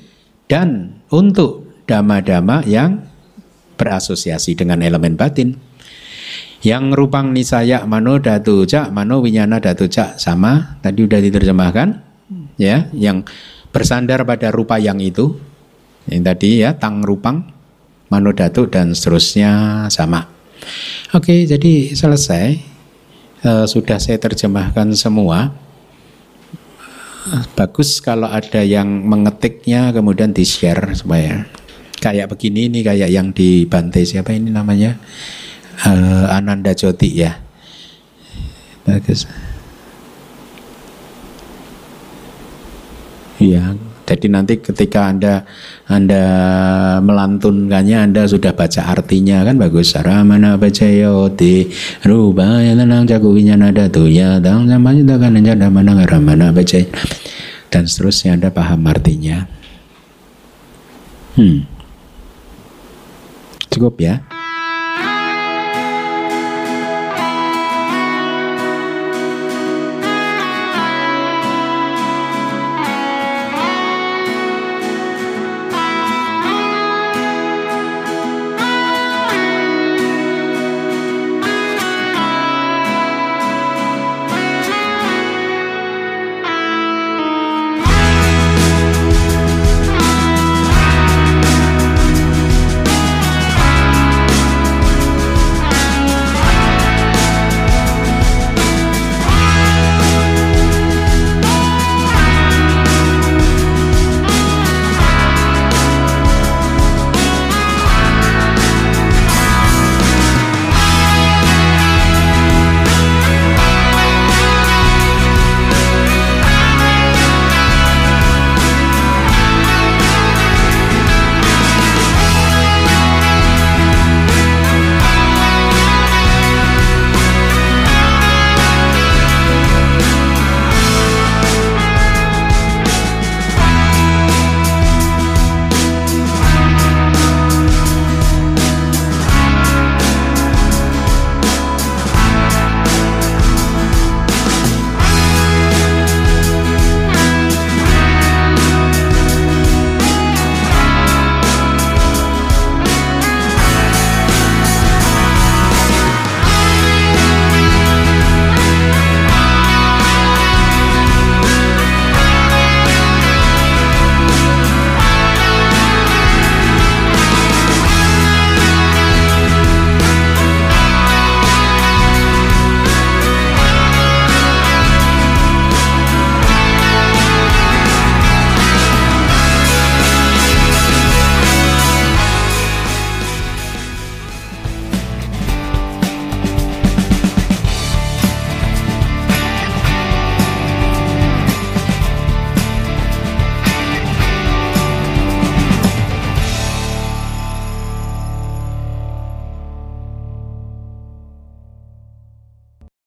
[0.48, 3.03] dan untuk dama-dama yang
[3.76, 5.60] berasosiasi dengan elemen batin
[6.64, 10.15] yang rupang nisaya mano datu cak mano winyana datu cak.
[10.15, 11.88] Sama tadi udah diterjemahkan
[12.56, 13.27] ya yang
[13.76, 15.35] bersandar pada rupa yang itu.
[16.07, 17.52] Yang tadi ya tang rupang
[18.07, 20.31] mano datu dan seterusnya sama.
[21.11, 22.72] Oke jadi selesai.
[23.44, 25.52] E, sudah saya terjemahkan semua.
[27.56, 31.44] Bagus kalau ada yang mengetiknya kemudian di share supaya.
[31.99, 34.99] Kayak begini ini kayak yang di Bante siapa ini namanya
[35.81, 37.39] uh, Ananda Joti ya.
[38.83, 39.25] Bagus.
[43.41, 45.47] Iya, jadi nanti ketika Anda
[45.87, 46.23] Anda
[46.99, 49.95] melantunkannya Anda sudah baca artinya kan bagus.
[49.95, 51.71] Ramana bacayoti
[52.03, 56.83] rubaya tenang jagowinya nada tuh ya dang namanya kan ada mana ramana baca
[57.71, 59.47] dan seterusnya Anda paham artinya.
[61.39, 61.65] Hmm.
[63.71, 64.21] Cukup ya.